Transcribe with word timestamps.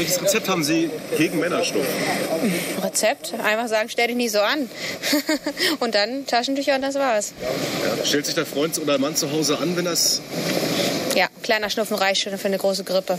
Welches 0.00 0.22
Rezept 0.22 0.48
haben 0.48 0.64
Sie 0.64 0.88
gegen 1.18 1.40
Männerschnupfen? 1.40 1.92
Rezept? 2.82 3.34
Einfach 3.34 3.68
sagen, 3.68 3.90
stell 3.90 4.06
dich 4.06 4.16
nicht 4.16 4.32
so 4.32 4.40
an. 4.40 4.70
und 5.80 5.94
dann 5.94 6.26
Taschentücher 6.26 6.76
und 6.76 6.80
das 6.80 6.94
war's. 6.94 7.34
Ja, 7.84 8.06
stellt 8.06 8.24
sich 8.24 8.34
der 8.34 8.46
Freund 8.46 8.78
oder 8.78 8.96
Mann 8.96 9.14
zu 9.14 9.30
Hause 9.30 9.58
an, 9.58 9.76
wenn 9.76 9.84
das... 9.84 10.22
Ja, 11.14 11.26
kleiner 11.42 11.68
Schnupfen 11.68 11.98
reicht 11.98 12.22
schon 12.22 12.38
für 12.38 12.48
eine 12.48 12.56
große 12.56 12.82
Grippe. 12.82 13.18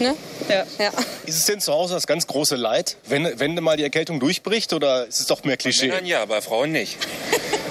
Ne? 0.00 0.14
Ja. 0.50 0.66
ja. 0.78 0.90
Ist 1.24 1.38
es 1.38 1.46
denn 1.46 1.60
zu 1.60 1.72
Hause 1.72 1.94
das 1.94 2.06
ganz 2.06 2.26
große 2.26 2.56
Leid, 2.56 2.98
wenn, 3.06 3.40
wenn 3.40 3.54
mal 3.54 3.78
die 3.78 3.84
Erkältung 3.84 4.20
durchbricht 4.20 4.74
oder 4.74 5.06
ist 5.06 5.20
es 5.20 5.26
doch 5.28 5.44
mehr 5.44 5.56
Klischee? 5.56 5.88
Männern 5.88 6.04
ja, 6.04 6.26
bei 6.26 6.42
Frauen 6.42 6.72
nicht. 6.72 6.98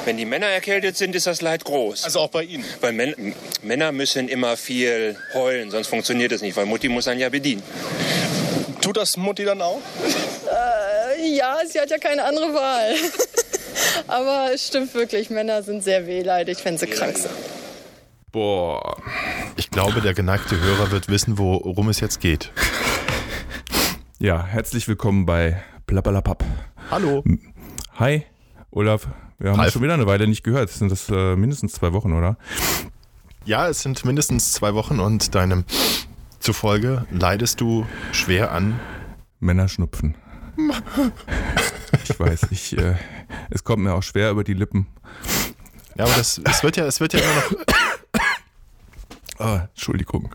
Wenn 0.06 0.16
die 0.16 0.24
Männer 0.24 0.48
erkältet 0.48 0.96
sind, 0.96 1.16
ist 1.16 1.28
das 1.28 1.42
Leid 1.42 1.66
groß. 1.66 2.06
Also 2.06 2.22
auch 2.22 2.30
bei 2.30 2.44
Ihnen? 2.44 2.64
Weil 2.80 2.94
Män 2.94 3.36
Männer 3.62 3.92
müssen 3.92 4.30
immer 4.30 4.56
viel 4.56 5.18
heulen, 5.34 5.70
sonst 5.70 5.88
funktioniert 5.88 6.32
es 6.32 6.42
nicht, 6.42 6.56
weil 6.56 6.66
Mutti 6.66 6.88
muss 6.88 7.10
einen 7.10 7.20
ja 7.20 7.28
bedienen. 7.28 7.62
Tut 8.88 8.96
das 8.96 9.18
Mutti 9.18 9.44
dann 9.44 9.62
auch? 9.62 9.82
Äh, 10.50 11.36
ja, 11.36 11.58
sie 11.70 11.78
hat 11.78 11.90
ja 11.90 11.98
keine 11.98 12.24
andere 12.24 12.54
Wahl. 12.54 12.96
Aber 14.08 14.54
es 14.54 14.66
stimmt 14.66 14.94
wirklich, 14.94 15.30
Männer 15.30 15.62
sind 15.62 15.84
sehr 15.84 16.08
wehleidig, 16.08 16.64
wenn 16.64 16.78
sie 16.78 16.88
krank 16.88 17.18
sind. 17.18 17.34
Boah. 18.32 18.96
Ich 19.58 19.72
glaube, 19.72 20.00
der 20.00 20.14
geneigte 20.14 20.58
Hörer 20.58 20.90
wird 20.92 21.10
wissen, 21.10 21.38
worum 21.38 21.90
es 21.90 22.00
jetzt 22.00 22.22
geht. 22.22 22.54
Ja, 24.20 24.44
herzlich 24.44 24.88
willkommen 24.88 25.28
bei 25.28 25.62
Plappalapapp. 25.86 26.44
Hallo. 26.90 27.24
Hi, 28.00 28.26
Olaf. 28.72 29.08
Wir 29.38 29.52
haben 29.52 29.58
Ralf. 29.58 29.68
uns 29.68 29.74
schon 29.74 29.84
wieder 29.84 29.94
eine 29.94 30.08
Weile 30.08 30.28
nicht 30.28 30.44
gehört. 30.44 30.72
Sind 30.72 30.92
das 30.92 31.08
äh, 31.10 31.36
mindestens 31.36 31.74
zwei 31.74 31.94
Wochen, 31.94 32.14
oder? 32.14 32.36
Ja, 33.46 33.68
es 33.68 33.84
sind 33.84 34.06
mindestens 34.06 34.54
zwei 34.54 34.74
Wochen 34.74 35.00
und 35.00 35.36
deinem 35.36 35.66
zufolge 36.40 37.06
leidest 37.12 37.62
du 37.62 37.86
schwer 38.12 38.52
an. 38.52 38.80
Männerschnupfen. 39.40 40.16
Ich 42.04 42.20
weiß, 42.20 42.48
ich, 42.52 42.78
äh, 42.78 42.96
es 43.52 43.64
kommt 43.64 43.84
mir 43.84 43.94
auch 43.94 44.04
schwer 44.04 44.32
über 44.32 44.44
die 44.44 44.54
Lippen. 44.54 44.88
Ja, 45.96 46.06
aber 46.06 46.16
das, 46.16 46.42
es 46.44 46.64
wird 46.64 46.78
ja, 46.78 46.86
es 46.86 47.00
wird 47.00 47.14
ja 47.14 47.20
immer 47.20 47.36
noch, 47.36 47.66
Ah, 49.40 49.68
Entschuldigung. 49.70 50.34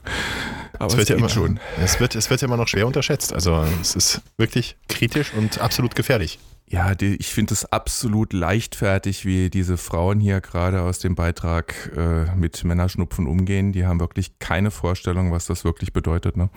Aber 0.74 0.86
es 0.86 0.92
es, 0.92 0.98
wird 0.98 1.08
ja 1.08 1.14
geht 1.16 1.20
immer, 1.20 1.28
schon. 1.28 1.60
es 1.82 1.98
wird, 1.98 2.14
es 2.14 2.30
wird 2.30 2.40
ja 2.40 2.46
immer 2.46 2.56
noch 2.56 2.68
schwer 2.68 2.86
unterschätzt. 2.86 3.32
Also 3.32 3.66
es 3.80 3.96
ist 3.96 4.20
wirklich 4.36 4.76
kritisch 4.88 5.32
und 5.34 5.60
absolut 5.60 5.96
gefährlich. 5.96 6.38
Ja, 6.68 6.94
die, 6.94 7.16
ich 7.16 7.28
finde 7.28 7.52
es 7.52 7.66
absolut 7.66 8.32
leichtfertig, 8.32 9.26
wie 9.26 9.50
diese 9.50 9.76
Frauen 9.76 10.20
hier 10.20 10.40
gerade 10.40 10.80
aus 10.82 11.00
dem 11.00 11.14
Beitrag 11.14 11.90
äh, 11.96 12.34
mit 12.34 12.64
Männerschnupfen 12.64 13.26
umgehen. 13.26 13.72
Die 13.72 13.84
haben 13.84 14.00
wirklich 14.00 14.38
keine 14.38 14.70
Vorstellung, 14.70 15.32
was 15.32 15.46
das 15.46 15.64
wirklich 15.64 15.92
bedeutet. 15.92 16.36
Ne? 16.36 16.48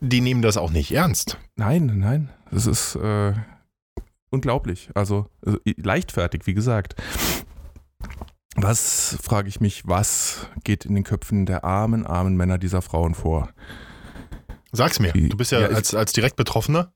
Die 0.00 0.20
nehmen 0.20 0.42
das 0.42 0.56
auch 0.56 0.70
nicht 0.70 0.92
ernst. 0.92 1.38
Nein, 1.56 1.86
nein, 1.94 2.30
das 2.50 2.66
ist 2.66 2.96
äh, 2.96 3.32
unglaublich. 4.30 4.90
Also 4.94 5.30
äh, 5.46 5.74
leichtfertig, 5.76 6.46
wie 6.46 6.54
gesagt. 6.54 7.00
Was, 8.56 9.16
frage 9.22 9.48
ich 9.48 9.60
mich, 9.60 9.86
was 9.86 10.48
geht 10.62 10.84
in 10.84 10.94
den 10.94 11.04
Köpfen 11.04 11.46
der 11.46 11.64
armen, 11.64 12.06
armen 12.06 12.36
Männer 12.36 12.58
dieser 12.58 12.82
Frauen 12.82 13.14
vor? 13.14 13.50
Sag's 14.72 15.00
mir. 15.00 15.12
Du 15.12 15.36
bist 15.36 15.52
ja, 15.52 15.60
ja, 15.60 15.68
als, 15.68 15.94
als 15.94 16.12
direkt 16.12 16.36
Betroffener. 16.36 16.92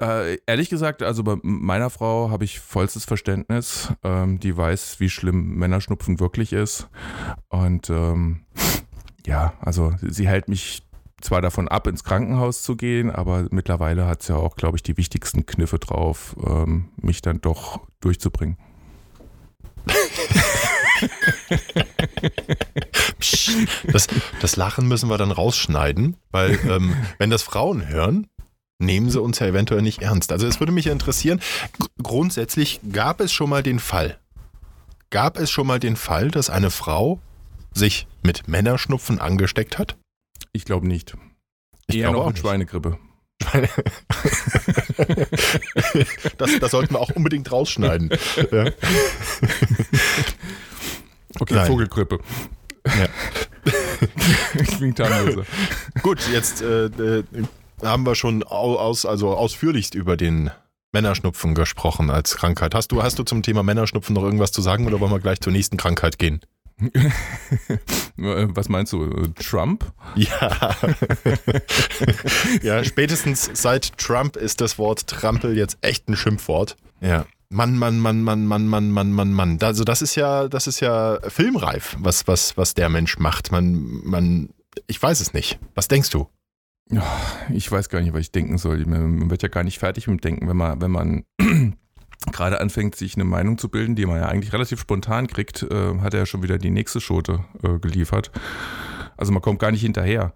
Äh, 0.00 0.38
ehrlich 0.46 0.70
gesagt, 0.70 1.02
also 1.02 1.22
bei 1.22 1.36
meiner 1.42 1.90
Frau 1.90 2.30
habe 2.30 2.44
ich 2.44 2.58
vollstes 2.58 3.04
Verständnis. 3.04 3.92
Ähm, 4.02 4.40
die 4.40 4.56
weiß, 4.56 4.98
wie 4.98 5.10
schlimm 5.10 5.56
Männerschnupfen 5.56 6.20
wirklich 6.20 6.52
ist. 6.52 6.88
Und 7.48 7.90
ähm, 7.90 8.40
ja, 9.26 9.52
also 9.60 9.92
sie 10.00 10.26
hält 10.26 10.48
mich 10.48 10.82
zwar 11.20 11.42
davon 11.42 11.68
ab, 11.68 11.86
ins 11.86 12.02
Krankenhaus 12.02 12.62
zu 12.62 12.76
gehen, 12.76 13.10
aber 13.10 13.46
mittlerweile 13.50 14.06
hat 14.06 14.22
sie 14.22 14.32
ja 14.32 14.38
auch, 14.38 14.56
glaube 14.56 14.78
ich, 14.78 14.82
die 14.82 14.96
wichtigsten 14.96 15.44
Kniffe 15.44 15.78
drauf, 15.78 16.34
ähm, 16.46 16.88
mich 16.96 17.20
dann 17.20 17.42
doch 17.42 17.80
durchzubringen. 18.00 18.56
Das, 23.92 24.06
das 24.40 24.56
Lachen 24.56 24.88
müssen 24.88 25.08
wir 25.08 25.18
dann 25.18 25.30
rausschneiden, 25.30 26.16
weil 26.30 26.58
ähm, 26.68 26.94
wenn 27.18 27.30
das 27.30 27.42
Frauen 27.42 27.88
hören, 27.88 28.26
nehmen 28.80 29.10
sie 29.10 29.20
uns 29.20 29.38
ja 29.38 29.46
eventuell 29.46 29.82
nicht 29.82 30.02
ernst. 30.02 30.32
Also 30.32 30.46
es 30.46 30.58
würde 30.60 30.72
mich 30.72 30.86
interessieren, 30.88 31.40
gr- 31.78 31.86
grundsätzlich 32.02 32.80
gab 32.92 33.20
es 33.20 33.32
schon 33.32 33.48
mal 33.50 33.62
den 33.62 33.78
Fall, 33.78 34.18
gab 35.10 35.38
es 35.38 35.50
schon 35.50 35.66
mal 35.66 35.78
den 35.78 35.96
Fall, 35.96 36.30
dass 36.30 36.50
eine 36.50 36.70
Frau 36.70 37.20
sich 37.72 38.06
mit 38.22 38.48
Männerschnupfen 38.48 39.20
angesteckt 39.20 39.78
hat? 39.78 39.96
Ich 40.52 40.64
glaube 40.64 40.88
nicht. 40.88 41.16
Ich 41.86 41.96
Eher 41.96 42.04
glaube 42.08 42.16
noch 42.18 42.24
auch 42.24 42.28
mit. 42.30 42.38
Schweinegrippe. 42.38 42.98
das, 46.38 46.50
das 46.60 46.70
sollten 46.70 46.94
wir 46.94 47.00
auch 47.00 47.10
unbedingt 47.10 47.50
rausschneiden. 47.50 48.10
Ja. 48.52 48.66
Okay, 51.38 51.54
Nein. 51.54 51.66
Vogelgrippe. 51.68 52.18
Ja. 52.86 53.06
Klingt 54.76 54.98
harmloser. 55.00 55.44
Gut, 56.02 56.18
jetzt 56.32 56.60
äh, 56.60 56.86
äh, 56.86 57.24
haben 57.82 58.04
wir 58.06 58.14
schon 58.14 58.42
au- 58.42 58.76
aus, 58.76 59.04
also 59.06 59.30
ausführlichst 59.36 59.94
über 59.94 60.16
den 60.16 60.50
Männerschnupfen 60.92 61.54
gesprochen 61.54 62.10
als 62.10 62.36
Krankheit. 62.36 62.74
Hast 62.74 62.92
du, 62.92 63.02
hast 63.02 63.18
du 63.18 63.22
zum 63.22 63.42
Thema 63.42 63.62
Männerschnupfen 63.62 64.14
noch 64.14 64.22
irgendwas 64.22 64.52
zu 64.52 64.60
sagen 64.62 64.86
oder 64.86 64.98
wollen 65.00 65.12
wir 65.12 65.20
gleich 65.20 65.40
zur 65.40 65.52
nächsten 65.52 65.76
Krankheit 65.76 66.18
gehen? 66.18 66.40
Was 68.16 68.68
meinst 68.68 68.92
du? 68.92 69.28
Trump? 69.38 69.84
Ja. 70.16 70.30
ja, 72.62 72.84
spätestens 72.84 73.50
seit 73.52 73.96
Trump 73.98 74.36
ist 74.36 74.60
das 74.60 74.78
Wort 74.78 75.06
Trampel 75.06 75.56
jetzt 75.56 75.78
echt 75.82 76.08
ein 76.08 76.16
Schimpfwort. 76.16 76.76
Ja. 77.00 77.26
Mann, 77.50 77.76
Mann, 77.76 77.98
Mann, 77.98 78.22
Mann, 78.22 78.46
Mann, 78.46 78.66
Mann, 78.66 78.90
Mann, 78.90 79.12
Mann, 79.12 79.32
Mann. 79.32 79.58
Also 79.60 79.84
das 79.84 80.02
ist 80.02 80.14
ja, 80.14 80.48
das 80.48 80.66
ist 80.66 80.80
ja 80.80 81.18
filmreif, 81.28 81.96
was, 81.98 82.26
was, 82.28 82.56
was 82.56 82.74
der 82.74 82.88
Mensch 82.88 83.18
macht. 83.18 83.50
Man, 83.52 84.00
man, 84.04 84.50
ich 84.86 85.02
weiß 85.02 85.20
es 85.20 85.34
nicht. 85.34 85.58
Was 85.74 85.88
denkst 85.88 86.10
du? 86.10 86.28
Ja, 86.90 87.04
ich 87.52 87.70
weiß 87.70 87.88
gar 87.88 88.00
nicht, 88.00 88.12
was 88.12 88.20
ich 88.20 88.32
denken 88.32 88.58
soll. 88.58 88.84
Man 88.84 89.30
wird 89.30 89.42
ja 89.42 89.48
gar 89.48 89.62
nicht 89.62 89.78
fertig 89.78 90.08
mit 90.08 90.18
dem 90.18 90.20
Denken, 90.20 90.48
wenn 90.48 90.56
man, 90.56 90.80
wenn 90.80 90.90
man 90.90 91.24
gerade 92.32 92.60
anfängt, 92.60 92.96
sich 92.96 93.14
eine 93.14 93.24
Meinung 93.24 93.58
zu 93.58 93.68
bilden, 93.68 93.94
die 93.94 94.06
man 94.06 94.16
ja 94.16 94.26
eigentlich 94.26 94.52
relativ 94.52 94.80
spontan 94.80 95.28
kriegt, 95.28 95.62
äh, 95.62 95.98
hat 96.00 96.14
er 96.14 96.20
ja 96.20 96.26
schon 96.26 96.42
wieder 96.42 96.58
die 96.58 96.70
nächste 96.70 97.00
Schote 97.00 97.44
äh, 97.62 97.78
geliefert. 97.78 98.32
Also 99.16 99.32
man 99.32 99.42
kommt 99.42 99.58
gar 99.60 99.70
nicht 99.70 99.82
hinterher. 99.82 100.32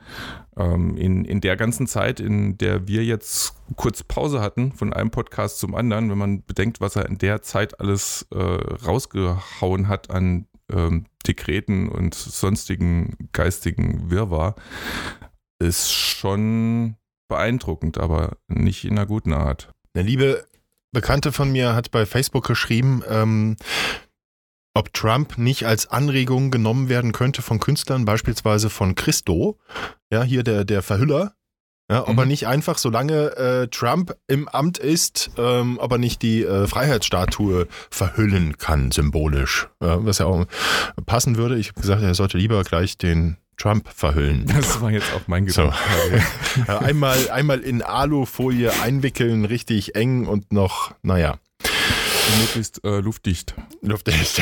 Ähm, 0.57 0.97
in, 0.97 1.25
in 1.25 1.41
der 1.41 1.57
ganzen 1.57 1.87
Zeit, 1.87 2.21
in 2.21 2.59
der 2.59 2.87
wir 2.87 3.03
jetzt 3.03 3.57
kurz 3.77 4.03
Pause 4.03 4.41
hatten 4.41 4.73
von 4.73 4.93
einem 4.93 5.11
Podcast 5.11 5.59
zum 5.59 5.75
anderen, 5.75 6.11
wenn 6.11 6.19
man 6.19 6.45
bedenkt, 6.45 6.81
was 6.81 6.95
er 6.95 7.07
in 7.07 7.19
der 7.19 7.43
Zeit 7.43 7.81
alles 7.81 8.27
äh, 8.31 8.39
rausgehauen 8.39 9.89
hat 9.89 10.11
an 10.11 10.47
ähm, 10.71 11.07
Dekreten 11.27 11.89
und 11.89 12.15
sonstigen 12.15 13.17
geistigen 13.33 14.11
Wirrwarr, 14.11 14.55
ist 15.59 15.93
schon 15.93 16.97
beeindruckend, 17.29 17.99
aber 17.99 18.37
nicht 18.49 18.85
in 18.85 18.93
einer 18.99 19.07
guten 19.07 19.33
Art. 19.33 19.71
Eine 19.95 20.07
liebe 20.07 20.45
Bekannte 20.93 21.33
von 21.33 21.51
mir 21.51 21.75
hat 21.75 21.91
bei 21.91 22.07
Facebook 22.07 22.47
geschrieben, 22.47 23.03
ähm, 23.09 23.57
ob 24.75 24.93
Trump 24.93 25.39
nicht 25.39 25.67
als 25.67 25.87
Anregung 25.87 26.51
genommen 26.51 26.89
werden 26.89 27.13
könnte 27.13 27.43
von 27.43 27.61
Künstlern, 27.61 28.05
beispielsweise 28.05 28.71
von 28.71 28.95
Christo, 28.95 29.59
ja, 30.13 30.23
hier 30.23 30.43
der, 30.43 30.65
der 30.65 30.83
Verhüller, 30.83 31.35
ja, 31.91 32.03
ob 32.03 32.15
Mhm. 32.15 32.19
er 32.21 32.27
nicht 32.27 32.47
einfach, 32.47 32.79
solange 32.79 33.37
äh, 33.37 33.69
Trump 33.69 34.17
im 34.27 34.49
Amt 34.49 34.79
ist, 34.79 35.31
ähm, 35.37 35.79
ob 35.81 35.93
er 35.93 35.99
nicht 35.99 36.23
die 36.23 36.43
äh, 36.43 36.67
Freiheitsstatue 36.67 37.69
verhüllen 37.91 38.57
kann, 38.59 38.91
symbolisch. 38.91 39.69
Ja, 39.83 40.05
was 40.05 40.19
ja 40.19 40.27
auch 40.27 40.45
passen 41.07 41.37
würde. 41.37 41.57
Ich 41.59 41.69
habe 41.69 41.81
gesagt, 41.81 42.03
er 42.03 42.15
sollte 42.15 42.39
lieber 42.39 42.63
gleich 42.65 42.97
den 42.99 43.37
Trump 43.57 43.89
verhüllen. 43.89 44.47
Das 44.47 44.81
war 44.81 44.91
jetzt 44.91 45.13
auch 45.15 45.27
mein 45.27 45.49
So. 45.49 45.65
Gedanke. 45.65 46.25
Ja, 46.69 46.79
einmal, 46.79 47.31
einmal 47.31 47.61
in 47.61 47.83
Alufolie 47.83 48.73
einwickeln, 48.83 49.45
richtig 49.45 49.97
eng 49.97 50.27
und 50.27 50.53
noch, 50.53 50.95
naja, 51.03 51.39
Möglichst 52.41 52.83
äh, 52.85 53.01
luftdicht. 53.01 53.55
luftdicht. 53.83 54.41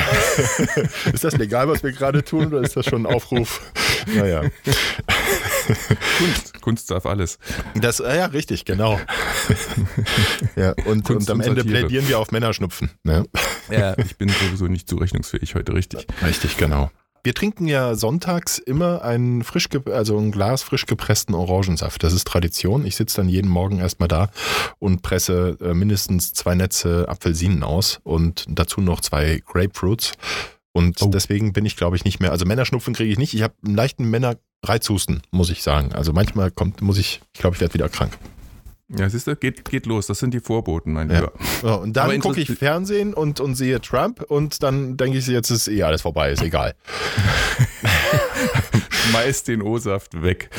ist 1.12 1.24
das 1.24 1.36
legal, 1.36 1.68
was 1.68 1.82
wir 1.82 1.92
gerade 1.92 2.22
tun, 2.22 2.46
oder 2.46 2.60
ist 2.60 2.76
das 2.76 2.86
schon 2.86 3.06
ein 3.06 3.12
Aufruf? 3.12 3.60
Naja. 4.06 4.42
Kunst. 6.18 6.60
Kunst 6.60 6.90
darf 6.90 7.06
alles. 7.06 7.38
Das, 7.74 8.00
äh, 8.00 8.18
ja, 8.18 8.26
richtig, 8.26 8.64
genau. 8.64 9.00
ja, 10.56 10.74
und, 10.86 11.08
und 11.10 11.30
am 11.30 11.40
und 11.40 11.46
Ende 11.46 11.64
plädieren 11.64 12.08
wir 12.08 12.18
auf 12.18 12.30
Männerschnupfen. 12.30 12.90
Ne? 13.02 13.24
Ja, 13.70 13.96
ich 13.98 14.16
bin 14.16 14.28
sowieso 14.28 14.66
nicht 14.66 14.88
zurechnungsfähig 14.88 15.54
heute, 15.54 15.74
richtig. 15.74 16.06
Richtig, 16.24 16.56
genau. 16.56 16.90
Wir 17.24 17.34
trinken 17.34 17.66
ja 17.68 17.94
sonntags 17.94 18.58
immer 18.58 19.02
ein 19.02 19.42
frisch, 19.44 19.68
also 19.86 20.18
ein 20.18 20.32
Glas 20.32 20.62
frisch 20.64 20.86
gepressten 20.86 21.34
Orangensaft. 21.36 22.02
Das 22.02 22.12
ist 22.12 22.26
Tradition. 22.26 22.84
Ich 22.84 22.96
sitze 22.96 23.18
dann 23.18 23.28
jeden 23.28 23.48
Morgen 23.48 23.78
erstmal 23.78 24.08
da 24.08 24.30
und 24.80 25.02
presse 25.02 25.56
äh, 25.60 25.72
mindestens 25.72 26.32
zwei 26.32 26.56
Netze 26.56 27.06
Apfelsinen 27.08 27.62
aus 27.62 28.00
und 28.02 28.44
dazu 28.48 28.80
noch 28.80 29.00
zwei 29.00 29.40
Grapefruits. 29.46 30.12
Und 30.72 31.00
Oh. 31.00 31.06
deswegen 31.06 31.52
bin 31.52 31.64
ich, 31.64 31.76
glaube 31.76 31.96
ich, 31.96 32.04
nicht 32.04 32.18
mehr. 32.18 32.32
Also 32.32 32.44
Männerschnupfen 32.44 32.94
kriege 32.94 33.12
ich 33.12 33.18
nicht. 33.18 33.34
Ich 33.34 33.42
habe 33.42 33.54
einen 33.64 33.76
leichten 33.76 34.10
Männerreizhusten, 34.10 35.22
muss 35.30 35.50
ich 35.50 35.62
sagen. 35.62 35.92
Also 35.92 36.12
manchmal 36.12 36.50
kommt, 36.50 36.82
muss 36.82 36.98
ich, 36.98 37.20
ich 37.34 37.40
glaube, 37.40 37.54
ich 37.54 37.60
werde 37.60 37.74
wieder 37.74 37.88
krank. 37.88 38.18
Ja, 38.96 39.08
siehst 39.08 39.26
du, 39.26 39.36
geht, 39.36 39.64
geht 39.64 39.86
los. 39.86 40.06
Das 40.06 40.18
sind 40.18 40.34
die 40.34 40.40
Vorboten, 40.40 40.92
mein 40.92 41.10
Ja. 41.10 41.20
Lieber. 41.20 41.32
So, 41.62 41.80
und 41.80 41.94
dann 41.94 42.20
gucke 42.20 42.40
ich 42.40 42.50
Fernsehen 42.50 43.14
und, 43.14 43.40
und 43.40 43.54
sehe 43.54 43.80
Trump 43.80 44.22
und 44.22 44.62
dann 44.62 44.96
denke 44.96 45.18
ich, 45.18 45.26
jetzt 45.26 45.50
ist 45.50 45.68
eh 45.68 45.82
alles 45.82 46.02
vorbei, 46.02 46.32
ist 46.32 46.42
egal. 46.42 46.74
Schmeiß 48.90 49.44
den 49.44 49.62
O-Saft 49.62 50.22
weg. 50.22 50.50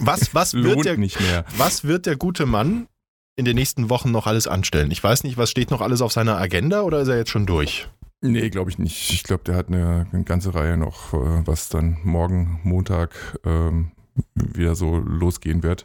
Was, 0.00 0.34
was, 0.34 0.54
wird 0.54 0.84
der, 0.84 0.96
nicht 0.96 1.20
mehr. 1.20 1.44
was 1.56 1.84
wird 1.84 2.06
der 2.06 2.16
gute 2.16 2.46
Mann 2.46 2.88
in 3.36 3.44
den 3.44 3.56
nächsten 3.56 3.90
Wochen 3.90 4.10
noch 4.10 4.26
alles 4.26 4.46
anstellen? 4.46 4.90
Ich 4.90 5.02
weiß 5.02 5.24
nicht, 5.24 5.36
was 5.36 5.50
steht 5.50 5.70
noch 5.70 5.80
alles 5.80 6.02
auf 6.02 6.12
seiner 6.12 6.38
Agenda 6.38 6.82
oder 6.82 7.00
ist 7.00 7.08
er 7.08 7.18
jetzt 7.18 7.30
schon 7.30 7.46
durch? 7.46 7.88
Nee, 8.22 8.48
glaube 8.50 8.70
ich 8.70 8.78
nicht. 8.78 9.12
Ich 9.12 9.22
glaube, 9.24 9.44
der 9.44 9.56
hat 9.56 9.68
eine, 9.68 10.06
eine 10.12 10.24
ganze 10.24 10.54
Reihe 10.54 10.76
noch, 10.76 11.12
äh, 11.12 11.46
was 11.46 11.68
dann 11.68 11.98
morgen, 12.02 12.60
Montag, 12.62 13.10
ähm, 13.44 13.92
wieder 14.34 14.74
so 14.74 14.96
losgehen 14.96 15.62
wird. 15.62 15.84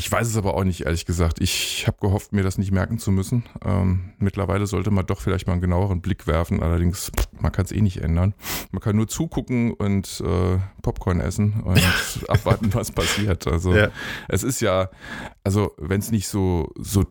Ich 0.00 0.10
weiß 0.10 0.26
es 0.26 0.36
aber 0.38 0.54
auch 0.54 0.64
nicht, 0.64 0.86
ehrlich 0.86 1.04
gesagt. 1.04 1.42
Ich 1.42 1.86
habe 1.86 1.98
gehofft, 2.00 2.32
mir 2.32 2.42
das 2.42 2.56
nicht 2.56 2.72
merken 2.72 2.98
zu 2.98 3.10
müssen. 3.10 3.44
Ähm, 3.62 4.14
mittlerweile 4.18 4.66
sollte 4.66 4.90
man 4.90 5.04
doch 5.04 5.20
vielleicht 5.20 5.46
mal 5.46 5.52
einen 5.52 5.60
genaueren 5.60 6.00
Blick 6.00 6.26
werfen. 6.26 6.62
Allerdings, 6.62 7.12
man 7.38 7.52
kann 7.52 7.66
es 7.66 7.70
eh 7.72 7.82
nicht 7.82 7.98
ändern. 7.98 8.34
Man 8.70 8.80
kann 8.80 8.96
nur 8.96 9.08
zugucken 9.08 9.72
und 9.74 10.22
äh, 10.24 10.58
Popcorn 10.80 11.20
essen 11.20 11.60
und 11.64 11.78
abwarten, 12.28 12.72
was 12.72 12.92
passiert. 12.92 13.46
Also 13.46 13.74
Ja. 13.76 13.88
es 14.28 14.42
ist 14.42 14.60
ja, 14.62 14.88
also 15.44 15.72
wenn 15.76 16.00
es 16.00 16.10
nicht 16.10 16.28
so, 16.28 16.70
so 16.78 17.04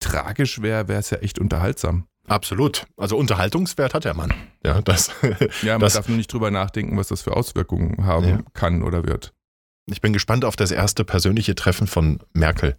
tragisch 0.00 0.62
wäre, 0.62 0.88
wäre 0.88 1.00
es 1.00 1.10
ja 1.10 1.18
echt 1.18 1.38
unterhaltsam. 1.38 2.06
Absolut. 2.26 2.86
Also 2.96 3.18
Unterhaltungswert 3.18 3.92
hat 3.92 4.04
der 4.06 4.14
Mann. 4.14 4.32
Ja, 4.64 4.80
das. 4.80 5.10
Ja, 5.62 5.72
man 5.74 5.80
Das- 5.80 5.92
darf 5.92 6.08
nur 6.08 6.16
nicht 6.16 6.32
drüber 6.32 6.50
nachdenken, 6.50 6.96
was 6.96 7.08
das 7.08 7.20
für 7.20 7.36
Auswirkungen 7.36 8.06
haben 8.06 8.26
Ja. 8.28 8.38
kann 8.54 8.82
oder 8.82 9.04
wird. 9.04 9.34
Ich 9.86 10.00
bin 10.00 10.12
gespannt 10.12 10.44
auf 10.44 10.56
das 10.56 10.70
erste 10.70 11.04
persönliche 11.04 11.54
Treffen 11.54 11.86
von 11.86 12.20
Merkel 12.32 12.76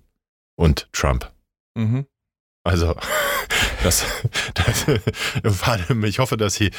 und 0.55 0.87
Trump. 0.93 1.31
Mhm. 1.75 2.05
Also, 2.63 2.95
das, 3.83 4.05
das 4.53 4.85
ich 6.03 6.19
hoffe, 6.19 6.37
dass 6.37 6.55
sie 6.55 6.71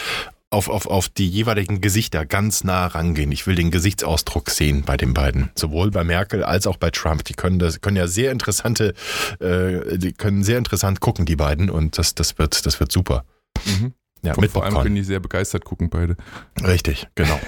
auf, 0.50 0.68
auf, 0.68 0.86
auf 0.86 1.08
die 1.08 1.28
jeweiligen 1.28 1.80
Gesichter 1.80 2.26
ganz 2.26 2.62
nah 2.62 2.86
rangehen. 2.86 3.32
Ich 3.32 3.46
will 3.46 3.54
den 3.54 3.70
Gesichtsausdruck 3.70 4.50
sehen 4.50 4.82
bei 4.82 4.96
den 4.96 5.14
beiden. 5.14 5.50
Sowohl 5.54 5.90
bei 5.90 6.04
Merkel 6.04 6.44
als 6.44 6.66
auch 6.66 6.76
bei 6.76 6.90
Trump. 6.90 7.24
Die 7.24 7.34
können 7.34 7.58
das, 7.58 7.80
können 7.80 7.96
ja 7.96 8.06
sehr 8.06 8.30
interessante, 8.30 8.94
äh, 9.40 9.96
die 9.96 10.12
können 10.12 10.44
sehr 10.44 10.58
interessant 10.58 11.00
gucken, 11.00 11.24
die 11.24 11.36
beiden, 11.36 11.70
und 11.70 11.98
das, 11.98 12.14
das 12.14 12.38
wird, 12.38 12.66
das 12.66 12.78
wird 12.80 12.92
super. 12.92 13.24
Mhm. 13.64 13.94
Ja, 14.24 14.34
Vor, 14.34 14.42
mit 14.42 14.52
vor 14.52 14.64
allem 14.64 14.74
können 14.74 14.94
die 14.94 15.02
sehr 15.02 15.18
begeistert 15.18 15.64
gucken, 15.64 15.90
beide. 15.90 16.16
Richtig, 16.62 17.08
genau. 17.16 17.40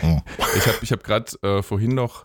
Ich 0.56 0.66
habe 0.66 0.78
ich 0.80 0.90
hab 0.90 1.04
gerade 1.04 1.30
äh, 1.42 1.62
vorhin 1.62 1.94
noch, 1.94 2.24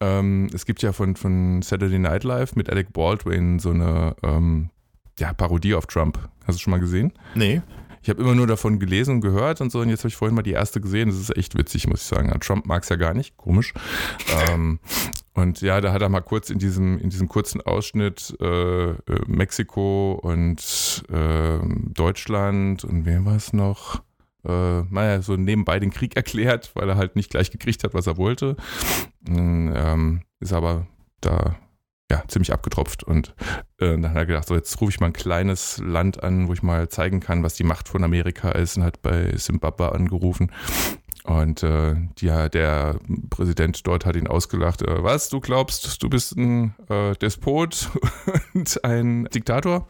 ähm, 0.00 0.48
es 0.52 0.66
gibt 0.66 0.82
ja 0.82 0.92
von, 0.92 1.16
von 1.16 1.62
Saturday 1.62 1.98
Night 1.98 2.24
Live 2.24 2.56
mit 2.56 2.70
Alec 2.70 2.92
Baldwin 2.92 3.58
so 3.58 3.70
eine 3.70 4.14
ähm, 4.22 4.70
ja, 5.18 5.32
Parodie 5.32 5.74
auf 5.74 5.86
Trump. 5.86 6.18
Hast 6.46 6.58
du 6.58 6.62
schon 6.62 6.70
mal 6.72 6.80
gesehen? 6.80 7.12
Nee. 7.34 7.62
Ich 8.02 8.10
habe 8.10 8.22
immer 8.22 8.34
nur 8.36 8.46
davon 8.46 8.78
gelesen 8.78 9.16
und 9.16 9.20
gehört 9.20 9.60
und 9.60 9.72
so. 9.72 9.80
Und 9.80 9.88
jetzt 9.88 10.00
habe 10.00 10.08
ich 10.08 10.16
vorhin 10.16 10.34
mal 10.34 10.42
die 10.42 10.52
erste 10.52 10.80
gesehen. 10.80 11.08
Das 11.08 11.18
ist 11.18 11.36
echt 11.36 11.58
witzig, 11.58 11.88
muss 11.88 12.02
ich 12.02 12.06
sagen. 12.06 12.32
Trump 12.40 12.66
mag 12.66 12.84
es 12.84 12.88
ja 12.88 12.96
gar 12.96 13.14
nicht. 13.14 13.36
Komisch. 13.36 13.74
ähm, 14.48 14.78
und 15.34 15.60
ja, 15.60 15.80
da 15.80 15.92
hat 15.92 16.02
er 16.02 16.08
mal 16.08 16.20
kurz 16.20 16.50
in 16.50 16.58
diesem, 16.58 16.98
in 16.98 17.10
diesem 17.10 17.28
kurzen 17.28 17.60
Ausschnitt 17.60 18.36
äh, 18.40 18.90
äh, 18.90 18.96
Mexiko 19.26 20.20
und 20.22 21.04
äh, 21.10 21.58
Deutschland 21.94 22.84
und 22.84 23.06
wer 23.06 23.24
war 23.24 23.36
es 23.36 23.52
noch? 23.52 24.02
Äh, 24.46 24.82
naja, 24.82 25.20
so 25.22 25.36
nebenbei 25.36 25.80
den 25.80 25.90
Krieg 25.90 26.16
erklärt, 26.16 26.70
weil 26.74 26.88
er 26.88 26.96
halt 26.96 27.16
nicht 27.16 27.30
gleich 27.30 27.50
gekriegt 27.50 27.82
hat, 27.84 27.92
was 27.92 28.06
er 28.06 28.16
wollte. 28.16 28.56
Ähm, 29.28 30.22
ist 30.40 30.52
aber 30.52 30.86
da 31.20 31.56
ja, 32.10 32.22
ziemlich 32.28 32.52
abgetropft. 32.52 33.02
Und 33.02 33.34
äh, 33.78 33.98
dann 33.98 34.10
hat 34.10 34.16
er 34.16 34.26
gedacht, 34.26 34.48
so 34.48 34.54
jetzt 34.54 34.80
rufe 34.80 34.90
ich 34.90 35.00
mal 35.00 35.06
ein 35.06 35.12
kleines 35.12 35.78
Land 35.84 36.22
an, 36.22 36.48
wo 36.48 36.52
ich 36.52 36.62
mal 36.62 36.88
zeigen 36.88 37.20
kann, 37.20 37.42
was 37.42 37.54
die 37.54 37.64
Macht 37.64 37.88
von 37.88 38.04
Amerika 38.04 38.50
ist 38.50 38.76
und 38.76 38.84
hat 38.84 39.02
bei 39.02 39.36
Simbabwe 39.36 39.92
angerufen. 39.92 40.52
Und 41.24 41.64
äh, 41.64 41.96
die, 42.18 42.26
der 42.26 43.00
Präsident 43.30 43.84
dort 43.86 44.06
hat 44.06 44.14
ihn 44.14 44.28
ausgelacht. 44.28 44.82
Äh, 44.82 45.02
was, 45.02 45.28
du 45.28 45.40
glaubst, 45.40 46.00
du 46.02 46.08
bist 46.08 46.36
ein 46.36 46.76
äh, 46.88 47.14
Despot 47.14 47.90
und 48.54 48.84
ein 48.84 49.24
Diktator? 49.34 49.88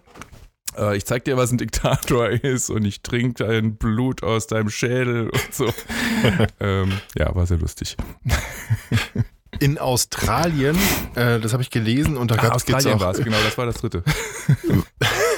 Äh, 0.76 0.96
ich 0.96 1.04
zeig 1.04 1.24
dir, 1.24 1.36
was 1.36 1.50
ein 1.50 1.58
Diktator 1.58 2.28
ist 2.30 2.70
und 2.70 2.84
ich 2.84 3.02
trinke 3.02 3.44
dein 3.44 3.76
Blut 3.76 4.22
aus 4.22 4.46
deinem 4.46 4.70
Schädel 4.70 5.30
und 5.30 5.54
so. 5.54 5.72
ähm, 6.60 6.92
ja, 7.16 7.34
war 7.34 7.46
sehr 7.46 7.58
lustig. 7.58 7.96
In 9.58 9.78
Australien, 9.78 10.76
äh, 11.14 11.40
das 11.40 11.52
habe 11.52 11.62
ich 11.62 11.70
gelesen, 11.70 12.16
und 12.16 12.30
da 12.30 12.34
Ah, 12.34 12.38
gab 12.38 12.46
es 12.48 12.56
Australien 12.56 12.94
auch, 12.94 13.00
war 13.00 13.12
es, 13.12 13.24
genau, 13.24 13.38
das 13.42 13.56
war 13.56 13.64
das 13.66 13.76
dritte. 13.76 14.02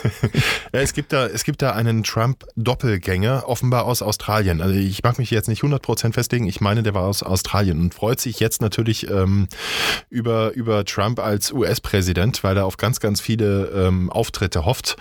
Es 0.73 0.93
gibt 0.93 1.12
da, 1.12 1.27
es 1.27 1.45
gibt 1.45 1.62
da 1.62 1.73
einen 1.73 2.03
Trump-Doppelgänger, 2.03 3.45
offenbar 3.49 3.85
aus 3.85 4.03
Australien. 4.03 4.61
Also 4.61 4.75
ich 4.75 5.03
mag 5.03 5.19
mich 5.19 5.31
jetzt 5.31 5.49
nicht 5.49 5.62
100% 5.62 6.12
festlegen. 6.12 6.47
Ich 6.47 6.61
meine, 6.61 6.83
der 6.83 6.95
war 6.95 7.05
aus 7.05 7.23
Australien 7.23 7.81
und 7.81 7.95
freut 7.95 8.21
sich 8.21 8.39
jetzt 8.41 8.61
natürlich 8.61 9.11
ähm, 9.11 9.49
über, 10.11 10.53
über 10.53 10.85
Trump 10.85 11.19
als 11.21 11.53
US-Präsident, 11.53 12.45
weil 12.45 12.56
er 12.56 12.67
auf 12.67 12.77
ganz, 12.77 13.00
ganz 13.00 13.21
viele 13.21 13.67
ähm, 13.69 14.11
Auftritte 14.11 14.65
hofft. 14.65 14.97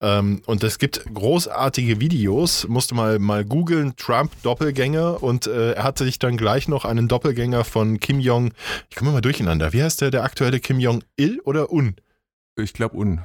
Ähm, 0.00 0.42
und 0.46 0.62
es 0.64 0.78
gibt 0.78 1.04
großartige 1.12 2.00
Videos, 2.00 2.66
musste 2.68 2.94
mal, 2.94 3.18
mal 3.18 3.44
googeln, 3.44 3.96
Trump-Doppelgänger 3.96 5.22
und 5.22 5.46
äh, 5.46 5.72
er 5.72 5.84
hatte 5.84 6.04
sich 6.04 6.18
dann 6.18 6.36
gleich 6.36 6.68
noch 6.68 6.84
einen 6.84 7.08
Doppelgänger 7.08 7.64
von 7.64 8.00
Kim 8.00 8.20
Jong, 8.20 8.52
ich 8.90 8.96
komme 8.96 9.12
mal 9.12 9.20
durcheinander, 9.20 9.72
wie 9.72 9.82
heißt 9.82 10.00
der, 10.00 10.10
der 10.10 10.24
aktuelle 10.24 10.60
Kim 10.60 10.78
Jong-il 10.80 11.40
oder 11.44 11.72
Un? 11.72 11.96
Ich 12.56 12.72
glaube, 12.72 12.96
un. 12.96 13.22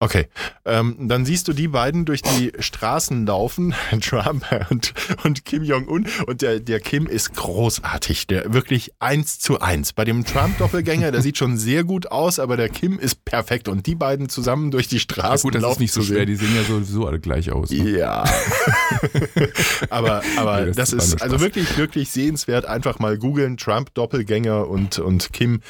Okay, 0.00 0.28
ähm, 0.64 1.08
dann 1.08 1.24
siehst 1.24 1.48
du 1.48 1.52
die 1.52 1.66
beiden 1.66 2.04
durch 2.04 2.22
die 2.22 2.52
Straßen 2.56 3.26
laufen, 3.26 3.74
Trump 4.00 4.44
und, 4.70 4.94
und 5.24 5.44
Kim 5.44 5.64
Jong-un. 5.64 6.06
Und 6.28 6.40
der, 6.40 6.60
der 6.60 6.78
Kim 6.78 7.08
ist 7.08 7.34
großartig, 7.34 8.28
der 8.28 8.52
wirklich 8.54 8.92
eins 9.00 9.40
zu 9.40 9.60
eins. 9.60 9.92
Bei 9.92 10.04
dem 10.04 10.24
Trump-Doppelgänger, 10.24 11.10
der 11.10 11.20
sieht 11.20 11.36
schon 11.36 11.56
sehr 11.58 11.82
gut 11.82 12.12
aus, 12.12 12.38
aber 12.38 12.56
der 12.56 12.68
Kim 12.68 12.96
ist 13.00 13.24
perfekt. 13.24 13.66
Und 13.66 13.86
die 13.86 13.96
beiden 13.96 14.28
zusammen 14.28 14.70
durch 14.70 14.86
die 14.86 14.96
Ja, 14.96 15.00
Straßen 15.00 15.42
gut, 15.42 15.56
das 15.56 15.62
ist 15.62 15.68
laufen 15.68 15.82
nicht 15.82 15.92
so 15.92 16.02
schwer, 16.02 16.18
sehen. 16.18 16.26
die 16.28 16.36
sehen 16.36 16.54
ja 16.54 16.62
sowieso 16.62 17.06
alle 17.06 17.18
gleich 17.18 17.50
aus. 17.50 17.70
Ne? 17.70 17.98
Ja. 17.98 18.22
aber 19.90 20.22
aber 20.36 20.60
Nee, 20.60 20.72
das 20.72 20.90
das, 20.90 20.92
ist 21.14 21.22
also 21.22 21.40
wirklich, 21.40 21.76
wirklich 21.76 22.10
sehenswert. 22.10 22.66
Einfach 22.66 22.98
mal 23.00 23.18
googeln, 23.18 23.56
Trump, 23.56 23.92
Doppelgänger 23.94 24.68
und, 24.68 24.98
und 25.00 25.32
Kim. 25.32 25.60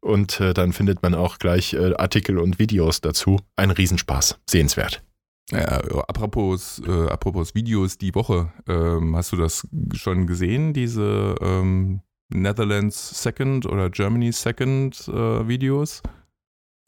Und 0.00 0.40
äh, 0.40 0.54
dann 0.54 0.72
findet 0.72 1.02
man 1.02 1.14
auch 1.14 1.38
gleich 1.38 1.74
äh, 1.74 1.94
Artikel 1.96 2.38
und 2.38 2.58
Videos 2.58 3.00
dazu. 3.02 3.40
Ein 3.56 3.73
Riesenspaß. 3.76 4.38
Sehenswert. 4.48 5.02
Ja, 5.50 5.78
apropos, 6.08 6.80
äh, 6.86 7.08
apropos 7.08 7.54
Videos 7.54 7.98
die 7.98 8.14
Woche, 8.14 8.50
ähm, 8.66 9.14
hast 9.14 9.32
du 9.32 9.36
das 9.36 9.68
schon 9.92 10.26
gesehen, 10.26 10.72
diese 10.72 11.34
ähm, 11.40 12.00
Netherlands 12.30 13.22
Second 13.22 13.66
oder 13.66 13.90
Germany 13.90 14.32
Second 14.32 15.06
äh, 15.08 15.46
Videos? 15.46 16.02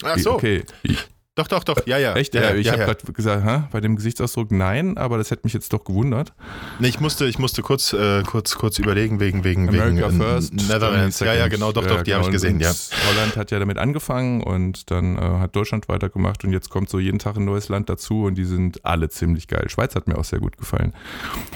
Ach 0.02 0.18
so. 0.18 0.34
Okay, 0.34 0.64
ich, 0.82 1.06
Doch, 1.36 1.48
doch, 1.48 1.64
doch. 1.64 1.86
Ja, 1.86 1.98
ja. 1.98 2.14
echt? 2.14 2.34
Ja, 2.34 2.40
Ja, 2.42 2.54
ich 2.54 2.66
ja, 2.66 2.72
habe 2.72 2.84
gerade 2.86 3.12
gesagt, 3.12 3.44
hä? 3.44 3.62
bei 3.70 3.80
dem 3.82 3.94
Gesichtsausdruck 3.96 4.50
nein, 4.50 4.96
aber 4.96 5.18
das 5.18 5.30
hätte 5.30 5.42
mich 5.44 5.52
jetzt 5.52 5.70
doch 5.72 5.84
gewundert. 5.84 6.32
Nee, 6.78 6.88
ich 6.88 6.98
musste, 6.98 7.26
ich 7.26 7.38
musste 7.38 7.60
kurz, 7.60 7.92
äh, 7.92 8.22
kurz, 8.22 8.54
kurz 8.56 8.78
überlegen 8.78 9.20
wegen, 9.20 9.44
wegen, 9.44 9.68
America 9.68 10.08
wegen 10.08 10.20
äh, 10.20 10.24
First. 10.24 10.54
Netherlands. 10.54 11.20
Ja, 11.20 11.34
ja, 11.34 11.48
genau, 11.48 11.72
doch, 11.72 11.86
doch, 11.86 12.02
die 12.02 12.14
habe 12.14 12.24
ich 12.24 12.30
gesehen, 12.30 12.54
und 12.54 12.60
ja. 12.62 12.72
Holland 13.10 13.36
hat 13.36 13.50
ja 13.50 13.58
damit 13.58 13.76
angefangen 13.76 14.42
und 14.42 14.90
dann 14.90 15.16
äh, 15.18 15.20
hat 15.20 15.54
Deutschland 15.54 15.88
weitergemacht 15.88 16.42
und 16.44 16.52
jetzt 16.52 16.70
kommt 16.70 16.88
so 16.88 16.98
jeden 16.98 17.18
Tag 17.18 17.36
ein 17.36 17.44
neues 17.44 17.68
Land 17.68 17.90
dazu 17.90 18.24
und 18.24 18.36
die 18.36 18.44
sind 18.46 18.82
alle 18.86 19.10
ziemlich 19.10 19.46
geil. 19.46 19.68
Schweiz 19.68 19.94
hat 19.94 20.08
mir 20.08 20.16
auch 20.16 20.24
sehr 20.24 20.38
gut 20.40 20.56
gefallen. 20.56 20.94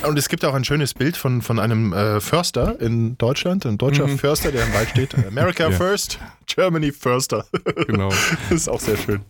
Und 0.06 0.18
es 0.18 0.28
gibt 0.28 0.44
auch 0.44 0.52
ein 0.54 0.64
schönes 0.64 0.92
Bild 0.92 1.16
von, 1.16 1.40
von 1.40 1.58
einem 1.58 1.94
äh, 1.94 2.20
Förster 2.20 2.78
in 2.82 3.16
Deutschland, 3.16 3.64
ein 3.64 3.78
deutscher 3.78 4.06
Mhm. 4.06 4.18
Förster, 4.18 4.52
der 4.52 4.66
im 4.66 4.74
Wald 4.74 4.90
steht. 4.90 5.14
America. 5.26 5.70
First, 5.70 6.18
Germany 6.54 6.92
Förster. 6.92 7.44
Genau. 7.86 8.08
das 8.48 8.52
ist 8.62 8.68
auch 8.68 8.80
sehr 8.80 8.96
schön. 8.96 9.22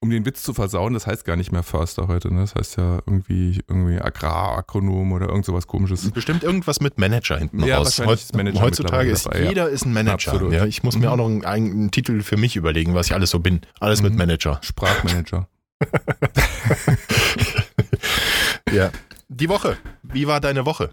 um 0.00 0.10
den 0.10 0.24
Witz 0.26 0.42
zu 0.42 0.54
versauen, 0.54 0.94
das 0.94 1.06
heißt 1.06 1.24
gar 1.24 1.36
nicht 1.36 1.50
mehr 1.52 1.62
Förster 1.62 2.06
heute, 2.08 2.32
ne? 2.32 2.40
Das 2.42 2.54
heißt 2.54 2.76
ja 2.76 3.00
irgendwie, 3.06 3.60
irgendwie 3.68 4.00
Agraragronom 4.00 5.12
oder 5.12 5.28
irgend 5.28 5.44
sowas 5.44 5.66
komisches. 5.66 6.10
Bestimmt 6.12 6.44
irgendwas 6.44 6.80
mit 6.80 6.98
Manager 6.98 7.36
hinten 7.38 7.64
Ja, 7.64 7.78
raus. 7.78 7.98
ist 7.98 8.34
Manager 8.36 8.60
heutzutage 8.60 9.10
ist 9.10 9.26
dabei, 9.26 9.42
ja. 9.42 9.48
jeder 9.48 9.68
ist 9.68 9.84
ein 9.86 9.92
Manager. 9.92 10.32
Absolut. 10.32 10.52
Ja, 10.52 10.64
ich 10.66 10.82
muss 10.84 10.96
mir 10.96 11.06
Mhm. 11.06 11.12
auch 11.12 11.16
noch 11.16 11.26
einen, 11.26 11.44
einen 11.44 11.90
Titel 11.90 12.22
für 12.22 12.36
mich 12.36 12.54
überlegen, 12.56 12.94
was 12.94 13.06
ich 13.06 13.14
alles 13.14 13.30
so 13.30 13.40
bin. 13.40 13.60
Alles 13.80 14.02
mit 14.02 14.12
Mhm. 14.12 14.18
Manager. 14.18 14.58
Sprachmanager. 14.62 15.48
Ja. 18.72 18.90
Die 19.28 19.48
Woche. 19.48 19.76
Wie 20.02 20.26
war 20.26 20.40
deine 20.40 20.66
Woche? 20.66 20.90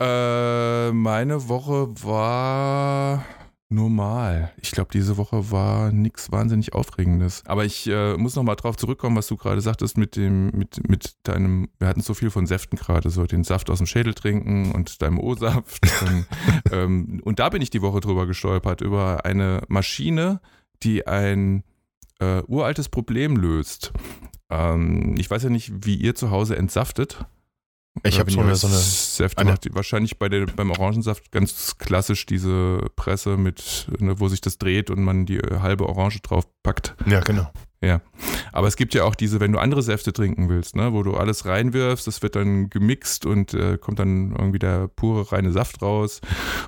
Äh, 0.00 0.92
meine 0.92 1.48
Woche 1.48 1.88
war 2.04 3.24
normal. 3.70 4.52
Ich 4.60 4.70
glaube, 4.70 4.90
diese 4.92 5.16
Woche 5.16 5.50
war 5.50 5.92
nichts 5.92 6.32
wahnsinnig 6.32 6.72
Aufregendes. 6.72 7.42
Aber 7.46 7.64
ich 7.64 7.86
äh, 7.86 8.16
muss 8.16 8.34
nochmal 8.34 8.56
drauf 8.56 8.76
zurückkommen, 8.76 9.16
was 9.16 9.26
du 9.26 9.36
gerade 9.36 9.60
sagtest 9.60 9.98
mit 9.98 10.16
dem, 10.16 10.50
mit, 10.50 10.88
mit 10.88 11.16
deinem, 11.24 11.68
wir 11.78 11.88
hatten 11.88 12.00
so 12.00 12.14
viel 12.14 12.30
von 12.30 12.46
Säften 12.46 12.78
gerade, 12.78 13.10
so 13.10 13.26
den 13.26 13.44
Saft 13.44 13.68
aus 13.70 13.78
dem 13.78 13.86
Schädel 13.86 14.14
trinken 14.14 14.72
und 14.72 15.02
deinem 15.02 15.18
O-Saft. 15.18 15.86
und, 16.02 16.26
ähm, 16.72 17.20
und 17.24 17.38
da 17.38 17.48
bin 17.50 17.62
ich 17.62 17.70
die 17.70 17.82
Woche 17.82 18.00
drüber 18.00 18.26
gestolpert, 18.26 18.80
über 18.80 19.24
eine 19.24 19.62
Maschine, 19.68 20.40
die 20.82 21.06
ein 21.06 21.64
äh, 22.20 22.42
uraltes 22.46 22.88
Problem 22.88 23.36
löst. 23.36 23.92
Ähm, 24.50 25.14
ich 25.18 25.30
weiß 25.30 25.42
ja 25.42 25.50
nicht, 25.50 25.84
wie 25.84 25.96
ihr 25.96 26.14
zu 26.14 26.30
Hause 26.30 26.56
entsaftet. 26.56 27.26
Ich 28.04 28.18
habe 28.18 28.30
so 28.30 28.40
eine, 28.40 28.54
so 28.56 28.66
eine 28.66 28.76
Säfte 28.76 29.38
eine- 29.38 29.52
macht. 29.52 29.74
Wahrscheinlich 29.74 30.18
bei 30.18 30.28
der, 30.28 30.46
beim 30.46 30.70
Orangensaft 30.70 31.30
ganz 31.32 31.76
klassisch 31.78 32.26
diese 32.26 32.86
Presse 32.96 33.36
mit, 33.36 33.88
ne, 33.98 34.18
wo 34.20 34.28
sich 34.28 34.40
das 34.40 34.58
dreht 34.58 34.90
und 34.90 35.02
man 35.02 35.26
die 35.26 35.38
äh, 35.38 35.60
halbe 35.60 35.88
Orange 35.88 36.20
drauf 36.20 36.46
packt. 36.62 36.94
ja, 37.06 37.20
genau. 37.20 37.50
Ja. 37.80 38.00
Aber 38.50 38.66
es 38.66 38.74
gibt 38.74 38.92
ja 38.94 39.04
auch 39.04 39.14
diese, 39.14 39.38
wenn 39.38 39.52
du 39.52 39.60
andere 39.60 39.82
Säfte 39.82 40.12
trinken 40.12 40.48
willst, 40.48 40.74
ne, 40.74 40.92
wo 40.92 41.04
du 41.04 41.14
alles 41.16 41.44
reinwirfst, 41.46 42.08
das 42.08 42.22
wird 42.22 42.34
dann 42.34 42.70
gemixt 42.70 43.24
und 43.24 43.54
äh, 43.54 43.78
kommt 43.78 44.00
dann 44.00 44.32
irgendwie 44.32 44.58
der 44.58 44.88
pure 44.88 45.30
reine 45.30 45.52
Saft 45.52 45.80
raus. 45.80 46.20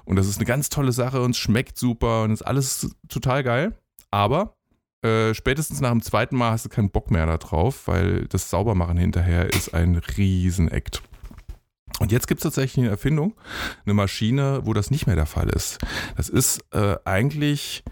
Und 0.05 0.17
das 0.17 0.29
ist 0.29 0.37
eine 0.37 0.47
ganz 0.47 0.69
tolle 0.69 0.93
Sache 0.93 1.21
und 1.23 1.33
es 1.33 1.39
schmeckt 1.39 1.79
super 1.79 2.23
und 2.23 2.31
ist 2.31 2.43
alles 2.43 2.95
total 3.09 3.43
geil. 3.43 3.77
Aber 4.13 4.55
äh, 5.03 5.35
spätestens 5.35 5.81
nach 5.81 5.91
dem 5.91 6.03
zweiten 6.03 6.37
Mal 6.37 6.53
hast 6.53 6.67
du 6.67 6.69
keinen 6.69 6.91
Bock 6.91 7.11
mehr 7.11 7.27
da 7.27 7.39
drauf, 7.39 7.89
weil 7.89 8.27
das 8.27 8.49
Saubermachen 8.51 8.97
hinterher 8.97 9.53
ist 9.53 9.75
ein 9.75 9.97
Riesenakt. 9.97 11.03
Und 11.99 12.13
jetzt 12.13 12.29
gibt 12.29 12.41
es 12.41 12.45
tatsächlich 12.45 12.79
eine 12.85 12.91
Erfindung, 12.91 13.35
eine 13.85 13.95
Maschine, 13.95 14.61
wo 14.65 14.73
das 14.73 14.91
nicht 14.91 15.07
mehr 15.07 15.17
der 15.17 15.27
Fall 15.27 15.49
ist. 15.51 15.79
Das 16.17 16.29
ist 16.29 16.61
äh, 16.73 16.97
eigentlich 17.05 17.85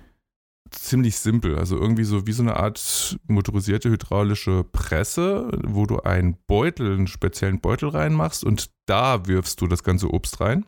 ziemlich 0.70 1.18
simpel. 1.18 1.58
Also 1.58 1.76
irgendwie 1.76 2.04
so 2.04 2.26
wie 2.26 2.32
so 2.32 2.42
eine 2.42 2.56
Art 2.56 3.18
motorisierte 3.26 3.90
hydraulische 3.90 4.64
Presse, 4.64 5.50
wo 5.66 5.86
du 5.86 6.00
einen 6.00 6.36
Beutel, 6.46 6.92
einen 6.94 7.06
speziellen 7.06 7.60
Beutel 7.60 7.88
reinmachst 7.90 8.44
und 8.44 8.70
da 8.86 9.26
wirfst 9.26 9.60
du 9.60 9.66
das 9.66 9.82
ganze 9.82 10.10
Obst 10.12 10.40
rein. 10.40 10.64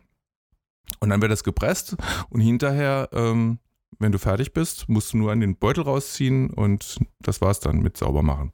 Und 0.98 1.10
dann 1.10 1.20
wird 1.22 1.30
das 1.30 1.44
gepresst 1.44 1.96
und 2.30 2.40
hinterher, 2.40 3.08
ähm, 3.12 3.58
wenn 3.98 4.12
du 4.12 4.18
fertig 4.18 4.52
bist, 4.52 4.88
musst 4.88 5.12
du 5.12 5.18
nur 5.18 5.32
an 5.32 5.40
den 5.40 5.56
Beutel 5.56 5.84
rausziehen 5.84 6.50
und 6.50 6.98
das 7.20 7.40
war's 7.40 7.60
dann 7.60 7.80
mit 7.80 7.96
sauber 7.96 8.22
machen. 8.22 8.52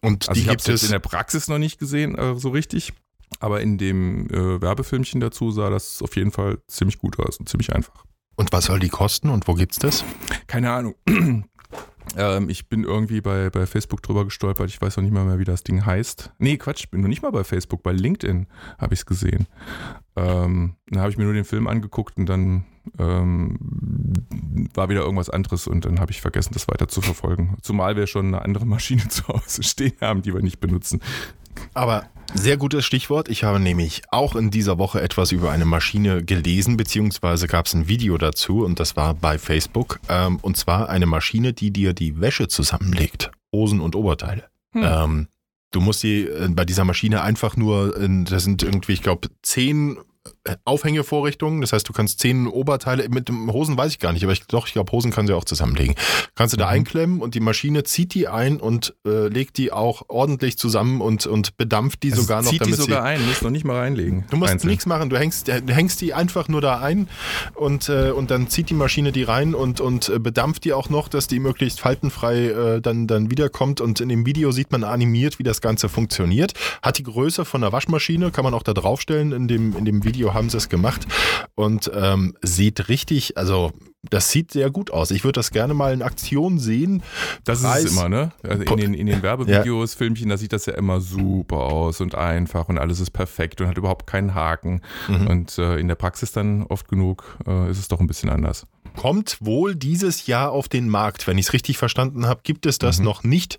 Und 0.00 0.28
Also 0.28 0.38
die 0.38 0.40
ich 0.40 0.48
habe 0.48 0.56
gibt 0.56 0.62
es 0.62 0.66
jetzt 0.66 0.82
es. 0.82 0.88
in 0.88 0.92
der 0.92 0.98
Praxis 1.00 1.48
noch 1.48 1.58
nicht 1.58 1.78
gesehen, 1.78 2.16
äh, 2.16 2.34
so 2.36 2.48
richtig. 2.48 2.92
Aber 3.38 3.60
in 3.60 3.78
dem 3.78 4.28
äh, 4.28 4.60
Werbefilmchen 4.60 5.20
dazu 5.20 5.50
sah 5.50 5.70
das 5.70 6.02
auf 6.02 6.16
jeden 6.16 6.32
Fall 6.32 6.58
ziemlich 6.66 6.98
gut 6.98 7.18
aus 7.18 7.38
und 7.38 7.48
ziemlich 7.48 7.74
einfach. 7.74 8.04
Und 8.36 8.52
was 8.52 8.64
soll 8.64 8.80
die 8.80 8.88
kosten 8.88 9.28
und 9.28 9.46
wo 9.48 9.54
gibt's 9.54 9.78
das? 9.78 10.04
Keine 10.46 10.72
Ahnung. 10.72 10.94
ähm, 12.16 12.48
ich 12.48 12.68
bin 12.68 12.84
irgendwie 12.84 13.20
bei, 13.20 13.50
bei 13.50 13.66
Facebook 13.66 14.02
drüber 14.02 14.24
gestolpert. 14.24 14.70
Ich 14.70 14.80
weiß 14.80 14.96
noch 14.96 15.04
nicht 15.04 15.12
mal 15.12 15.24
mehr, 15.24 15.38
wie 15.38 15.44
das 15.44 15.62
Ding 15.62 15.84
heißt. 15.84 16.32
Nee, 16.38 16.56
Quatsch, 16.56 16.80
ich 16.80 16.90
bin 16.90 17.02
noch 17.02 17.08
nicht 17.08 17.22
mal 17.22 17.32
bei 17.32 17.44
Facebook. 17.44 17.82
Bei 17.82 17.92
LinkedIn 17.92 18.46
habe 18.78 18.94
ich 18.94 19.00
es 19.00 19.06
gesehen. 19.06 19.46
Ähm, 20.16 20.76
dann 20.88 21.00
habe 21.00 21.10
ich 21.10 21.18
mir 21.18 21.24
nur 21.24 21.34
den 21.34 21.44
Film 21.44 21.66
angeguckt 21.66 22.16
und 22.16 22.26
dann 22.26 22.64
ähm, 22.98 23.58
war 24.74 24.88
wieder 24.88 25.02
irgendwas 25.02 25.30
anderes 25.30 25.66
und 25.66 25.84
dann 25.84 26.00
habe 26.00 26.10
ich 26.10 26.20
vergessen, 26.20 26.52
das 26.52 26.68
weiter 26.68 26.88
zu 26.88 27.00
verfolgen. 27.00 27.56
Zumal 27.62 27.96
wir 27.96 28.06
schon 28.06 28.28
eine 28.28 28.42
andere 28.42 28.66
Maschine 28.66 29.06
zu 29.08 29.28
Hause 29.28 29.62
stehen 29.62 29.96
haben, 30.00 30.22
die 30.22 30.34
wir 30.34 30.42
nicht 30.42 30.60
benutzen. 30.60 31.00
Aber 31.74 32.08
sehr 32.34 32.56
gutes 32.56 32.84
Stichwort. 32.84 33.28
Ich 33.28 33.42
habe 33.42 33.58
nämlich 33.58 34.02
auch 34.10 34.36
in 34.36 34.50
dieser 34.50 34.78
Woche 34.78 35.00
etwas 35.00 35.32
über 35.32 35.50
eine 35.50 35.64
Maschine 35.64 36.24
gelesen, 36.24 36.76
beziehungsweise 36.76 37.46
gab 37.48 37.66
es 37.66 37.74
ein 37.74 37.88
Video 37.88 38.18
dazu 38.18 38.64
und 38.64 38.78
das 38.78 38.96
war 38.96 39.14
bei 39.14 39.38
Facebook. 39.38 39.98
Ähm, 40.08 40.38
und 40.42 40.56
zwar 40.56 40.88
eine 40.88 41.06
Maschine, 41.06 41.52
die 41.52 41.72
dir 41.72 41.92
die 41.92 42.20
Wäsche 42.20 42.48
zusammenlegt. 42.48 43.30
Hosen 43.52 43.80
und 43.80 43.96
Oberteile. 43.96 44.44
Hm. 44.72 44.82
Ähm, 44.84 45.28
du 45.72 45.80
musst 45.80 46.02
die 46.02 46.22
äh, 46.22 46.48
bei 46.50 46.64
dieser 46.64 46.84
Maschine 46.84 47.22
einfach 47.22 47.56
nur, 47.56 47.96
äh, 47.96 48.08
das 48.24 48.44
sind 48.44 48.62
irgendwie, 48.62 48.92
ich 48.92 49.02
glaube, 49.02 49.28
zehn 49.42 49.98
Aufhängevorrichtungen. 50.64 51.60
Das 51.60 51.72
heißt, 51.72 51.88
du 51.88 51.92
kannst 51.92 52.20
zehn 52.20 52.46
Oberteile, 52.46 53.08
mit 53.08 53.28
dem 53.28 53.52
Hosen 53.52 53.76
weiß 53.76 53.92
ich 53.92 53.98
gar 53.98 54.12
nicht, 54.12 54.22
aber 54.24 54.32
ich, 54.32 54.46
doch, 54.46 54.66
ich 54.66 54.72
glaube, 54.72 54.90
Hosen 54.92 55.10
kann 55.10 55.26
sie 55.26 55.34
auch 55.34 55.44
zusammenlegen. 55.44 55.94
Kannst 56.34 56.52
du 56.54 56.56
da 56.56 56.66
Mhm. 56.66 56.70
einklemmen 56.72 57.20
und 57.20 57.34
die 57.34 57.40
Maschine 57.40 57.82
zieht 57.84 58.14
die 58.14 58.28
ein 58.28 58.58
und 58.58 58.94
äh, 59.06 59.28
legt 59.28 59.58
die 59.58 59.72
auch 59.72 60.02
ordentlich 60.08 60.56
zusammen 60.58 61.00
und, 61.00 61.26
und 61.26 61.56
bedampft 61.56 62.02
die 62.02 62.10
Also 62.12 62.22
sogar 62.22 62.42
noch, 62.42 62.50
zieht 62.50 62.64
die 62.64 62.72
sogar 62.72 63.02
sie. 63.02 63.08
ein, 63.08 63.26
musst 63.26 63.42
noch 63.42 63.50
nicht 63.50 63.64
mal 63.64 63.76
reinlegen. 63.78 64.24
Du 64.30 64.36
musst 64.36 64.52
Einzeln. 64.52 64.70
nichts 64.70 64.86
machen, 64.86 65.10
du 65.10 65.18
hängst, 65.18 65.48
du 65.48 65.74
hängst 65.74 66.00
die 66.00 66.14
einfach 66.14 66.48
nur 66.48 66.60
da 66.60 66.80
ein 66.80 67.08
und, 67.54 67.88
äh, 67.88 68.10
und 68.10 68.30
dann 68.30 68.48
zieht 68.48 68.70
die 68.70 68.74
Maschine 68.74 69.12
die 69.12 69.22
rein 69.22 69.54
und, 69.54 69.80
und 69.80 70.08
äh, 70.08 70.18
bedampft 70.18 70.64
die 70.64 70.72
auch 70.72 70.88
noch, 70.90 71.08
dass 71.08 71.26
die 71.26 71.38
möglichst 71.40 71.80
faltenfrei 71.80 72.46
äh, 72.46 72.80
dann, 72.80 73.06
dann 73.06 73.30
wiederkommt. 73.30 73.80
Und 73.80 74.00
in 74.00 74.08
dem 74.08 74.24
Video 74.26 74.52
sieht 74.52 74.72
man 74.72 74.84
animiert, 74.84 75.38
wie 75.38 75.42
das 75.42 75.60
Ganze 75.60 75.88
funktioniert. 75.88 76.54
Hat 76.82 76.98
die 76.98 77.02
Größe 77.02 77.44
von 77.44 77.62
einer 77.62 77.72
Waschmaschine, 77.72 78.30
kann 78.30 78.44
man 78.44 78.54
auch 78.54 78.62
da 78.62 78.72
draufstellen. 78.74 79.32
In 79.32 79.48
dem, 79.48 79.76
in 79.76 79.84
dem 79.84 80.04
Video 80.04 80.29
haben 80.34 80.50
sie 80.50 80.56
es 80.56 80.68
gemacht 80.68 81.06
und 81.54 81.90
ähm, 81.94 82.34
sieht 82.42 82.88
richtig, 82.88 83.36
also 83.36 83.72
das 84.08 84.30
sieht 84.30 84.50
sehr 84.50 84.70
gut 84.70 84.90
aus. 84.90 85.10
Ich 85.10 85.24
würde 85.24 85.38
das 85.38 85.50
gerne 85.50 85.74
mal 85.74 85.92
in 85.92 86.00
Aktion 86.00 86.58
sehen. 86.58 87.02
Das 87.44 87.60
Preis- 87.62 87.84
ist 87.84 87.90
es 87.90 87.92
immer, 87.92 88.08
ne? 88.08 88.32
Also 88.42 88.62
in 88.62 88.76
den, 88.78 88.94
in 88.94 89.06
den 89.06 89.22
Werbevideos, 89.22 89.92
Filmchen, 89.94 90.30
da 90.30 90.38
sieht 90.38 90.54
das 90.54 90.64
ja 90.64 90.72
immer 90.74 91.02
super 91.02 91.58
aus 91.58 92.00
und 92.00 92.14
einfach 92.14 92.70
und 92.70 92.78
alles 92.78 92.98
ist 93.00 93.10
perfekt 93.10 93.60
und 93.60 93.66
hat 93.68 93.76
überhaupt 93.76 94.06
keinen 94.06 94.34
Haken. 94.34 94.80
Mhm. 95.06 95.26
Und 95.26 95.58
äh, 95.58 95.76
in 95.76 95.86
der 95.88 95.96
Praxis 95.96 96.32
dann 96.32 96.62
oft 96.64 96.88
genug 96.88 97.36
äh, 97.46 97.70
ist 97.70 97.78
es 97.78 97.88
doch 97.88 98.00
ein 98.00 98.06
bisschen 98.06 98.30
anders. 98.30 98.66
kommt 98.96 99.36
wohl 99.40 99.76
dieses 99.76 100.26
Jahr 100.26 100.50
auf 100.50 100.68
den 100.70 100.88
Markt. 100.88 101.26
Wenn 101.26 101.36
ich 101.36 101.46
es 101.48 101.52
richtig 101.52 101.76
verstanden 101.76 102.26
habe, 102.26 102.40
gibt 102.42 102.64
es 102.64 102.78
das 102.78 103.00
Mhm. 103.00 103.04
noch 103.04 103.22
nicht. 103.22 103.58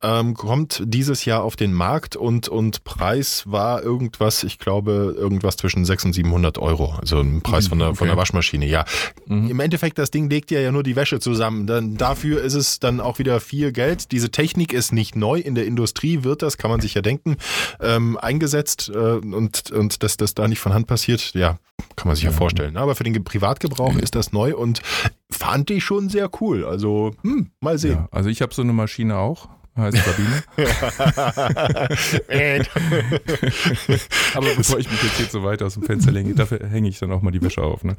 Ähm, 0.00 0.34
kommt 0.34 0.80
dieses 0.84 1.24
Jahr 1.24 1.42
auf 1.42 1.56
den 1.56 1.72
Markt 1.72 2.14
und, 2.14 2.46
und 2.48 2.84
Preis 2.84 3.42
war 3.46 3.82
irgendwas, 3.82 4.44
ich 4.44 4.60
glaube, 4.60 5.14
irgendwas 5.18 5.56
zwischen 5.56 5.84
600 5.84 6.06
und 6.06 6.12
700 6.12 6.58
Euro. 6.58 6.94
Also 7.00 7.18
ein 7.18 7.42
Preis 7.42 7.66
von 7.66 7.80
der, 7.80 7.96
von 7.96 8.06
der 8.06 8.12
Okay. 8.14 8.20
Waschmaschine, 8.20 8.66
ja. 8.66 8.84
Mhm. 9.26 9.50
Im 9.50 9.58
Endeffekt, 9.60 9.98
das 9.98 10.12
Ding 10.12 10.30
legt 10.30 10.52
ja 10.52 10.60
ja 10.60 10.70
nur 10.70 10.84
die 10.84 10.94
Wäsche 10.94 11.18
zusammen. 11.18 11.66
Dann, 11.66 11.96
dafür 11.96 12.40
ist 12.42 12.54
es 12.54 12.78
dann 12.78 13.00
auch 13.00 13.18
wieder 13.18 13.40
viel 13.40 13.72
Geld. 13.72 14.12
Diese 14.12 14.30
Technik 14.30 14.72
ist 14.72 14.92
nicht 14.92 15.16
neu. 15.16 15.40
In 15.40 15.56
der 15.56 15.66
Industrie 15.66 16.22
wird 16.22 16.42
das, 16.42 16.58
kann 16.58 16.70
man 16.70 16.80
sich 16.80 16.94
ja 16.94 17.02
denken, 17.02 17.36
ähm, 17.80 18.16
eingesetzt. 18.18 18.90
Äh, 18.94 18.98
und, 18.98 19.72
und 19.72 20.02
dass 20.04 20.16
das 20.16 20.32
da 20.34 20.46
nicht 20.46 20.60
von 20.60 20.72
Hand 20.74 20.86
passiert, 20.86 21.34
ja, 21.34 21.58
kann 21.96 22.06
man 22.06 22.14
sich 22.14 22.24
ja, 22.24 22.30
Ja. 22.30 22.36
vorstellen. 22.36 22.76
Aber 22.76 22.94
für 22.94 23.02
den 23.02 23.24
Privatgebrauch 23.24 23.96
ist 23.96 24.14
das 24.14 24.30
neu 24.32 24.54
und 24.54 24.80
fand 25.28 25.70
ich 25.72 25.82
schon 25.82 26.08
sehr 26.08 26.30
cool. 26.40 26.64
Also, 26.64 27.14
hm, 27.22 27.50
mal 27.60 27.78
sehen. 27.78 27.94
Ja, 27.94 28.08
also 28.12 28.28
ich 28.30 28.42
habe 28.42 28.54
so 28.54 28.62
eine 28.62 28.72
Maschine 28.72 29.16
auch, 29.18 29.48
heißt 29.80 29.96
Sabine. 29.96 30.42
Aber 34.34 34.46
bevor 34.56 34.78
ich 34.78 34.90
mich 34.90 35.02
jetzt 35.02 35.16
hier 35.16 35.26
so 35.26 35.44
weit 35.44 35.62
aus 35.62 35.74
dem 35.74 35.82
Fenster 35.82 36.10
lege, 36.10 36.34
dafür 36.34 36.60
hänge 36.68 36.88
ich 36.88 36.98
dann 36.98 37.12
auch 37.12 37.22
mal 37.22 37.30
die 37.30 37.42
Wäsche 37.42 37.62
auf. 37.62 37.84
Ne? 37.84 37.96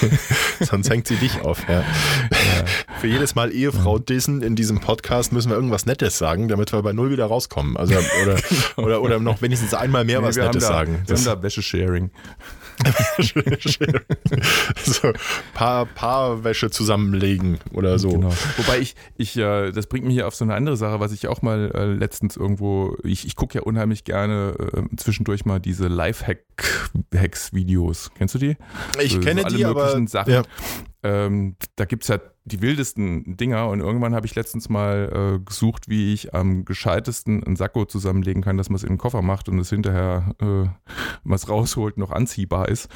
Sonst 0.60 0.90
hängt 0.90 1.06
sie 1.06 1.16
dich 1.16 1.40
auf. 1.42 1.66
Ja. 1.68 1.84
Für 3.00 3.06
jedes 3.06 3.34
Mal 3.34 3.52
Ehefrau 3.52 3.98
dissen 3.98 4.42
in 4.42 4.56
diesem 4.56 4.80
Podcast 4.80 5.32
müssen 5.32 5.50
wir 5.50 5.56
irgendwas 5.56 5.86
Nettes 5.86 6.18
sagen, 6.18 6.48
damit 6.48 6.72
wir 6.72 6.82
bei 6.82 6.92
Null 6.92 7.10
wieder 7.10 7.26
rauskommen. 7.26 7.76
Also, 7.76 7.94
oder, 8.22 8.36
oder, 8.84 9.02
oder 9.02 9.18
noch 9.18 9.42
wenigstens 9.42 9.74
einmal 9.74 10.04
mehr 10.04 10.22
was 10.22 10.36
wir 10.36 10.44
haben 10.44 10.50
Nettes 10.50 10.68
da, 10.68 10.74
sagen. 10.74 11.02
Wir 11.06 11.16
haben 11.16 11.24
da 11.24 11.42
Wäschesharing. 11.42 12.10
so 14.84 15.12
paar, 15.54 15.86
paar 15.86 16.44
Wäsche 16.44 16.70
zusammenlegen 16.70 17.58
oder 17.72 17.98
so. 17.98 18.10
Genau. 18.10 18.32
Wobei 18.56 18.78
ich, 18.80 18.94
ich 19.16 19.36
äh, 19.36 19.70
das 19.72 19.86
bringt 19.86 20.04
mich 20.06 20.14
hier 20.14 20.26
auf 20.26 20.34
so 20.34 20.44
eine 20.44 20.54
andere 20.54 20.76
Sache, 20.76 21.00
was 21.00 21.12
ich 21.12 21.28
auch 21.28 21.42
mal 21.42 21.70
äh, 21.74 21.84
letztens 21.86 22.36
irgendwo, 22.36 22.96
ich, 23.04 23.26
ich 23.26 23.36
gucke 23.36 23.54
ja 23.58 23.62
unheimlich 23.62 24.04
gerne 24.04 24.54
äh, 24.74 24.82
zwischendurch 24.96 25.44
mal 25.44 25.60
diese 25.60 25.88
Lifehack-Hacks-Videos. 25.88 28.10
Kennst 28.16 28.34
du 28.34 28.38
die? 28.38 28.56
Ich 29.00 29.12
So- 29.12 29.20
kenne 29.20 29.42
so 29.42 29.46
alle 29.48 29.56
die, 29.56 29.64
aber 29.64 29.84
möglichen 29.84 30.06
Sachen. 30.06 30.32
ja. 30.32 30.42
Ähm, 31.02 31.56
da 31.76 31.84
gibt 31.84 32.04
es 32.04 32.08
ja 32.08 32.18
die 32.44 32.60
wildesten 32.60 33.36
Dinger 33.36 33.68
und 33.68 33.80
irgendwann 33.80 34.14
habe 34.14 34.26
ich 34.26 34.34
letztens 34.34 34.68
mal 34.68 35.38
äh, 35.38 35.44
gesucht, 35.44 35.88
wie 35.88 36.12
ich 36.12 36.34
am 36.34 36.64
gescheitesten 36.64 37.42
einen 37.44 37.56
Sakko 37.56 37.84
zusammenlegen 37.84 38.42
kann, 38.42 38.56
dass 38.56 38.68
man 38.68 38.76
es 38.76 38.82
in 38.82 38.90
den 38.90 38.98
Koffer 38.98 39.22
macht 39.22 39.48
und 39.48 39.58
es 39.58 39.70
hinterher, 39.70 40.34
äh, 40.40 40.68
man 41.22 41.36
es 41.36 41.48
rausholt, 41.48 41.98
noch 41.98 42.10
anziehbar 42.10 42.68
ist. 42.68 42.88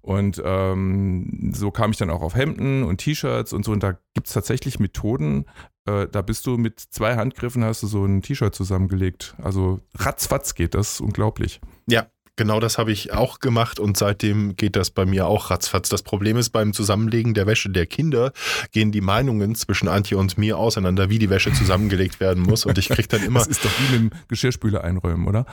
Und 0.00 0.42
ähm, 0.44 1.52
so 1.54 1.70
kam 1.70 1.92
ich 1.92 1.96
dann 1.96 2.10
auch 2.10 2.22
auf 2.22 2.34
Hemden 2.34 2.82
und 2.82 2.98
T-Shirts 2.98 3.52
und 3.52 3.64
so. 3.64 3.72
Und 3.72 3.82
da 3.82 3.98
gibt 4.14 4.26
es 4.26 4.32
tatsächlich 4.32 4.80
Methoden, 4.80 5.44
äh, 5.88 6.06
da 6.08 6.22
bist 6.22 6.46
du 6.46 6.58
mit 6.58 6.80
zwei 6.80 7.16
Handgriffen 7.16 7.64
hast 7.64 7.82
du 7.82 7.86
so 7.86 8.04
ein 8.04 8.22
T-Shirt 8.22 8.54
zusammengelegt. 8.54 9.34
Also 9.42 9.80
ratzfatz 9.96 10.54
geht 10.54 10.74
das, 10.74 11.00
unglaublich. 11.00 11.60
Ja, 11.86 12.06
genau 12.38 12.60
das 12.60 12.78
habe 12.78 12.90
ich 12.92 13.12
auch 13.12 13.40
gemacht 13.40 13.78
und 13.78 13.98
seitdem 13.98 14.56
geht 14.56 14.76
das 14.76 14.90
bei 14.90 15.04
mir 15.04 15.26
auch 15.26 15.50
ratzfatz. 15.50 15.90
Das 15.90 16.02
Problem 16.02 16.38
ist, 16.38 16.50
beim 16.50 16.72
Zusammenlegen 16.72 17.34
der 17.34 17.46
Wäsche 17.46 17.68
der 17.68 17.84
Kinder 17.84 18.32
gehen 18.72 18.92
die 18.92 19.02
Meinungen 19.02 19.54
zwischen 19.54 19.88
Antje 19.88 20.16
und 20.16 20.38
mir 20.38 20.56
auseinander, 20.56 21.10
wie 21.10 21.18
die 21.18 21.28
Wäsche 21.28 21.52
zusammengelegt 21.52 22.20
werden 22.20 22.42
muss 22.42 22.64
und 22.64 22.78
ich 22.78 22.88
kriege 22.88 23.08
dann 23.08 23.22
immer... 23.26 23.40
Das 23.40 23.48
ist 23.48 23.64
doch 23.64 23.70
wie 23.78 23.92
mit 23.92 24.12
dem 24.12 24.18
Geschirrspüler 24.28 24.82
einräumen, 24.82 25.26
oder? 25.26 25.44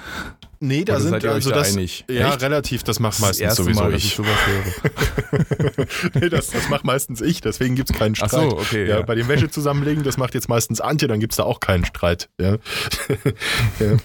Nee, 0.61 0.85
da 0.85 0.93
Oder 0.93 1.01
sind 1.01 1.25
also 1.25 1.49
da 1.49 1.57
das, 1.57 1.73
einig? 1.73 2.05
Ja, 2.09 2.29
Echt? 2.29 2.41
relativ, 2.41 2.83
das 2.83 2.99
macht 2.99 3.15
Das 3.15 3.21
meistens 3.21 3.41
erste 3.41 3.63
sowieso 3.63 3.81
Mal, 3.81 3.93
ich. 3.93 4.17
ich 4.19 4.25
nee, 6.15 6.29
das, 6.29 6.51
das 6.51 6.69
macht 6.69 6.85
meistens 6.85 7.21
ich, 7.21 7.41
deswegen 7.41 7.75
gibt 7.75 7.91
es 7.91 7.97
keinen 7.97 8.15
Ach 8.21 8.27
Streit. 8.27 8.49
so, 8.49 8.57
okay, 8.57 8.87
Ja, 8.87 8.99
ja. 8.99 9.01
Bei 9.01 9.15
dem 9.15 9.27
Wäsche 9.27 9.49
zusammenlegen, 9.49 10.03
das 10.03 10.17
macht 10.17 10.33
jetzt 10.33 10.47
meistens 10.47 10.81
Antje, 10.81 11.07
dann 11.07 11.19
gibt 11.19 11.33
es 11.33 11.37
da 11.37 11.43
auch 11.43 11.59
keinen 11.59 11.85
Streit. 11.85 12.29
Ja. 12.39 12.53
ja. 13.79 13.97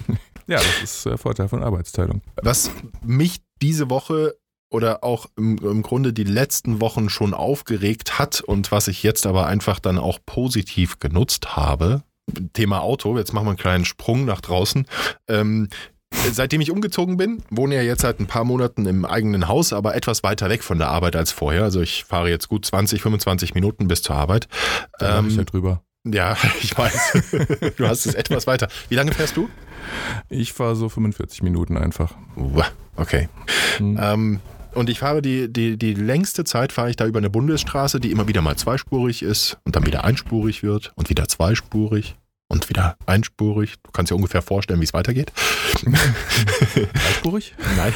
Ja, 0.51 0.59
das 0.59 0.83
ist 0.83 1.07
der 1.07 1.17
Vorteil 1.17 1.49
von 1.49 1.63
Arbeitsteilung. 1.63 2.23
Was 2.43 2.71
mich 3.05 3.37
diese 3.63 3.89
Woche 3.89 4.35
oder 4.71 5.03
auch 5.05 5.27
im, 5.37 5.59
im 5.59 5.83
Grunde 5.83 6.13
die 6.13 6.25
letzten 6.25 6.81
Wochen 6.81 7.09
schon 7.09 7.35
aufgeregt 7.35 8.19
hat 8.19 8.41
und 8.41 8.71
was 8.73 8.89
ich 8.89 9.03
jetzt 9.03 9.27
aber 9.27 9.47
einfach 9.47 9.79
dann 9.81 9.99
auch 9.99 10.19
positiv 10.27 10.99
genutzt 10.99 11.57
habe, 11.57 12.03
Thema 12.53 12.81
Auto, 12.83 13.17
jetzt 13.19 13.33
machen 13.33 13.47
wir 13.47 13.51
einen 13.51 13.59
kleinen 13.59 13.85
Sprung 13.85 14.25
nach 14.25 14.41
draußen. 14.41 14.87
Ähm, 15.29 15.69
Seitdem 16.33 16.61
ich 16.61 16.73
umgezogen 16.73 17.17
bin, 17.17 17.41
wohne 17.51 17.77
ja 17.77 17.83
jetzt 17.83 18.03
seit 18.03 18.19
ein 18.19 18.27
paar 18.27 18.43
Monaten 18.43 18.85
im 18.87 19.05
eigenen 19.05 19.47
Haus, 19.47 19.73
aber 19.73 19.95
etwas 19.95 20.25
weiter 20.25 20.49
weg 20.51 20.65
von 20.65 20.77
der 20.79 20.89
Arbeit 20.89 21.15
als 21.15 21.31
vorher. 21.31 21.63
Also 21.63 21.81
ich 21.81 22.03
fahre 22.05 22.29
jetzt 22.29 22.49
gut 22.49 22.67
20, 22.67 23.01
25 23.01 23.55
Minuten 23.55 23.87
bis 23.87 24.03
zur 24.03 24.17
Arbeit. 24.17 24.49
Da 24.99 25.21
ähm, 25.21 25.29
ich 25.29 25.35
ja 25.35 25.41
Ähm, 25.41 25.47
drüber. 25.47 25.83
ja, 26.05 26.37
ich 26.63 26.77
weiß. 26.77 27.13
du 27.77 27.87
hast 27.87 28.07
es 28.07 28.15
etwas 28.17 28.49
weiter. 28.49 28.67
Wie 28.89 28.97
lange 28.97 29.13
fährst 29.13 29.37
du? 29.37 29.49
Ich 30.29 30.53
fahre 30.53 30.77
so 30.77 30.89
45 30.89 31.43
Minuten 31.43 31.77
einfach. 31.77 32.15
Okay. 32.97 33.29
Hm. 33.79 33.99
Ähm, 34.01 34.41
und 34.73 34.89
ich 34.89 35.01
fahre 35.01 35.21
die, 35.21 35.53
die, 35.53 35.77
die 35.77 35.95
längste 35.95 36.45
Zeit 36.45 36.73
fahre 36.73 36.91
ich 36.91 36.97
da 36.97 37.07
über 37.07 37.19
eine 37.19 37.31
Bundesstraße, 37.31 37.99
die 37.99 38.11
immer 38.11 38.29
wieder 38.29 38.41
mal 38.41 38.57
zweispurig 38.57 39.23
ist 39.23 39.59
und 39.65 39.75
dann 39.75 39.87
wieder 39.87 40.05
einspurig 40.05 40.63
wird 40.63 40.93
und 40.95 41.11
wieder 41.11 41.27
zweispurig 41.27 42.17
und 42.51 42.69
wieder 42.69 42.97
einspurig. 43.07 43.77
Du 43.83 43.91
kannst 43.93 44.11
dir 44.11 44.17
ungefähr 44.17 44.43
vorstellen, 44.43 44.81
wie 44.81 44.85
es 44.85 44.93
weitergeht. 44.93 45.33
Dreispurig? 46.93 47.55
Nein. 47.77 47.95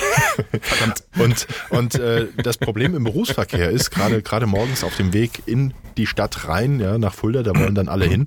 Verdammt. 0.61 1.05
Und, 1.19 1.47
und 1.71 1.95
äh, 1.97 2.29
das 2.43 2.59
Problem 2.59 2.95
im 2.95 3.05
Berufsverkehr 3.05 3.71
ist, 3.71 3.91
gerade 3.91 4.23
gerade 4.23 4.47
morgens 4.47 4.85
auf 4.85 4.97
dem 4.97 5.13
Weg 5.13 5.43
in 5.47 5.75
die 5.97 6.07
Stadt 6.07 6.49
rein, 6.49 6.81
ja, 6.81 6.99
nach 6.99 7.15
Fulda, 7.15 7.43
da 7.43 7.55
wollen 7.55 7.75
dann 7.75 7.89
alle 7.89 8.07
hin. 8.07 8.27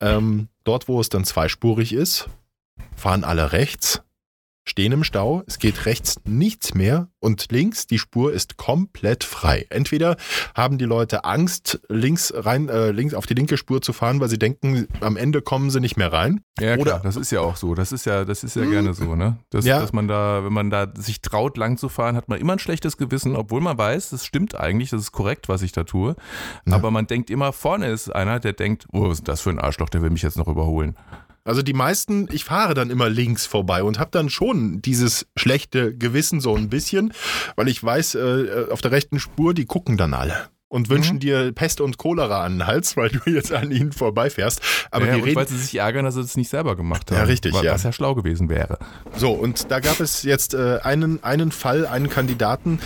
Ähm, 0.00 0.48
dort, 0.64 0.88
wo 0.88 1.00
es 1.00 1.08
dann 1.08 1.24
zweispurig 1.24 1.92
ist, 1.92 2.28
fahren 2.96 3.24
alle 3.24 3.52
rechts, 3.52 4.02
stehen 4.64 4.92
im 4.92 5.02
Stau, 5.02 5.42
es 5.46 5.58
geht 5.58 5.86
rechts 5.86 6.16
nichts 6.26 6.74
mehr 6.74 7.08
und 7.20 7.50
links 7.50 7.86
die 7.86 7.98
Spur 7.98 8.34
ist 8.34 8.58
komplett 8.58 9.24
frei. 9.24 9.64
Entweder 9.70 10.18
haben 10.54 10.76
die 10.76 10.84
Leute 10.84 11.24
Angst, 11.24 11.80
links 11.88 12.34
rein, 12.36 12.68
äh, 12.68 12.90
links 12.90 13.14
auf 13.14 13.24
die 13.24 13.32
linke 13.32 13.56
Spur 13.56 13.80
zu 13.80 13.94
fahren, 13.94 14.20
weil 14.20 14.28
sie 14.28 14.38
denken, 14.38 14.86
am 15.00 15.16
Ende 15.16 15.40
kommen 15.40 15.70
sie 15.70 15.80
nicht 15.80 15.96
mehr 15.96 16.12
rein. 16.12 16.42
Ja, 16.60 16.74
klar, 16.76 16.96
Oder- 16.96 17.00
das 17.02 17.16
ist 17.16 17.30
ja 17.32 17.40
auch 17.40 17.56
so. 17.56 17.74
Das 17.74 17.92
ist 17.92 18.04
ja, 18.04 18.26
das 18.26 18.44
ist 18.44 18.56
ja 18.56 18.64
gerne 18.66 18.92
so, 18.92 19.14
ne? 19.16 19.38
Das, 19.48 19.64
Ja. 19.64 19.80
Dass 19.80 19.94
man 19.94 20.06
da, 20.06 20.44
wenn 20.44 20.52
man 20.52 20.68
da 20.68 20.86
sich 20.94 21.22
traut, 21.22 21.56
lang 21.56 21.78
zu 21.78 21.88
fahren, 21.88 22.14
hat 22.14 22.28
man 22.28 22.38
immer 22.38 22.52
ein 22.52 22.58
schlechtes 22.58 22.98
Gewissen, 22.98 23.36
obwohl 23.36 23.62
man 23.62 23.78
weiß, 23.78 24.10
das 24.10 24.26
stimmt 24.26 24.54
eigentlich, 24.54 24.90
das 24.90 25.00
ist 25.00 25.12
korrekt, 25.12 25.48
was 25.48 25.62
ich 25.62 25.72
da 25.72 25.84
tue. 25.84 26.14
Ja. 26.66 26.74
Aber 26.74 26.90
man 26.90 27.06
denkt 27.06 27.30
immer, 27.30 27.54
vorne 27.54 27.86
ist 27.90 28.14
einer, 28.14 28.38
der 28.38 28.52
denkt, 28.52 28.84
oh, 28.92 29.08
was 29.08 29.20
ist 29.20 29.28
das 29.28 29.40
für 29.40 29.48
ein 29.50 29.58
Arschloch, 29.58 29.88
der 29.88 30.02
will 30.02 30.10
mich 30.10 30.22
jetzt 30.22 30.36
noch 30.36 30.46
überholen. 30.48 30.94
Also 31.48 31.62
die 31.62 31.72
meisten, 31.72 32.28
ich 32.30 32.44
fahre 32.44 32.74
dann 32.74 32.90
immer 32.90 33.08
links 33.08 33.46
vorbei 33.46 33.82
und 33.82 33.98
habe 33.98 34.10
dann 34.12 34.28
schon 34.28 34.82
dieses 34.82 35.26
schlechte 35.36 35.96
Gewissen 35.96 36.40
so 36.40 36.54
ein 36.54 36.68
bisschen, 36.68 37.12
weil 37.56 37.68
ich 37.68 37.82
weiß, 37.82 38.16
äh, 38.16 38.66
auf 38.70 38.82
der 38.82 38.90
rechten 38.92 39.18
Spur, 39.18 39.54
die 39.54 39.64
gucken 39.64 39.96
dann 39.96 40.12
alle. 40.14 40.48
Und 40.70 40.90
wünschen 40.90 41.14
Mhm. 41.14 41.20
dir 41.20 41.52
Pest 41.52 41.80
und 41.80 41.96
Cholera 41.96 42.44
an 42.44 42.58
den 42.58 42.66
Hals, 42.66 42.94
weil 42.98 43.08
du 43.08 43.30
jetzt 43.30 43.50
an 43.54 43.70
ihnen 43.70 43.92
vorbeifährst. 43.92 44.60
Aber 44.90 45.06
ja, 45.06 45.14
die 45.14 45.20
und 45.20 45.24
reden. 45.28 45.36
weil 45.36 45.48
sie 45.48 45.56
sich 45.56 45.74
ärgern, 45.78 46.04
dass 46.04 46.16
sie 46.16 46.20
es 46.20 46.36
nicht 46.36 46.50
selber 46.50 46.76
gemacht 46.76 47.10
haben. 47.10 47.16
Ja, 47.18 47.24
richtig, 47.24 47.54
was, 47.54 47.62
ja. 47.62 47.72
Was 47.72 47.82
ja 47.84 47.92
schlau 47.92 48.14
gewesen 48.14 48.50
wäre. 48.50 48.78
So, 49.16 49.30
und 49.32 49.70
da 49.70 49.80
gab 49.80 50.00
es 50.00 50.24
jetzt 50.24 50.52
äh, 50.52 50.80
einen, 50.82 51.24
einen 51.24 51.52
Fall, 51.52 51.86
einen 51.86 52.10
Kandidaten. 52.10 52.80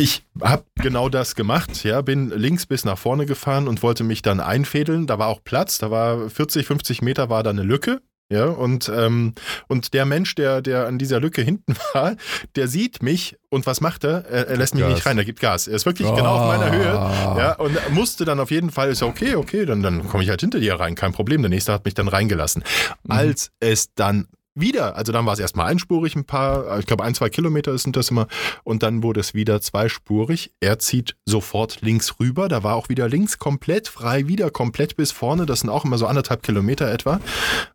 Ich 0.00 0.22
habe 0.40 0.64
genau 0.76 1.10
das 1.10 1.34
gemacht, 1.34 1.84
ja, 1.84 2.00
bin 2.00 2.30
links 2.30 2.64
bis 2.64 2.86
nach 2.86 2.96
vorne 2.96 3.26
gefahren 3.26 3.68
und 3.68 3.82
wollte 3.82 4.02
mich 4.02 4.22
dann 4.22 4.40
einfädeln. 4.40 5.06
Da 5.06 5.18
war 5.18 5.28
auch 5.28 5.44
Platz, 5.44 5.76
da 5.76 5.90
war 5.90 6.30
40, 6.30 6.66
50 6.66 7.02
Meter 7.02 7.28
war 7.28 7.42
da 7.42 7.50
eine 7.50 7.64
Lücke. 7.64 8.00
Ja, 8.32 8.46
und, 8.46 8.90
ähm, 8.94 9.34
und 9.68 9.92
der 9.92 10.06
Mensch, 10.06 10.34
der, 10.36 10.62
der 10.62 10.86
an 10.86 10.98
dieser 10.98 11.20
Lücke 11.20 11.42
hinten 11.42 11.76
war, 11.92 12.16
der 12.56 12.66
sieht 12.66 13.02
mich 13.02 13.36
und 13.50 13.66
was 13.66 13.82
macht 13.82 14.04
er? 14.04 14.24
Er, 14.24 14.48
er 14.48 14.56
lässt 14.56 14.74
mich 14.74 14.84
Gas. 14.84 14.94
nicht 14.94 15.04
rein, 15.04 15.18
er 15.18 15.24
gibt 15.26 15.40
Gas. 15.40 15.68
Er 15.68 15.74
ist 15.74 15.84
wirklich 15.84 16.08
genau 16.08 16.36
auf 16.36 16.46
meiner 16.46 16.72
Höhe. 16.72 16.98
Ah. 16.98 17.36
Ja, 17.36 17.52
und 17.56 17.76
musste 17.90 18.24
dann 18.24 18.40
auf 18.40 18.50
jeden 18.50 18.70
Fall, 18.70 18.88
ist 18.88 19.02
ja 19.02 19.06
okay, 19.06 19.34
okay, 19.34 19.66
dann, 19.66 19.82
dann 19.82 20.08
komme 20.08 20.22
ich 20.22 20.30
halt 20.30 20.40
hinter 20.40 20.60
dir 20.60 20.80
rein, 20.80 20.94
kein 20.94 21.12
Problem. 21.12 21.42
Der 21.42 21.50
nächste 21.50 21.74
hat 21.74 21.84
mich 21.84 21.92
dann 21.92 22.08
reingelassen. 22.08 22.64
Mhm. 23.04 23.10
Als 23.10 23.50
es 23.60 23.92
dann 23.94 24.28
wieder, 24.54 24.96
also 24.96 25.12
dann 25.12 25.26
war 25.26 25.32
es 25.32 25.38
erstmal 25.38 25.66
einspurig 25.66 26.16
ein 26.16 26.24
paar, 26.24 26.78
ich 26.78 26.86
glaube 26.86 27.04
ein, 27.04 27.14
zwei 27.14 27.28
Kilometer 27.28 27.76
sind 27.78 27.96
das 27.96 28.10
immer, 28.10 28.26
und 28.64 28.82
dann 28.82 29.02
wurde 29.02 29.20
es 29.20 29.34
wieder 29.34 29.60
zweispurig. 29.60 30.52
Er 30.60 30.78
zieht 30.78 31.16
sofort 31.24 31.80
links 31.82 32.18
rüber, 32.20 32.48
da 32.48 32.62
war 32.62 32.74
auch 32.74 32.88
wieder 32.88 33.08
links 33.08 33.38
komplett 33.38 33.88
frei, 33.88 34.26
wieder 34.26 34.50
komplett 34.50 34.96
bis 34.96 35.12
vorne, 35.12 35.46
das 35.46 35.60
sind 35.60 35.70
auch 35.70 35.84
immer 35.84 35.98
so 35.98 36.06
anderthalb 36.06 36.42
Kilometer 36.42 36.90
etwa. 36.90 37.20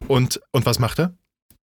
Und, 0.08 0.42
und 0.52 0.66
was 0.66 0.80
macht 0.80 1.00
er? 1.00 1.14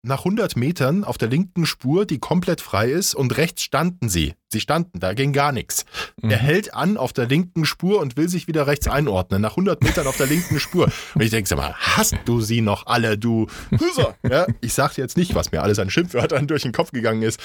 Nach 0.04 0.20
100 0.20 0.58
Metern 0.58 1.04
auf 1.04 1.20
der 1.20 1.28
linken 1.28 1.68
Spur, 1.68 2.08
die 2.08 2.18
komplett 2.18 2.60
frei 2.60 2.90
ist, 2.90 3.14
und 3.14 3.38
rechts 3.38 3.62
standen 3.62 4.10
sie. 4.10 4.34
Sie 4.50 4.60
standen, 4.60 5.00
da 5.00 5.14
ging 5.14 5.32
gar 5.32 5.52
nichts. 5.52 5.86
Mhm. 6.20 6.32
Er 6.32 6.40
hält 6.40 6.74
an 6.74 6.98
auf 6.98 7.14
der 7.14 7.28
linken 7.28 7.66
Spur 7.66 8.00
und 8.02 8.18
will 8.18 8.28
sich 8.28 8.48
wieder 8.48 8.66
rechts 8.66 8.88
einordnen. 8.88 9.44
Nach 9.44 9.52
100 9.52 9.84
Metern 9.84 10.08
auf 10.08 10.18
der 10.18 10.26
linken 10.26 10.60
Spur. 10.60 10.92
Und 11.14 11.22
ich 11.22 11.30
denke, 11.30 11.48
sag 11.48 11.58
mal, 11.58 11.76
hast 11.78 12.16
du 12.26 12.42
sie 12.42 12.62
noch 12.62 12.88
alle, 12.88 13.16
du 13.16 13.46
Hüser? 13.70 14.16
Ja, 14.28 14.48
ich 14.60 14.74
sag 14.74 14.98
jetzt 14.98 15.18
nicht, 15.18 15.36
was 15.36 15.52
mir 15.52 15.62
alles 15.62 15.78
an 15.78 15.92
Schimpfwörtern 15.92 16.48
durch 16.48 16.64
den 16.64 16.72
Kopf 16.72 16.92
gegangen 16.92 17.22
ist. 17.22 17.40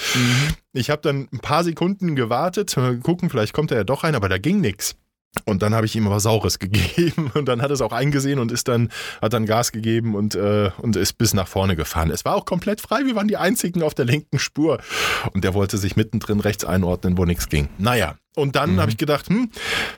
Ich 0.73 0.89
habe 0.89 1.03
dann 1.03 1.27
ein 1.31 1.39
paar 1.39 1.63
Sekunden 1.63 2.15
gewartet, 2.15 2.75
mal 2.75 2.97
gucken, 2.97 3.29
vielleicht 3.29 3.53
kommt 3.53 3.69
er 3.69 3.77
ja 3.77 3.83
doch 3.83 4.03
rein, 4.03 4.15
aber 4.15 4.29
da 4.29 4.39
ging 4.39 4.61
nichts. 4.61 4.95
Und 5.45 5.61
dann 5.61 5.73
habe 5.73 5.85
ich 5.85 5.95
ihm 5.95 6.09
was 6.09 6.23
Saures 6.23 6.59
gegeben 6.59 7.31
und 7.33 7.47
dann 7.47 7.61
hat 7.61 7.69
er 7.69 7.73
es 7.73 7.81
auch 7.81 7.91
eingesehen 7.93 8.39
und 8.39 8.51
ist 8.51 8.67
dann, 8.67 8.89
hat 9.21 9.33
dann 9.33 9.45
Gas 9.45 9.71
gegeben 9.71 10.15
und, 10.15 10.35
äh, 10.35 10.71
und 10.79 10.95
ist 10.95 11.17
bis 11.17 11.33
nach 11.33 11.47
vorne 11.47 11.75
gefahren. 11.75 12.11
Es 12.11 12.25
war 12.25 12.35
auch 12.35 12.45
komplett 12.45 12.81
frei, 12.81 13.05
wir 13.05 13.15
waren 13.15 13.27
die 13.27 13.37
einzigen 13.37 13.83
auf 13.83 13.93
der 13.93 14.05
linken 14.05 14.39
Spur. 14.39 14.79
Und 15.33 15.43
der 15.43 15.53
wollte 15.53 15.77
sich 15.77 15.95
mittendrin 15.95 16.39
rechts 16.39 16.65
einordnen, 16.65 17.17
wo 17.17 17.25
nichts 17.25 17.49
ging. 17.49 17.69
Naja, 17.77 18.15
und 18.35 18.55
dann 18.55 18.73
Mhm. 18.75 18.79
habe 18.81 18.91
ich 18.91 18.97
gedacht, 18.97 19.29
hm, 19.29 19.49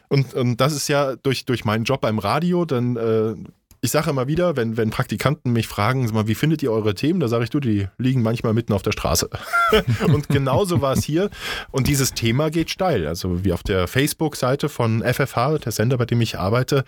und, 0.07 0.33
und 0.33 0.61
das 0.61 0.73
ist 0.73 0.87
ja 0.87 1.15
durch, 1.17 1.45
durch 1.45 1.65
meinen 1.65 1.83
Job 1.83 2.01
beim 2.01 2.19
Radio, 2.19 2.65
dann, 2.65 2.95
äh, 2.95 3.35
ich 3.81 3.91
sage 3.91 4.09
immer 4.09 4.27
wieder, 4.27 4.55
wenn, 4.57 4.77
wenn 4.77 4.89
Praktikanten 4.89 5.53
mich 5.53 5.67
fragen, 5.67 6.05
mal, 6.13 6.27
wie 6.27 6.35
findet 6.35 6.61
ihr 6.63 6.71
eure 6.71 6.95
Themen, 6.95 7.19
da 7.19 7.27
sage 7.27 7.45
ich, 7.45 7.49
du, 7.49 7.59
die 7.59 7.87
liegen 7.97 8.21
manchmal 8.21 8.53
mitten 8.53 8.73
auf 8.73 8.81
der 8.81 8.91
Straße. 8.91 9.29
und 10.07 10.27
genauso 10.27 10.81
war 10.81 10.93
es 10.93 11.03
hier. 11.03 11.29
Und 11.71 11.87
dieses 11.87 12.13
Thema 12.13 12.49
geht 12.49 12.69
steil. 12.69 13.07
Also 13.07 13.43
wie 13.45 13.53
auf 13.53 13.63
der 13.63 13.87
Facebook-Seite 13.87 14.69
von 14.69 15.01
FFH, 15.01 15.59
der 15.59 15.71
Sender, 15.71 15.97
bei 15.97 16.05
dem 16.05 16.21
ich 16.21 16.37
arbeite, 16.37 16.83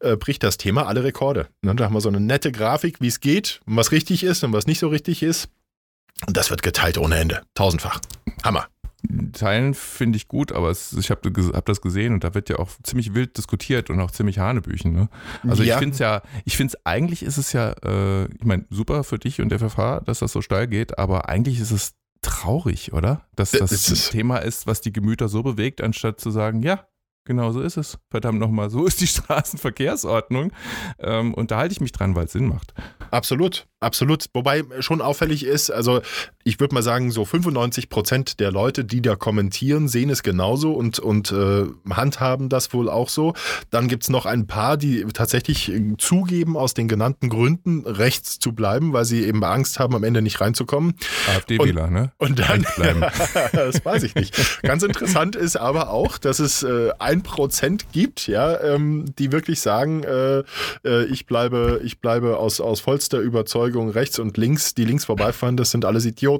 äh, 0.00 0.16
bricht 0.16 0.42
das 0.42 0.58
Thema 0.58 0.86
alle 0.86 1.04
Rekorde. 1.04 1.48
Ne, 1.62 1.74
da 1.74 1.84
haben 1.84 1.94
wir 1.94 2.00
so 2.00 2.08
eine 2.08 2.20
nette 2.20 2.52
Grafik, 2.52 3.00
wie 3.00 3.08
es 3.08 3.20
geht, 3.20 3.60
was 3.66 3.92
richtig 3.92 4.24
ist 4.24 4.44
und 4.44 4.52
was 4.52 4.66
nicht 4.66 4.78
so 4.78 4.88
richtig 4.88 5.22
ist. 5.22 5.48
Und 6.26 6.36
das 6.36 6.50
wird 6.50 6.62
geteilt 6.62 6.98
ohne 6.98 7.16
Ende. 7.16 7.42
Tausendfach. 7.54 8.00
Hammer. 8.42 8.66
Teilen 9.32 9.74
finde 9.74 10.16
ich 10.16 10.28
gut, 10.28 10.52
aber 10.52 10.70
es, 10.70 10.92
ich 10.94 11.10
habe 11.10 11.30
hab 11.54 11.66
das 11.66 11.80
gesehen 11.80 12.14
und 12.14 12.24
da 12.24 12.34
wird 12.34 12.48
ja 12.48 12.58
auch 12.58 12.70
ziemlich 12.82 13.14
wild 13.14 13.36
diskutiert 13.36 13.90
und 13.90 14.00
auch 14.00 14.10
ziemlich 14.10 14.38
Hanebüchen. 14.38 14.92
Ne? 14.92 15.08
Also 15.46 15.62
Ja. 15.62 15.74
ich 15.74 15.78
finde 15.80 15.92
es 15.94 15.98
ja, 15.98 16.22
ich 16.44 16.56
finde 16.56 16.74
es, 16.74 16.86
eigentlich 16.86 17.22
ist 17.22 17.36
es 17.36 17.52
ja, 17.52 17.72
äh, 17.84 18.24
ich 18.26 18.44
meine, 18.44 18.64
super 18.70 19.04
für 19.04 19.18
dich 19.18 19.40
und 19.40 19.50
der 19.50 19.58
FFH, 19.58 20.00
dass 20.00 20.20
das 20.20 20.32
so 20.32 20.40
steil 20.40 20.66
geht, 20.68 20.98
aber 20.98 21.28
eigentlich 21.28 21.60
ist 21.60 21.70
es 21.70 21.94
traurig, 22.22 22.92
oder? 22.92 23.22
Dass 23.36 23.50
Das 23.50 23.60
das 23.70 23.88
ist. 23.90 24.10
Thema 24.10 24.38
ist, 24.38 24.66
was 24.66 24.80
die 24.80 24.92
Gemüter 24.92 25.28
so 25.28 25.42
bewegt, 25.42 25.82
anstatt 25.82 26.20
zu 26.20 26.30
sagen, 26.30 26.62
ja, 26.62 26.86
genau 27.26 27.52
so 27.52 27.60
ist 27.60 27.76
es. 27.76 27.98
Verdammt 28.10 28.38
nochmal, 28.38 28.70
so 28.70 28.86
ist 28.86 29.00
die 29.00 29.06
Straßenverkehrsordnung. 29.68 30.52
Ähm, 30.98 31.34
und 31.34 31.50
da 31.50 31.58
halte 31.58 31.72
ich 31.72 31.80
mich 31.80 31.92
dran, 31.92 32.14
weil 32.14 32.24
es 32.26 32.32
Sinn 32.32 32.46
macht. 32.48 32.72
Absolut, 33.10 33.66
absolut. 33.80 34.26
Wobei 34.32 34.62
schon 34.80 35.00
auffällig 35.02 35.44
ist, 35.44 35.70
also 35.70 36.00
ich 36.46 36.60
würde 36.60 36.74
mal 36.74 36.82
sagen, 36.82 37.10
so 37.10 37.24
95 37.24 37.88
Prozent 37.88 38.38
der 38.38 38.52
Leute, 38.52 38.84
die 38.84 39.00
da 39.00 39.16
kommentieren, 39.16 39.88
sehen 39.88 40.10
es 40.10 40.22
genauso 40.22 40.72
und, 40.72 40.98
und 40.98 41.32
äh, 41.32 41.64
handhaben 41.88 42.50
das 42.50 42.74
wohl 42.74 42.90
auch 42.90 43.08
so. 43.08 43.32
Dann 43.70 43.88
gibt 43.88 44.02
es 44.02 44.10
noch 44.10 44.26
ein 44.26 44.46
paar, 44.46 44.76
die 44.76 45.06
tatsächlich 45.14 45.72
äh, 45.72 45.96
zugeben, 45.96 46.58
aus 46.58 46.74
den 46.74 46.86
genannten 46.86 47.30
Gründen 47.30 47.86
rechts 47.86 48.38
zu 48.38 48.52
bleiben, 48.52 48.92
weil 48.92 49.06
sie 49.06 49.24
eben 49.24 49.42
Angst 49.42 49.80
haben, 49.80 49.94
am 49.94 50.04
Ende 50.04 50.20
nicht 50.20 50.38
reinzukommen. 50.42 50.94
AfD-Wähler, 51.34 51.88
ne? 51.88 52.12
Und 52.18 52.38
dann, 52.38 52.66
bleiben. 52.76 53.00
das 53.52 53.82
weiß 53.82 54.02
ich 54.02 54.14
nicht. 54.14 54.62
Ganz 54.62 54.82
interessant 54.82 55.36
ist 55.36 55.56
aber 55.56 55.88
auch, 55.88 56.18
dass 56.18 56.40
es 56.40 56.62
äh, 56.62 56.90
ein 56.98 57.22
Prozent 57.22 57.86
gibt, 57.92 58.26
ja, 58.26 58.60
ähm, 58.60 59.06
die 59.18 59.32
wirklich 59.32 59.62
sagen, 59.62 60.02
äh, 60.02 60.42
äh, 60.84 61.04
ich 61.06 61.24
bleibe, 61.24 61.80
ich 61.82 62.00
bleibe 62.00 62.36
aus, 62.36 62.60
aus 62.60 62.80
vollster 62.80 63.20
Überzeugung 63.20 63.88
rechts 63.88 64.18
und 64.18 64.36
links, 64.36 64.74
die 64.74 64.84
links 64.84 65.06
vorbeifahren, 65.06 65.56
das 65.56 65.70
sind 65.70 65.86
alles 65.86 66.04
Idioten. 66.04 66.33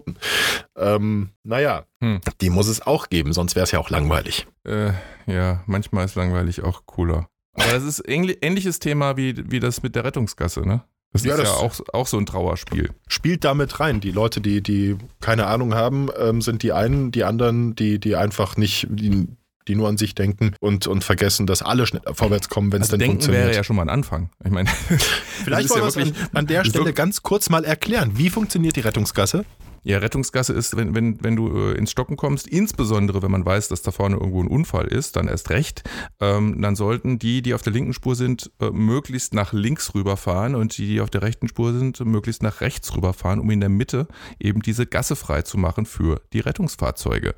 Ähm, 0.76 1.30
naja, 1.44 1.84
Hm. 2.02 2.20
die 2.40 2.50
muss 2.50 2.68
es 2.68 2.84
auch 2.86 3.08
geben, 3.08 3.32
sonst 3.32 3.54
wäre 3.54 3.64
es 3.64 3.70
ja 3.70 3.78
auch 3.78 3.90
langweilig. 3.90 4.46
Äh, 4.66 4.92
ja, 5.26 5.62
manchmal 5.66 6.04
ist 6.04 6.14
langweilig 6.16 6.62
auch 6.62 6.82
cooler. 6.86 7.28
Aber 7.54 7.70
das 7.72 7.84
ist 7.84 8.04
ähnli- 8.08 8.38
ähnliches 8.42 8.78
Thema 8.80 9.16
wie, 9.16 9.50
wie 9.50 9.60
das 9.60 9.82
mit 9.82 9.94
der 9.94 10.04
Rettungsgasse, 10.04 10.66
ne? 10.66 10.82
Das 11.12 11.22
Ja, 11.24 11.34
ist 11.34 11.42
das- 11.42 11.48
ja 11.48 11.54
auch, 11.56 11.74
auch 11.92 12.06
so 12.08 12.18
ein 12.18 12.26
Trauerspiel. 12.26 12.90
Spielt 13.06 13.44
damit 13.44 13.78
rein. 13.78 14.00
Die 14.00 14.10
Leute, 14.10 14.40
die, 14.40 14.60
die 14.62 14.96
keine 15.20 15.46
Ahnung 15.46 15.72
haben, 15.74 16.08
ähm, 16.18 16.40
sind 16.42 16.64
die 16.64 16.72
einen, 16.72 17.12
die 17.12 17.22
anderen, 17.22 17.76
die, 17.76 18.00
die 18.00 18.16
einfach 18.16 18.56
nicht, 18.56 18.88
die, 18.90 19.28
die 19.68 19.76
nur 19.76 19.88
an 19.88 19.96
sich 19.96 20.16
denken 20.16 20.56
und, 20.60 20.88
und 20.88 21.04
vergessen, 21.04 21.46
dass 21.46 21.62
alle 21.62 21.86
schnell 21.86 22.02
vorwärts 22.12 22.48
kommen, 22.48 22.72
wenn 22.72 22.82
es 22.82 22.88
Also 22.88 22.94
denn 22.96 23.00
denken 23.00 23.12
funktioniert. 23.14 23.44
wäre 23.46 23.54
ja 23.56 23.62
schon 23.62 23.76
mal 23.76 23.82
ein 23.82 23.88
Anfang. 23.90 24.30
Ich 24.44 24.50
meine, 24.50 24.68
Vielleicht 25.44 25.70
wollen 25.70 25.94
wir 25.94 26.02
ja 26.04 26.10
an, 26.10 26.28
an 26.34 26.46
der 26.48 26.64
Stelle 26.64 26.92
ganz 26.92 27.22
kurz 27.22 27.48
mal 27.48 27.64
erklären. 27.64 28.18
Wie 28.18 28.28
funktioniert 28.30 28.74
die 28.74 28.80
Rettungsgasse? 28.80 29.44
Ja, 29.84 29.98
Rettungsgasse 29.98 30.54
ist, 30.54 30.76
wenn, 30.76 30.94
wenn, 30.94 31.22
wenn 31.22 31.36
du 31.36 31.54
äh, 31.56 31.72
ins 31.72 31.90
Stocken 31.90 32.16
kommst, 32.16 32.48
insbesondere 32.48 33.22
wenn 33.22 33.30
man 33.30 33.44
weiß, 33.44 33.68
dass 33.68 33.82
da 33.82 33.90
vorne 33.90 34.16
irgendwo 34.16 34.42
ein 34.42 34.48
Unfall 34.48 34.86
ist, 34.86 35.16
dann 35.16 35.28
erst 35.28 35.50
recht, 35.50 35.84
ähm, 36.20 36.60
dann 36.62 36.74
sollten 36.74 37.18
die, 37.18 37.42
die 37.42 37.52
auf 37.52 37.60
der 37.60 37.74
linken 37.74 37.92
Spur 37.92 38.16
sind, 38.16 38.50
äh, 38.60 38.70
möglichst 38.70 39.34
nach 39.34 39.52
links 39.52 39.94
rüberfahren 39.94 40.54
und 40.54 40.76
die, 40.78 40.86
die 40.86 41.00
auf 41.02 41.10
der 41.10 41.22
rechten 41.22 41.48
Spur 41.48 41.74
sind, 41.74 42.00
möglichst 42.00 42.42
nach 42.42 42.62
rechts 42.62 42.96
rüberfahren, 42.96 43.40
um 43.40 43.50
in 43.50 43.60
der 43.60 43.68
Mitte 43.68 44.08
eben 44.40 44.62
diese 44.62 44.86
Gasse 44.86 45.16
frei 45.16 45.42
zu 45.42 45.58
machen 45.58 45.84
für 45.84 46.22
die 46.32 46.40
Rettungsfahrzeuge. 46.40 47.34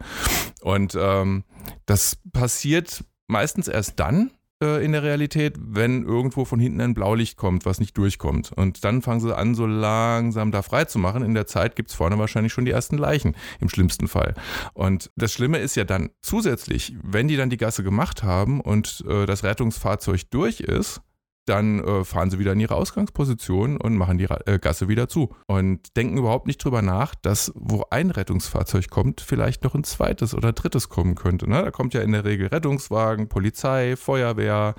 Und 0.62 0.96
ähm, 0.98 1.42
das 1.84 2.16
passiert 2.32 3.04
meistens 3.26 3.66
erst 3.66 3.98
dann, 3.98 4.30
äh, 4.62 4.84
in 4.84 4.92
der 4.92 5.02
Realität, 5.02 5.56
wenn 5.58 6.04
irgendwo 6.04 6.44
von 6.44 6.58
hinten 6.58 6.80
ein 6.80 6.94
Blaulicht 6.94 7.36
kommt, 7.36 7.66
was 7.66 7.80
nicht 7.80 7.96
durchkommt. 7.96 8.52
Und 8.52 8.84
dann 8.84 9.02
fangen 9.02 9.20
sie 9.20 9.36
an, 9.36 9.54
so 9.54 9.66
langsam 9.66 10.52
da 10.52 10.62
frei 10.62 10.84
zu 10.84 10.98
machen. 10.98 11.22
In 11.22 11.34
der 11.34 11.46
Zeit 11.46 11.76
gibt 11.76 11.90
es 11.90 11.96
vorne 11.96 12.18
wahrscheinlich 12.18 12.52
schon 12.52 12.64
die 12.64 12.70
ersten 12.70 12.96
Leichen, 12.98 13.36
im 13.60 13.68
schlimmsten 13.68 14.08
Fall. 14.08 14.34
Und 14.72 15.10
das 15.16 15.32
Schlimme 15.32 15.58
ist 15.58 15.76
ja 15.76 15.84
dann 15.84 16.10
zusätzlich, 16.22 16.96
wenn 17.02 17.28
die 17.28 17.36
dann 17.36 17.50
die 17.50 17.56
Gasse 17.56 17.82
gemacht 17.82 18.22
haben 18.22 18.60
und 18.60 19.04
äh, 19.08 19.26
das 19.26 19.44
Rettungsfahrzeug 19.44 20.30
durch 20.30 20.60
ist, 20.60 21.02
dann 21.46 21.82
äh, 21.82 22.04
fahren 22.04 22.30
sie 22.30 22.38
wieder 22.38 22.52
in 22.52 22.60
ihre 22.60 22.74
Ausgangsposition 22.74 23.76
und 23.78 23.96
machen 23.96 24.18
die 24.18 24.24
äh, 24.24 24.58
Gasse 24.58 24.88
wieder 24.88 25.08
zu. 25.08 25.34
Und 25.46 25.96
denken 25.96 26.18
überhaupt 26.18 26.46
nicht 26.46 26.62
drüber 26.62 26.82
nach, 26.82 27.14
dass 27.14 27.52
wo 27.54 27.84
ein 27.90 28.10
Rettungsfahrzeug 28.10 28.90
kommt, 28.90 29.20
vielleicht 29.20 29.64
noch 29.64 29.74
ein 29.74 29.84
zweites 29.84 30.34
oder 30.34 30.52
drittes 30.52 30.88
kommen 30.88 31.14
könnte. 31.14 31.48
Ne? 31.48 31.62
Da 31.62 31.70
kommt 31.70 31.94
ja 31.94 32.02
in 32.02 32.12
der 32.12 32.24
Regel 32.24 32.48
Rettungswagen, 32.48 33.28
Polizei, 33.28 33.96
Feuerwehr. 33.96 34.74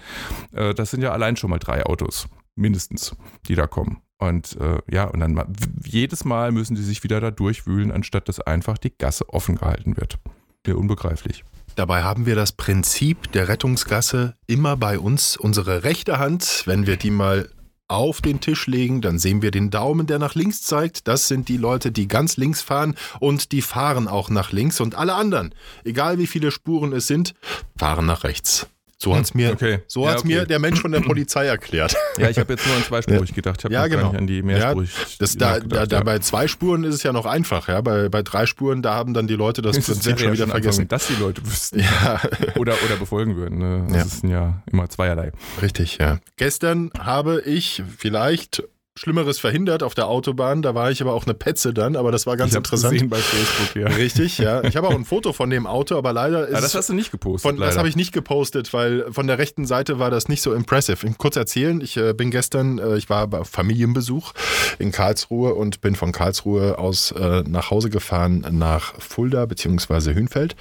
Äh, 0.52 0.74
das 0.74 0.92
sind 0.92 1.02
ja 1.02 1.12
allein 1.12 1.38
schon 1.38 1.50
mal 1.50 1.60
drei 1.60 1.86
Autos, 1.86 2.28
mindestens, 2.56 3.16
die 3.48 3.56
da 3.56 3.66
kommen. 3.66 4.02
Und 4.20 4.58
äh, 4.60 4.80
ja, 4.90 5.06
und 5.06 5.20
dann 5.20 5.42
jedes 5.84 6.26
Mal 6.26 6.52
müssen 6.52 6.76
die 6.76 6.82
sich 6.82 7.04
wieder 7.04 7.22
da 7.22 7.32
durchwühlen, 7.32 7.92
anstatt 7.92 8.28
dass 8.28 8.40
einfach 8.40 8.78
die 8.78 8.96
Gasse 8.98 9.30
offen 9.30 9.56
gehalten 9.56 9.96
wird. 9.96 10.20
Ja, 10.66 10.76
unbegreiflich. 10.76 11.44
Dabei 11.78 12.02
haben 12.02 12.26
wir 12.26 12.34
das 12.34 12.54
Prinzip 12.54 13.32
der 13.34 13.50
Rettungsgasse 13.50 14.34
immer 14.48 14.76
bei 14.76 14.98
uns. 14.98 15.38
Unsere 15.38 15.84
rechte 15.84 16.18
Hand, 16.18 16.64
wenn 16.66 16.88
wir 16.88 16.98
die 16.98 17.12
mal 17.12 17.52
auf 17.88 18.20
den 18.20 18.40
Tisch 18.40 18.66
legen, 18.66 19.00
dann 19.02 19.20
sehen 19.20 19.44
wir 19.44 19.52
den 19.52 19.70
Daumen, 19.70 20.08
der 20.08 20.18
nach 20.18 20.34
links 20.34 20.64
zeigt. 20.64 21.08
Das 21.08 21.28
sind 21.28 21.50
die 21.50 21.58
Leute, 21.58 21.92
die 21.92 22.08
ganz 22.08 22.36
links 22.36 22.64
fahren 22.64 22.96
und 23.20 23.52
die 23.52 23.62
fahren 23.62 24.08
auch 24.08 24.32
nach 24.32 24.52
links. 24.52 24.82
Und 24.82 24.96
alle 24.96 25.14
anderen, 25.14 25.54
egal 25.84 26.18
wie 26.18 26.26
viele 26.26 26.50
Spuren 26.50 26.94
es 26.94 27.06
sind, 27.06 27.36
fahren 27.78 28.08
nach 28.08 28.24
rechts. 28.24 28.66
So 29.00 29.16
hat's 29.16 29.36
mir, 29.36 29.52
okay. 29.52 29.80
so 29.86 30.06
Ja, 30.06 30.12
hat's 30.14 30.22
okay. 30.24 30.28
mir 30.40 30.46
der 30.46 30.58
Mensch 30.58 30.82
von 30.82 30.92
der 30.92 31.02
Polizei 31.02 31.46
erklärt. 31.46 31.96
Ja, 32.18 32.30
ich 32.32 32.40
habe 32.40 32.54
jetzt 32.54 32.66
nur 32.66 32.76
an 32.76 32.84
zweispurig 32.84 33.32
gedacht. 33.32 33.60
Ich 33.60 33.66
habe 33.66 33.74
Ja, 33.76 33.86
genau. 33.88 34.10
an 34.10 34.26
die 34.26 34.42
mehrspurig. 34.42 34.90
Das, 35.20 35.38
da, 35.38 35.52
da, 35.52 35.54
nachgedacht, 35.60 35.92
da 35.92 35.98
ja. 35.98 36.04
bei 36.04 36.18
zwei 36.20 36.48
Spuren 36.48 36.84
ist 36.84 36.96
es 36.96 37.04
ja 37.04 37.14
noch 37.14 37.28
einfach. 37.28 37.68
Ja? 37.68 37.82
Bei, 37.82 38.10
bei 38.10 38.24
drei 38.24 38.48
Spuren, 38.48 38.82
da 38.82 38.96
haben 38.96 39.14
dann 39.14 39.28
die 39.28 39.36
Leute 39.36 39.62
das 39.62 39.76
Das 39.78 39.86
Prinzip 39.86 40.18
schon 40.18 40.28
ja 40.30 40.34
wieder 40.34 40.44
schon 40.46 40.50
vergessen. 40.52 40.82
Anfang, 40.82 40.88
dass 40.88 41.08
die 41.08 41.14
Leute 41.22 41.46
wüssten. 41.46 41.80
Ja, 41.80 42.20
Oder, 42.56 42.74
oder 42.86 42.96
befolgen 42.98 43.36
würden. 43.36 43.60
Ne? 43.60 43.86
Das 43.90 43.98
Ja. 43.98 44.04
ist 44.04 44.24
ja 44.24 44.64
immer 44.72 44.90
zweierlei. 44.90 45.32
richtig, 45.62 46.00
ja. 46.00 46.18
Gestern 46.38 46.90
habe 47.00 47.42
ich 47.42 47.84
vielleicht 48.00 48.64
Schlimmeres 48.98 49.38
verhindert 49.40 49.84
auf 49.84 49.94
der 49.94 50.08
Autobahn. 50.08 50.62
Da 50.62 50.74
war 50.76 50.90
ich 50.92 51.02
aber 51.02 51.14
auch 51.14 51.26
eine 51.26 51.34
Petze 51.36 51.74
dann, 51.74 51.96
aber 51.96 52.12
das 52.12 52.26
war 52.26 52.36
ganz 52.36 52.52
ich 52.52 52.58
interessant. 52.58 52.94
gesehen 52.94 53.10
bei 53.10 53.18
Facebook, 53.18 53.76
ja. 53.76 53.88
Richtig, 53.96 54.38
ja. 54.40 54.64
Ich 54.64 54.76
habe 54.76 54.88
auch 54.88 54.96
ein 54.96 55.06
Foto 55.06 55.34
von 55.34 55.50
dem 55.50 55.68
Auto, 55.68 55.98
aber 55.98 56.14
leider 56.14 56.48
ist 56.48 56.54
Ja, 56.54 56.62
das 56.62 56.74
hast 56.74 56.90
du 56.90 56.94
nicht 56.94 57.12
gepostet. 57.12 57.50
von, 57.50 57.60
das 57.60 57.78
habe 57.78 57.88
ich 57.88 57.96
nicht 57.96 58.12
gepostet, 58.12 58.74
weil 58.74 59.06
von 59.12 59.28
der 59.28 59.38
rechten 59.38 59.66
Seite 59.66 60.00
war 60.00 60.10
das 60.10 60.28
nicht 60.30 60.42
so 60.42 60.54
impressive. 60.54 61.08
Ich 61.08 61.18
kurz 61.18 61.36
erzählen, 61.36 61.80
ich 61.82 61.96
äh, 61.98 62.14
bin 62.14 62.32
gestern, 62.32 62.80
äh, 62.80 62.98
ich 62.98 63.10
war 63.10 63.28
bei 63.28 63.44
Familienbesuch 63.44 64.34
in 64.80 64.92
Karlsruhe 64.92 65.54
und 65.54 65.82
bin 65.82 65.96
von 65.96 66.12
Karlsruhe 66.12 66.78
aus 66.80 67.12
äh, 67.12 67.44
nach 67.48 67.70
Hause 67.70 67.90
gefahren 67.90 68.46
nach 68.52 68.94
Fulda 69.00 69.46
bzw. 69.46 70.16
Hünfeld. 70.16 70.56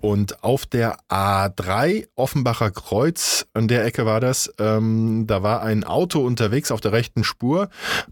Und 0.00 0.42
auf 0.42 0.66
der 0.66 0.98
A3 1.08 2.08
Offenbacher 2.16 2.70
Kreuz, 2.70 3.46
an 3.52 3.68
der 3.68 3.84
Ecke 3.84 4.06
war 4.06 4.20
das, 4.20 4.52
ähm, 4.58 5.26
da 5.26 5.42
war 5.42 5.62
ein 5.62 5.84
Auto 5.84 6.24
unterwegs 6.24 6.70
auf 6.70 6.80
der 6.80 6.92
rechten 6.92 7.22
Spur, 7.22 7.68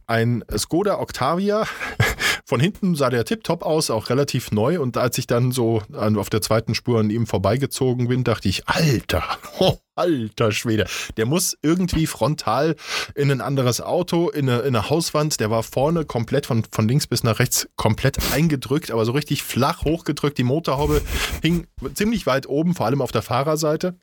ein 0.07 0.45
Skoda 0.57 1.01
Octavia. 1.01 1.65
Von 2.45 2.61
hinten 2.61 2.95
sah 2.95 3.11
der 3.11 3.25
tiptop 3.25 3.63
aus, 3.63 3.91
auch 3.91 4.09
relativ 4.09 4.53
neu. 4.53 4.81
Und 4.81 4.97
als 4.97 5.19
ich 5.19 5.27
dann 5.27 5.53
so 5.53 5.83
auf 5.99 6.31
der 6.31 6.41
zweiten 6.41 6.75
Spur 6.75 7.01
an 7.01 7.11
ihm 7.11 7.27
vorbeigezogen 7.27 8.09
bin, 8.09 8.25
dachte 8.25 8.49
ich, 8.49 8.69
Alter, 8.69 9.23
oh, 9.59 9.79
alter 9.99 10.53
Schwede, 10.53 10.87
der 11.17 11.27
muss 11.27 11.57
irgendwie 11.63 12.07
frontal 12.07 12.77
in 13.15 13.31
ein 13.31 13.41
anderes 13.41 13.81
Auto, 13.81 14.29
in 14.31 14.49
eine, 14.49 14.61
in 14.61 14.77
eine 14.77 14.91
Hauswand. 14.91 15.41
Der 15.41 15.51
war 15.51 15.63
vorne 15.63 16.05
komplett 16.05 16.47
von, 16.47 16.65
von 16.71 16.89
links 16.89 17.07
bis 17.07 17.25
nach 17.25 17.39
rechts 17.39 17.69
komplett 17.77 18.33
eingedrückt, 18.33 18.91
aber 18.91 19.05
so 19.05 19.13
richtig 19.13 19.43
flach 19.43 19.85
hochgedrückt. 19.85 20.39
Die 20.39 20.45
Motorhaube 20.45 21.03
hing 21.43 21.67
ziemlich 21.95 22.27
weit 22.27 22.49
oben, 22.49 22.75
vor 22.75 22.87
allem 22.87 23.03
auf 23.03 23.13
der 23.13 23.23
Fahrerseite. 23.23 23.99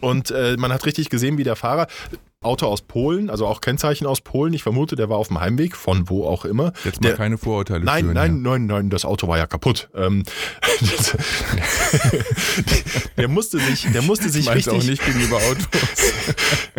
Und 0.00 0.30
äh, 0.30 0.56
man 0.58 0.72
hat 0.72 0.86
richtig 0.86 1.10
gesehen, 1.10 1.38
wie 1.38 1.44
der 1.44 1.56
Fahrer, 1.56 1.86
Auto 2.42 2.66
aus 2.66 2.82
Polen, 2.82 3.28
also 3.28 3.46
auch 3.46 3.60
Kennzeichen 3.60 4.06
aus 4.06 4.20
Polen, 4.20 4.52
ich 4.52 4.62
vermute, 4.62 4.94
der 4.94 5.08
war 5.08 5.16
auf 5.16 5.28
dem 5.28 5.40
Heimweg, 5.40 5.74
von 5.74 6.08
wo 6.08 6.24
auch 6.24 6.44
immer. 6.44 6.72
Jetzt 6.84 7.02
mal 7.02 7.08
der, 7.08 7.16
keine 7.16 7.38
Vorurteile 7.38 7.84
Nein, 7.84 8.04
führen, 8.04 8.14
nein, 8.14 8.36
ja. 8.36 8.50
nein, 8.50 8.66
nein, 8.66 8.90
das 8.90 9.04
Auto 9.04 9.26
war 9.26 9.36
ja 9.36 9.46
kaputt. 9.46 9.88
Ähm, 9.94 10.22
der 13.16 13.28
musste 13.28 13.58
sich, 13.58 13.90
der 13.92 14.02
musste 14.02 14.28
sich 14.28 14.48
richtig, 14.48 14.72
auch 14.72 14.82
nicht 14.82 15.04
gegenüber 15.26 15.44
Autos. 15.46 15.66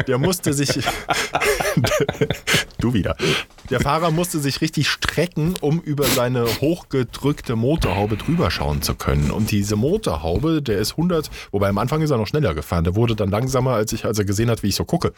der 0.07 0.17
musste 0.17 0.53
sich, 0.53 0.69
du 2.79 2.93
wieder. 2.93 3.15
Der 3.69 3.79
Fahrer 3.79 4.11
musste 4.11 4.39
sich 4.39 4.61
richtig 4.61 4.89
strecken, 4.89 5.55
um 5.59 5.79
über 5.79 6.05
seine 6.05 6.45
hochgedrückte 6.61 7.55
Motorhaube 7.55 8.17
drüber 8.17 8.51
schauen 8.51 8.81
zu 8.81 8.95
können. 8.95 9.31
Und 9.31 9.51
diese 9.51 9.75
Motorhaube, 9.75 10.61
der 10.61 10.79
ist 10.79 10.91
100, 10.91 11.29
wobei 11.51 11.69
am 11.69 11.77
Anfang 11.77 12.01
ist 12.01 12.11
er 12.11 12.17
noch 12.17 12.27
schneller 12.27 12.53
gefahren. 12.53 12.83
Der 12.83 12.95
wurde 12.95 13.15
dann 13.15 13.29
langsamer, 13.29 13.71
als 13.71 13.91
ich, 13.93 14.05
als 14.05 14.19
er 14.19 14.25
gesehen 14.25 14.49
hat, 14.49 14.63
wie 14.63 14.67
ich 14.67 14.75
so 14.75 14.85
gucke. 14.85 15.13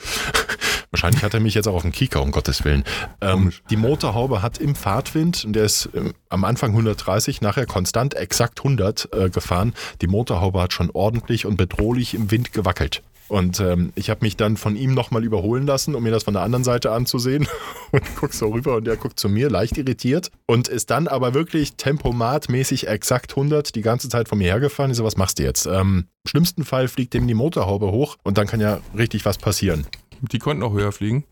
Wahrscheinlich 0.92 1.22
hat 1.24 1.36
er 1.36 1.40
mich 1.40 1.54
jetzt 1.54 1.68
auch 1.68 1.76
auf 1.76 1.84
den 1.84 1.92
Kieker, 1.92 2.22
um 2.24 2.32
Gottes 2.32 2.66
Willen. 2.66 2.84
Ähm, 3.22 3.52
die 3.70 3.78
Motorhaube 3.78 4.42
hat 4.42 4.58
im 4.58 4.74
Fahrtwind, 4.74 5.46
und 5.46 5.54
der 5.54 5.66
ist 5.66 5.90
ähm, 5.94 6.14
am 6.30 6.44
Anfang 6.44 6.72
130, 6.72 7.42
nachher 7.42 7.68
konstant 7.68 8.16
exakt 8.16 8.60
100 8.62 9.10
äh, 9.14 9.30
gefahren. 9.30 9.76
Die 10.02 10.08
Motorhaube 10.08 10.60
hat 10.60 10.74
schon 10.74 10.90
ordentlich 10.92 11.46
und 11.46 11.58
bedrohlich 11.58 12.16
im 12.16 12.32
Wind 12.32 12.54
gewackelt. 12.54 13.04
Und 13.30 13.60
ähm, 13.60 13.94
ich 13.96 14.10
habe 14.10 14.26
mich 14.26 14.36
dann 14.36 14.58
von 14.58 14.76
ihm 14.76 14.94
nochmal 14.94 15.24
überholen 15.24 15.66
lassen, 15.66 15.96
um 15.96 16.04
mir 16.04 16.12
das 16.12 16.24
von 16.24 16.34
der 16.34 16.44
anderen 16.44 16.64
Seite 16.64 16.92
anzusehen. 16.92 17.48
Und 17.92 18.04
guck 18.16 18.34
so 18.34 18.50
rüber 18.50 18.76
und 18.76 18.88
er 18.88 18.98
guckt 18.98 19.20
zu 19.20 19.30
mir, 19.30 19.50
leicht 19.50 19.76
irritiert. 19.78 20.30
Und 20.46 20.68
ist 20.68 20.92
dann 20.92 21.08
aber 21.08 21.34
wirklich 21.34 21.74
tempomatmäßig 21.76 22.88
exakt 22.88 23.32
100 23.32 23.74
die 23.74 23.82
ganze 23.82 24.10
Zeit 24.10 24.30
von 24.30 24.38
mir 24.38 24.46
hergefahren. 24.46 24.92
Ich 24.92 24.98
so, 24.98 25.04
was 25.04 25.18
machst 25.18 25.40
du 25.40 25.44
jetzt? 25.44 25.66
Ähm, 25.66 26.06
Im 26.24 26.30
schlimmsten 26.30 26.66
Fall 26.66 26.88
fliegt 26.88 27.16
ihm 27.16 27.28
die 27.28 27.34
Motorhaube 27.34 27.92
hoch 27.92 28.18
und 28.24 28.38
dann 28.38 28.46
kann 28.46 28.60
ja 28.60 28.80
richtig 28.96 29.26
was 29.26 29.40
passieren. 29.40 29.88
Die 30.22 30.38
konnten 30.38 30.62
auch 30.62 30.74
höher 30.74 30.92
fliegen. 30.92 31.24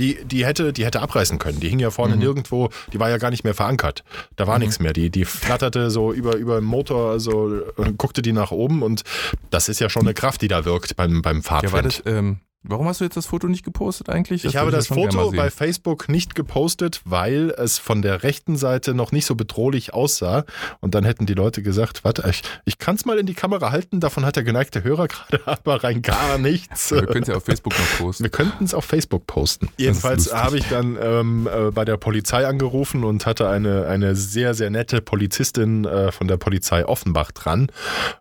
Die, 0.00 0.18
die, 0.24 0.44
hätte, 0.46 0.72
die 0.72 0.84
hätte 0.84 1.00
abreißen 1.02 1.38
können. 1.38 1.60
Die 1.60 1.68
hing 1.68 1.78
ja 1.78 1.90
vorne 1.90 2.14
Mhm. 2.14 2.20
nirgendwo, 2.22 2.70
die 2.92 2.98
war 2.98 3.08
ja 3.10 3.18
gar 3.18 3.30
nicht 3.30 3.44
mehr 3.44 3.54
verankert. 3.54 4.02
Da 4.36 4.46
war 4.46 4.58
nichts 4.58 4.80
mehr. 4.80 4.92
Die, 4.94 5.10
die 5.10 5.24
flatterte 5.26 5.90
so 5.90 6.12
über, 6.12 6.36
über 6.36 6.58
den 6.58 6.64
Motor, 6.64 7.10
also 7.10 7.54
äh, 7.76 7.92
guckte 7.96 8.22
die 8.22 8.32
nach 8.32 8.50
oben 8.50 8.82
und 8.82 9.02
das 9.50 9.68
ist 9.68 9.78
ja 9.78 9.88
schon 9.90 10.02
eine 10.02 10.14
Kraft, 10.14 10.40
die 10.42 10.48
da 10.48 10.64
wirkt 10.64 10.96
beim, 10.96 11.20
beim 11.22 11.36
Ja, 11.36 11.42
Fahrtwind. 11.42 11.72
war 11.74 11.82
das, 11.82 12.02
ähm, 12.06 12.38
warum 12.62 12.86
hast 12.86 13.00
du 13.00 13.04
jetzt 13.04 13.16
das 13.16 13.26
Foto 13.26 13.48
nicht 13.48 13.64
gepostet 13.64 14.08
eigentlich? 14.08 14.44
Ich 14.44 14.56
habe 14.56 14.70
das 14.70 14.88
gerne 14.88 15.10
Foto 15.12 15.30
bei. 15.32 15.50
Facebook 15.50 16.08
nicht 16.08 16.34
gepostet, 16.34 17.00
weil 17.04 17.50
es 17.56 17.78
von 17.78 18.02
der 18.02 18.22
rechten 18.22 18.56
Seite 18.56 18.94
noch 18.94 19.12
nicht 19.12 19.26
so 19.26 19.34
bedrohlich 19.34 19.94
aussah. 19.94 20.44
Und 20.80 20.94
dann 20.94 21.04
hätten 21.04 21.26
die 21.26 21.34
Leute 21.34 21.62
gesagt, 21.62 22.04
warte, 22.04 22.28
ich, 22.28 22.42
ich 22.64 22.78
kann 22.78 22.96
es 22.96 23.04
mal 23.04 23.18
in 23.18 23.26
die 23.26 23.34
Kamera 23.34 23.70
halten, 23.70 24.00
davon 24.00 24.24
hat 24.24 24.36
der 24.36 24.44
geneigte 24.44 24.84
Hörer 24.84 25.08
gerade 25.08 25.40
aber 25.46 25.82
rein 25.82 26.02
gar 26.02 26.38
nichts. 26.38 26.90
Wir 26.90 27.06
können 27.06 27.22
es 27.22 27.28
ja 27.28 27.36
auf 27.36 27.44
Facebook 27.44 27.72
noch 27.72 27.98
posten. 27.98 28.24
Wir 28.24 28.30
könnten 28.30 28.64
es 28.64 28.74
auf 28.74 28.84
Facebook 28.84 29.26
posten. 29.26 29.68
Jedenfalls 29.78 30.32
habe 30.32 30.58
ich 30.58 30.68
dann 30.68 30.98
ähm, 31.00 31.48
äh, 31.52 31.70
bei 31.70 31.84
der 31.84 31.96
Polizei 31.96 32.46
angerufen 32.46 33.04
und 33.04 33.26
hatte 33.26 33.48
eine, 33.48 33.86
eine 33.86 34.14
sehr, 34.14 34.54
sehr 34.54 34.70
nette 34.70 35.00
Polizistin 35.00 35.84
äh, 35.84 36.12
von 36.12 36.28
der 36.28 36.36
Polizei 36.36 36.84
Offenbach 36.84 37.32
dran 37.32 37.68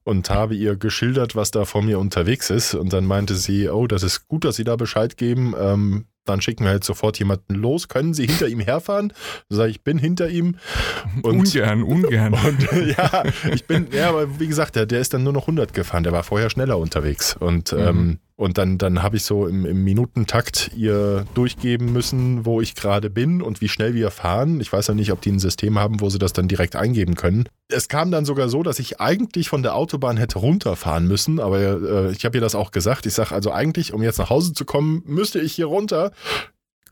und 0.04 0.30
habe 0.30 0.56
ihr 0.56 0.76
geschildert, 0.76 1.36
was 1.36 1.52
da 1.52 1.66
vor 1.66 1.82
mir 1.82 2.00
unterwegs 2.00 2.50
ist. 2.50 2.74
Und 2.74 2.94
dann 2.94 3.06
meinte 3.06 3.36
sie, 3.36 3.70
oh, 3.70 3.88
das 3.88 4.04
ist 4.04 4.29
gut, 4.30 4.46
dass 4.46 4.56
Sie 4.56 4.64
da 4.64 4.78
Bescheid 4.78 5.18
geben. 5.18 5.54
Ähm, 5.60 6.06
dann 6.24 6.42
schicken 6.42 6.64
wir 6.64 6.72
halt 6.72 6.84
sofort 6.84 7.18
jemanden 7.20 7.56
los. 7.56 7.88
Können 7.88 8.14
Sie 8.14 8.28
hinter 8.28 8.48
ihm 8.48 8.60
herfahren? 8.60 9.12
Da 9.50 9.58
sage 9.58 9.72
ich, 9.72 9.84
bin 9.84 9.98
hinter 9.98 10.30
ihm. 10.30 10.56
Und, 11.24 11.40
ungern, 11.40 11.84
ungern. 11.84 12.34
und 12.46 12.88
ja, 12.88 13.24
ich 13.52 13.66
bin, 13.66 13.88
ja, 13.92 14.10
aber 14.10 14.40
wie 14.40 14.48
gesagt, 14.48 14.76
der, 14.76 14.86
der 14.86 15.02
ist 15.02 15.14
dann 15.14 15.24
nur 15.24 15.34
noch 15.34 15.44
100 15.44 15.74
gefahren. 15.74 16.04
Der 16.04 16.14
war 16.14 16.24
vorher 16.24 16.50
schneller 16.50 16.78
unterwegs. 16.78 17.36
Und, 17.36 17.74
ähm, 17.74 18.20
und 18.40 18.58
dann, 18.58 18.78
dann 18.78 19.04
habe 19.04 19.18
ich 19.18 19.24
so 19.24 19.48
im, 19.48 19.66
im 19.66 19.84
Minutentakt 19.84 20.72
ihr 20.74 21.26
durchgeben 21.34 21.92
müssen, 21.92 22.46
wo 22.46 22.62
ich 22.62 22.74
gerade 22.74 23.10
bin 23.10 23.42
und 23.42 23.60
wie 23.60 23.68
schnell 23.68 23.96
wir 23.96 24.12
fahren. 24.12 24.62
Ich 24.62 24.72
weiß 24.72 24.88
ja 24.88 24.94
nicht, 24.94 25.12
ob 25.12 25.20
die 25.20 25.34
ein 25.34 25.40
System 25.40 25.78
haben, 25.78 26.00
wo 26.00 26.10
sie 26.10 26.20
das 26.20 26.32
dann 26.32 26.48
direkt 26.48 26.78
eingeben 26.78 27.16
können. 27.16 27.50
Es 27.68 27.90
kam 27.90 28.12
dann 28.12 28.24
sogar 28.24 28.48
so, 28.48 28.64
dass 28.64 28.80
ich 28.80 29.02
eigentlich 29.02 29.50
von 29.50 29.62
der 29.62 29.76
Autobahn 29.76 30.16
hätte 30.16 30.40
runterfahren 30.40 31.06
müssen, 31.06 31.42
aber 31.42 31.60
äh, 31.60 32.12
ich 32.14 32.24
habe 32.24 32.38
ihr 32.38 32.42
das 32.42 32.56
auch 32.56 32.72
gesagt. 32.72 33.06
Ich 33.06 33.14
sage 33.14 33.36
also 33.36 33.52
eigentlich, 33.52 33.92
um 33.92 34.02
jetzt 34.02 34.20
nach 34.20 34.30
Hause 34.30 34.54
zu 34.54 34.64
kommen, 34.64 35.04
müsste 35.06 35.42
ich 35.42 35.52
hier 35.52 35.66
runter. 35.66 36.14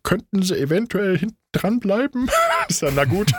Könnten 0.04 0.42
sie 0.42 0.60
eventuell 0.60 1.18
hinten 1.18 1.38
dran 1.54 1.80
bleiben? 1.80 2.28
Ich 2.70 2.76
sage, 2.76 2.92
na 2.94 3.06
gut. 3.06 3.32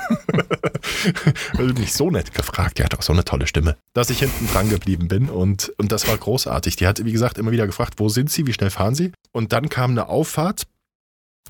also 1.58 1.74
mich 1.74 1.92
so 1.92 2.10
nett 2.10 2.34
gefragt. 2.34 2.78
Die 2.78 2.84
hat 2.84 2.96
auch 2.96 3.02
so 3.02 3.12
eine 3.12 3.24
tolle 3.24 3.46
Stimme, 3.46 3.76
dass 3.92 4.10
ich 4.10 4.20
hinten 4.20 4.46
dran 4.48 4.68
geblieben 4.68 5.08
bin 5.08 5.28
und, 5.28 5.72
und 5.78 5.92
das 5.92 6.06
war 6.08 6.16
großartig. 6.16 6.76
Die 6.76 6.86
hat, 6.86 7.04
wie 7.04 7.12
gesagt, 7.12 7.38
immer 7.38 7.50
wieder 7.50 7.66
gefragt, 7.66 7.94
wo 7.98 8.08
sind 8.08 8.30
sie, 8.30 8.46
wie 8.46 8.52
schnell 8.52 8.70
fahren 8.70 8.94
sie? 8.94 9.12
Und 9.32 9.52
dann 9.52 9.68
kam 9.68 9.92
eine 9.92 10.08
Auffahrt 10.08 10.66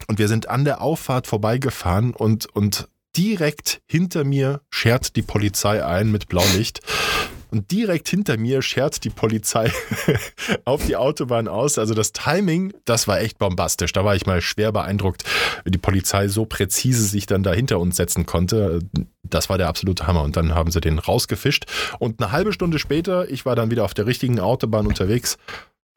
und 0.06 0.18
wir 0.18 0.28
sind 0.28 0.48
an 0.48 0.64
der 0.64 0.80
Auffahrt 0.80 1.26
vorbeigefahren 1.26 2.14
und, 2.14 2.46
und 2.46 2.88
direkt 3.16 3.80
hinter 3.86 4.24
mir 4.24 4.60
schert 4.70 5.16
die 5.16 5.22
Polizei 5.22 5.84
ein 5.84 6.12
mit 6.12 6.28
Blaulicht. 6.28 6.80
Und 7.50 7.70
direkt 7.70 8.08
hinter 8.08 8.36
mir 8.36 8.62
schert 8.62 9.04
die 9.04 9.10
Polizei 9.10 9.72
auf 10.64 10.84
die 10.86 10.96
Autobahn 10.96 11.48
aus. 11.48 11.78
Also 11.78 11.94
das 11.94 12.12
Timing, 12.12 12.74
das 12.84 13.08
war 13.08 13.20
echt 13.20 13.38
bombastisch. 13.38 13.92
Da 13.92 14.04
war 14.04 14.14
ich 14.14 14.26
mal 14.26 14.40
schwer 14.40 14.72
beeindruckt, 14.72 15.24
wie 15.64 15.70
die 15.70 15.78
Polizei 15.78 16.28
so 16.28 16.44
präzise 16.44 17.04
sich 17.04 17.26
dann 17.26 17.42
da 17.42 17.52
hinter 17.52 17.78
uns 17.78 17.96
setzen 17.96 18.26
konnte. 18.26 18.80
Das 19.22 19.48
war 19.48 19.58
der 19.58 19.68
absolute 19.68 20.06
Hammer. 20.06 20.22
Und 20.22 20.36
dann 20.36 20.54
haben 20.54 20.70
sie 20.70 20.80
den 20.80 20.98
rausgefischt. 20.98 21.64
Und 21.98 22.20
eine 22.20 22.32
halbe 22.32 22.52
Stunde 22.52 22.78
später, 22.78 23.28
ich 23.30 23.46
war 23.46 23.56
dann 23.56 23.70
wieder 23.70 23.84
auf 23.84 23.94
der 23.94 24.06
richtigen 24.06 24.40
Autobahn 24.40 24.86
unterwegs, 24.86 25.38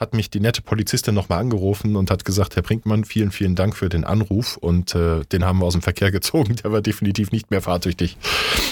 hat 0.02 0.16
mich 0.16 0.32
die 0.32 0.40
nette 0.40 0.64
Polizistin 0.64 1.14
nochmal 1.14 1.40
angerufen 1.40 1.96
und 1.96 2.10
hat 2.10 2.26
gesagt, 2.26 2.56
Herr 2.56 2.64
Brinkmann, 2.64 3.06
vielen, 3.06 3.30
vielen 3.30 3.56
Dank 3.56 3.78
für 3.78 3.88
den 3.88 4.04
Anruf 4.04 4.58
und 4.58 4.96
äh, 4.96 5.22
den 5.32 5.46
haben 5.46 5.60
wir 5.60 5.66
aus 5.66 5.74
dem 5.74 5.84
Verkehr 5.84 6.12
gezogen. 6.12 6.56
Der 6.64 6.72
war 6.72 6.82
definitiv 6.82 7.32
nicht 7.32 7.52
mehr 7.52 7.62
fahrtüchtig. 7.62 8.18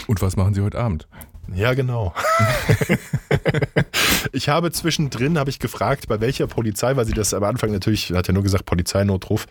Und 0.08 0.24
was 0.24 0.36
machen 0.36 0.56
Sie 0.56 0.62
heute 0.62 0.80
Abend? 0.80 1.08
Ja, 1.56 1.74
genau. 1.74 2.14
ich 4.32 4.50
habe 4.50 4.72
zwischendrin, 4.72 5.38
habe 5.38 5.50
ich 5.50 5.60
gefragt, 5.60 6.08
bei 6.08 6.22
welcher 6.22 6.48
Polizei, 6.48 6.96
weil 6.96 7.06
sie 7.06 7.14
das 7.14 7.34
am 7.34 7.44
Anfang 7.44 7.72
natürlich, 7.72 8.12
hat 8.12 8.28
ja 8.28 8.34
nur 8.34 8.44
gesagt 8.44 8.66
Polizeinotruf. 8.66 9.48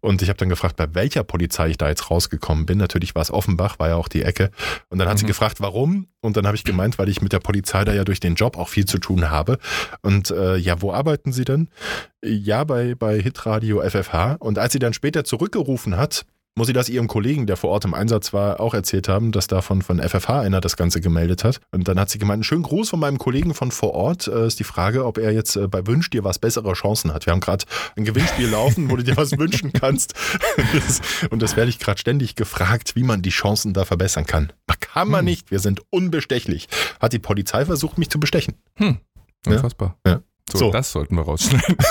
Und 0.00 0.22
ich 0.22 0.28
habe 0.28 0.38
dann 0.38 0.48
gefragt, 0.48 0.76
bei 0.76 0.94
welcher 0.94 1.24
Polizei 1.24 1.68
ich 1.70 1.78
da 1.78 1.88
jetzt 1.88 2.10
rausgekommen 2.10 2.66
bin. 2.66 2.78
Natürlich 2.78 3.14
war 3.14 3.22
es 3.22 3.30
Offenbach, 3.30 3.78
war 3.78 3.88
ja 3.88 3.96
auch 3.96 4.08
die 4.08 4.22
Ecke. 4.22 4.50
Und 4.88 4.98
dann 4.98 5.08
hat 5.08 5.18
sie 5.18 5.26
gefragt, 5.26 5.60
warum. 5.60 6.06
Und 6.20 6.36
dann 6.36 6.46
habe 6.46 6.56
ich 6.56 6.64
gemeint, 6.64 6.98
weil 6.98 7.08
ich 7.08 7.20
mit 7.20 7.32
der 7.32 7.40
Polizei 7.40 7.84
da 7.84 7.92
ja 7.92 8.04
durch 8.04 8.20
den 8.20 8.34
Job 8.34 8.56
auch 8.56 8.68
viel 8.68 8.84
zu 8.84 8.98
tun 8.98 9.30
habe. 9.30 9.58
Und 10.02 10.30
äh, 10.30 10.56
ja, 10.56 10.80
wo 10.80 10.92
arbeiten 10.92 11.32
Sie 11.32 11.44
denn? 11.44 11.68
Ja, 12.24 12.64
bei, 12.64 12.94
bei 12.94 13.20
Hitradio 13.20 13.82
FFH. 13.82 14.36
Und 14.38 14.58
als 14.58 14.72
sie 14.72 14.78
dann 14.78 14.92
später 14.92 15.24
zurückgerufen 15.24 15.96
hat, 15.96 16.24
muss 16.54 16.66
sie 16.66 16.72
das 16.72 16.88
ihrem 16.88 17.08
Kollegen, 17.08 17.46
der 17.46 17.56
vor 17.56 17.70
Ort 17.70 17.84
im 17.84 17.94
Einsatz 17.94 18.32
war, 18.32 18.60
auch 18.60 18.74
erzählt 18.74 19.08
haben, 19.08 19.32
dass 19.32 19.46
davon 19.46 19.80
von 19.82 20.00
FFH 20.00 20.40
einer 20.40 20.60
das 20.60 20.76
Ganze 20.76 21.00
gemeldet 21.00 21.44
hat. 21.44 21.60
Und 21.70 21.88
dann 21.88 21.98
hat 21.98 22.10
sie 22.10 22.18
gemeint, 22.18 22.36
einen 22.38 22.44
schönen 22.44 22.62
Gruß 22.62 22.90
von 22.90 23.00
meinem 23.00 23.18
Kollegen 23.18 23.54
von 23.54 23.70
vor 23.70 23.94
Ort. 23.94 24.28
Äh, 24.28 24.46
ist 24.46 24.58
die 24.60 24.64
Frage, 24.64 25.04
ob 25.06 25.18
er 25.18 25.32
jetzt 25.32 25.56
äh, 25.56 25.66
bei 25.68 25.86
Wünsch 25.86 26.10
dir 26.10 26.24
was 26.24 26.38
bessere 26.38 26.72
Chancen 26.74 27.14
hat. 27.14 27.24
Wir 27.26 27.32
haben 27.32 27.40
gerade 27.40 27.64
ein 27.96 28.04
Gewinnspiel 28.04 28.48
laufen, 28.48 28.90
wo 28.90 28.96
du 28.96 29.02
dir 29.04 29.16
was 29.16 29.32
wünschen 29.38 29.72
kannst. 29.72 30.14
Und 31.30 31.40
das 31.42 31.56
werde 31.56 31.70
ich 31.70 31.78
gerade 31.78 31.98
ständig 31.98 32.36
gefragt, 32.36 32.96
wie 32.96 33.02
man 33.02 33.22
die 33.22 33.30
Chancen 33.30 33.72
da 33.72 33.84
verbessern 33.84 34.26
kann. 34.26 34.52
Kann 34.80 35.08
man 35.08 35.20
Hm. 35.20 35.24
nicht. 35.26 35.50
Wir 35.50 35.58
sind 35.58 35.80
unbestechlich. 35.90 36.68
Hat 37.00 37.14
die 37.14 37.18
Polizei 37.18 37.64
versucht, 37.64 37.96
mich 37.96 38.10
zu 38.10 38.20
bestechen. 38.20 38.54
Hm. 38.74 38.98
Ja. 39.46 39.52
Unfassbar. 39.52 39.96
Ja. 40.06 40.20
So, 40.50 40.58
So. 40.58 40.70
das 40.70 40.92
sollten 40.92 41.16
wir 41.16 41.22
rausschneiden. 41.22 41.76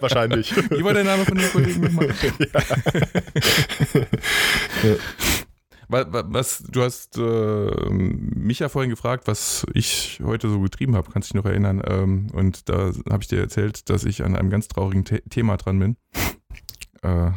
Wahrscheinlich. 0.00 0.54
Wie 0.56 0.84
war 0.84 0.94
der 0.94 1.04
Name 1.04 1.24
von 1.24 1.36
dem 1.38 1.50
Kollegen 1.50 1.80
nochmal? 1.80 2.08
Wa- 5.88 6.24
Was, 6.28 6.62
du 6.68 6.82
hast 6.82 7.18
äh, 7.18 7.90
mich 7.90 8.60
ja 8.60 8.68
vorhin 8.68 8.90
gefragt, 8.90 9.26
was 9.26 9.66
ich 9.74 10.20
heute 10.24 10.48
so 10.48 10.60
getrieben 10.60 10.96
habe, 10.96 11.10
kannst 11.10 11.30
dich 11.30 11.34
noch 11.34 11.44
erinnern. 11.44 11.82
Ähm, 11.86 12.28
und 12.32 12.68
da 12.68 12.92
habe 13.10 13.22
ich 13.22 13.28
dir 13.28 13.40
erzählt, 13.40 13.88
dass 13.90 14.04
ich 14.04 14.24
an 14.24 14.36
einem 14.36 14.50
ganz 14.50 14.68
traurigen 14.68 15.04
The 15.06 15.20
Thema 15.28 15.56
dran 15.58 15.78
bin. 15.78 15.96
Äh, 17.02 17.32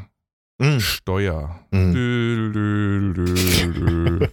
Mm. 0.58 0.80
Steuer. 0.80 1.60
Mm. 1.72 1.94
Dü, 1.94 2.52
dü, 2.54 3.16
dü. 3.76 4.30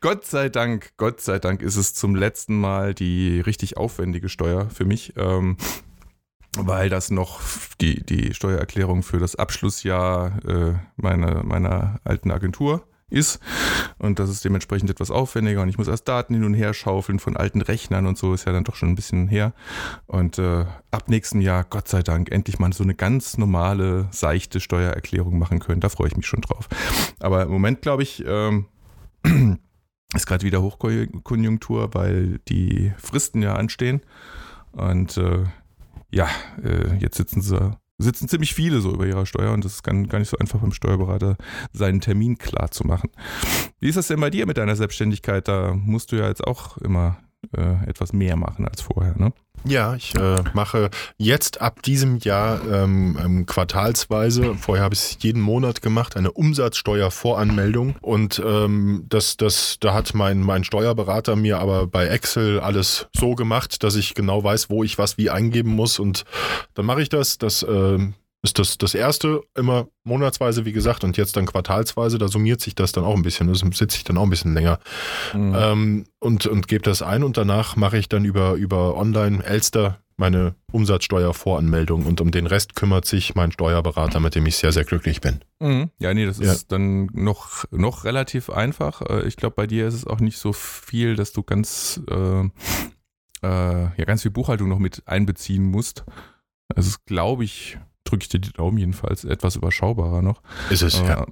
Gott 0.00 0.24
sei 0.24 0.48
Dank, 0.48 0.96
Gott 0.96 1.20
sei 1.20 1.38
Dank 1.38 1.62
ist 1.62 1.76
es 1.76 1.94
zum 1.94 2.14
letzten 2.14 2.60
Mal 2.60 2.94
die 2.94 3.40
richtig 3.40 3.76
aufwendige 3.76 4.28
Steuer 4.28 4.70
für 4.70 4.84
mich, 4.84 5.14
ähm, 5.16 5.56
weil 6.56 6.88
das 6.88 7.10
noch 7.10 7.40
die, 7.80 8.04
die 8.04 8.34
Steuererklärung 8.34 9.02
für 9.02 9.18
das 9.18 9.34
Abschlussjahr 9.34 10.38
äh, 10.46 10.74
meiner, 10.96 11.42
meiner 11.42 11.98
alten 12.04 12.30
Agentur 12.30 12.86
ist. 13.10 13.40
Und 13.98 14.18
das 14.18 14.30
ist 14.30 14.44
dementsprechend 14.44 14.90
etwas 14.90 15.10
aufwendiger 15.10 15.62
und 15.62 15.68
ich 15.68 15.78
muss 15.78 15.88
erst 15.88 16.08
Daten 16.08 16.34
hin 16.34 16.44
und 16.44 16.54
her 16.54 16.74
schaufeln 16.74 17.18
von 17.18 17.36
alten 17.36 17.60
Rechnern 17.60 18.06
und 18.06 18.18
so, 18.18 18.34
ist 18.34 18.46
ja 18.46 18.52
dann 18.52 18.64
doch 18.64 18.74
schon 18.74 18.90
ein 18.90 18.94
bisschen 18.94 19.28
her. 19.28 19.52
Und 20.06 20.38
äh, 20.38 20.64
ab 20.90 21.08
nächstem 21.08 21.40
Jahr, 21.40 21.64
Gott 21.64 21.88
sei 21.88 22.02
Dank, 22.02 22.30
endlich 22.30 22.58
mal 22.58 22.72
so 22.72 22.84
eine 22.84 22.94
ganz 22.94 23.38
normale, 23.38 24.08
seichte 24.10 24.60
Steuererklärung 24.60 25.38
machen 25.38 25.60
können. 25.60 25.80
Da 25.80 25.88
freue 25.88 26.08
ich 26.08 26.16
mich 26.16 26.26
schon 26.26 26.40
drauf. 26.40 26.68
Aber 27.20 27.42
im 27.42 27.50
Moment, 27.50 27.82
glaube 27.82 28.02
ich, 28.02 28.24
ähm, 28.26 28.66
ist 30.14 30.26
gerade 30.26 30.44
wieder 30.44 30.62
Hochkonjunktur, 30.62 31.94
weil 31.94 32.40
die 32.48 32.92
Fristen 32.98 33.42
ja 33.42 33.54
anstehen. 33.54 34.00
Und 34.72 35.16
äh, 35.16 35.44
ja, 36.10 36.28
äh, 36.62 36.96
jetzt 36.98 37.16
sitzen 37.16 37.42
sie, 37.42 37.76
sitzen 37.98 38.28
ziemlich 38.28 38.54
viele 38.54 38.80
so 38.80 38.92
über 38.92 39.06
ihrer 39.06 39.26
Steuer 39.26 39.52
und 39.52 39.64
das 39.64 39.74
ist 39.74 39.82
gar, 39.82 39.94
gar 40.04 40.18
nicht 40.18 40.28
so 40.28 40.38
einfach 40.38 40.60
beim 40.60 40.72
Steuerberater, 40.72 41.36
seinen 41.72 42.00
Termin 42.00 42.38
klar 42.38 42.70
zu 42.70 42.86
machen. 42.86 43.10
Wie 43.80 43.88
ist 43.88 43.96
das 43.96 44.08
denn 44.08 44.20
bei 44.20 44.30
dir 44.30 44.46
mit 44.46 44.56
deiner 44.56 44.76
Selbstständigkeit? 44.76 45.46
Da 45.48 45.74
musst 45.74 46.12
du 46.12 46.16
ja 46.16 46.28
jetzt 46.28 46.44
auch 46.44 46.76
immer 46.78 47.18
äh, 47.56 47.88
etwas 47.88 48.12
mehr 48.12 48.36
machen 48.36 48.66
als 48.66 48.80
vorher, 48.80 49.16
ne? 49.16 49.32
Ja, 49.66 49.94
ich 49.94 50.14
äh, 50.14 50.42
mache 50.52 50.90
jetzt 51.16 51.62
ab 51.62 51.80
diesem 51.80 52.18
Jahr 52.18 52.60
ähm, 52.70 53.18
ähm, 53.22 53.46
quartalsweise, 53.46 54.54
vorher 54.56 54.84
habe 54.84 54.94
ich 54.94 55.00
es 55.00 55.16
jeden 55.20 55.40
Monat 55.40 55.80
gemacht, 55.80 56.18
eine 56.18 56.32
Umsatzsteuervoranmeldung. 56.32 57.96
Und 58.02 58.42
ähm, 58.44 59.06
das, 59.08 59.38
das, 59.38 59.78
da 59.80 59.94
hat 59.94 60.12
mein, 60.12 60.40
mein 60.40 60.64
Steuerberater 60.64 61.34
mir 61.34 61.60
aber 61.60 61.86
bei 61.86 62.06
Excel 62.08 62.60
alles 62.60 63.08
so 63.16 63.34
gemacht, 63.34 63.82
dass 63.82 63.96
ich 63.96 64.14
genau 64.14 64.44
weiß, 64.44 64.68
wo 64.68 64.84
ich 64.84 64.98
was 64.98 65.16
wie 65.16 65.30
eingeben 65.30 65.70
muss. 65.70 65.98
Und 65.98 66.24
dann 66.74 66.84
mache 66.84 67.00
ich 67.00 67.08
das. 67.08 67.38
Das 67.38 67.62
ähm, 67.66 68.14
ist 68.44 68.58
das, 68.60 68.78
das 68.78 68.94
erste 68.94 69.40
immer 69.56 69.88
monatsweise, 70.04 70.64
wie 70.64 70.72
gesagt, 70.72 71.02
und 71.02 71.16
jetzt 71.16 71.36
dann 71.36 71.46
quartalsweise. 71.46 72.18
Da 72.18 72.28
summiert 72.28 72.60
sich 72.60 72.74
das 72.76 72.92
dann 72.92 73.02
auch 73.02 73.16
ein 73.16 73.22
bisschen. 73.22 73.48
Das 73.48 73.58
sitze 73.60 73.96
ich 73.96 74.04
dann 74.04 74.16
auch 74.18 74.22
ein 74.22 74.30
bisschen 74.30 74.54
länger. 74.54 74.78
Mhm. 75.32 75.54
Ähm, 75.58 76.04
und, 76.20 76.46
und 76.46 76.68
gebe 76.68 76.82
das 76.82 77.02
ein 77.02 77.24
und 77.24 77.36
danach 77.36 77.74
mache 77.76 77.98
ich 77.98 78.08
dann 78.08 78.24
über, 78.24 78.52
über 78.54 78.96
Online 78.96 79.42
Elster 79.42 79.98
meine 80.16 80.54
Umsatzsteuervoranmeldung 80.70 82.06
und 82.06 82.20
um 82.20 82.30
den 82.30 82.46
Rest 82.46 82.76
kümmert 82.76 83.04
sich 83.04 83.34
mein 83.34 83.50
Steuerberater, 83.50 84.20
mit 84.20 84.34
dem 84.36 84.46
ich 84.46 84.56
sehr, 84.56 84.70
sehr 84.72 84.84
glücklich 84.84 85.20
bin. 85.20 85.40
Mhm. 85.60 85.90
Ja, 85.98 86.14
nee, 86.14 86.24
das 86.26 86.38
Ja. 86.38 86.52
ist 86.52 86.70
dann 86.70 87.06
noch, 87.12 87.64
noch 87.72 88.04
relativ 88.04 88.48
einfach. 88.50 89.02
Äh, 89.02 89.26
Ich 89.26 89.36
glaube, 89.36 89.56
bei 89.56 89.66
dir 89.66 89.88
ist 89.88 89.94
es 89.94 90.06
auch 90.06 90.20
nicht 90.20 90.38
so 90.38 90.52
viel, 90.52 91.16
dass 91.16 91.32
du 91.32 91.42
ganz, 91.42 92.00
äh, 92.08 92.40
äh, 92.42 92.48
ja, 93.42 94.04
ganz 94.04 94.22
viel 94.22 94.30
Buchhaltung 94.30 94.68
noch 94.68 94.78
mit 94.78 95.02
einbeziehen 95.06 95.64
musst. 95.64 96.04
Es 96.76 96.86
ist, 96.86 97.04
glaube 97.06 97.44
ich, 97.44 97.78
drücke 98.04 98.22
ich 98.22 98.28
dir 98.28 98.38
die 98.38 98.52
Daumen 98.52 98.76
jedenfalls, 98.78 99.24
etwas 99.24 99.56
überschaubarer 99.56 100.22
noch. 100.22 100.42
Ist 100.70 100.82
es, 100.82 100.98
ja. 101.00 101.22
Äh, 101.22 101.26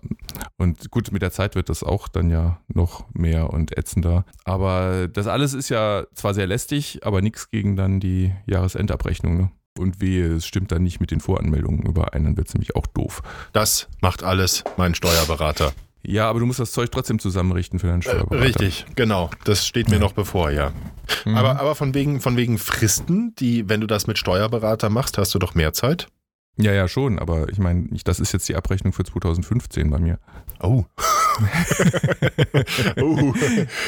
Und 0.57 0.91
gut, 0.91 1.13
mit 1.13 1.23
der 1.23 1.31
Zeit 1.31 1.55
wird 1.55 1.69
das 1.69 1.83
auch 1.83 2.09
dann 2.09 2.31
ja 2.31 2.59
noch 2.69 3.05
mehr 3.13 3.51
und 3.51 3.77
ätzender. 3.77 4.25
Aber 4.45 5.09
das 5.09 5.27
alles 5.27 5.53
ist 5.55 5.69
ja 5.69 6.05
zwar 6.15 6.35
sehr 6.35 6.47
lästig, 6.47 7.01
aber 7.05 7.21
nichts 7.23 7.51
gegen 7.51 7.77
dann 7.77 8.01
die 8.01 8.33
Jahresendabrechnung. 8.47 9.37
Ne? 9.37 9.51
Und 9.79 10.01
wehe, 10.01 10.35
es 10.35 10.47
stimmt 10.47 10.73
dann 10.73 10.83
nicht 10.83 11.01
mit 11.01 11.11
den 11.11 11.21
Voranmeldungen 11.21 11.83
überein, 11.83 12.25
dann 12.25 12.37
wird 12.37 12.49
es 12.49 12.55
nämlich 12.55 12.77
auch 12.77 12.87
doof. 12.87 13.23
Das 13.53 13.89
macht 14.01 14.23
alles 14.23 14.65
mein 14.77 14.95
Steuerberater. 14.95 15.73
Ja, 16.05 16.29
aber 16.29 16.41
du 16.41 16.47
musst 16.47 16.59
das 16.59 16.73
Zeug 16.73 16.91
trotzdem 16.91 17.19
zusammenrichten 17.21 17.79
für 17.79 17.87
deinen 17.87 18.01
Äh, 18.01 18.05
Steuerberater. 18.05 18.43
richtig, 18.45 18.87
genau. 18.97 19.31
Das 19.45 19.67
steht 19.67 19.89
mir 19.89 19.99
noch 20.01 20.13
bevor, 20.15 20.51
ja. 20.51 20.73
Mhm. 21.25 21.37
Aber, 21.37 21.61
aber 21.61 21.75
von, 21.75 21.95
wegen, 21.95 22.21
von 22.21 22.37
wegen 22.37 22.59
Fristen, 22.59 23.35
die, 23.37 23.69
wenn 23.69 23.81
du 23.81 23.87
das 23.87 24.07
mit 24.09 24.19
Steuerberater 24.19 24.91
machst, 24.91 25.17
hast 25.17 25.33
du 25.35 25.39
doch 25.39 25.55
mehr 25.55 25.73
Zeit. 25.73 26.09
Ja, 26.59 26.73
ja, 26.73 26.87
schon, 26.87 27.19
aber 27.19 27.49
ich 27.49 27.59
meine, 27.59 27.89
das 28.05 28.21
ist 28.21 28.33
jetzt 28.33 28.49
die 28.49 28.57
Abrechnung 28.57 28.93
für 28.93 29.05
2015 29.05 29.91
bei 29.91 29.99
mir. 29.99 30.19
Oh. 30.61 30.85
oh. 33.01 33.33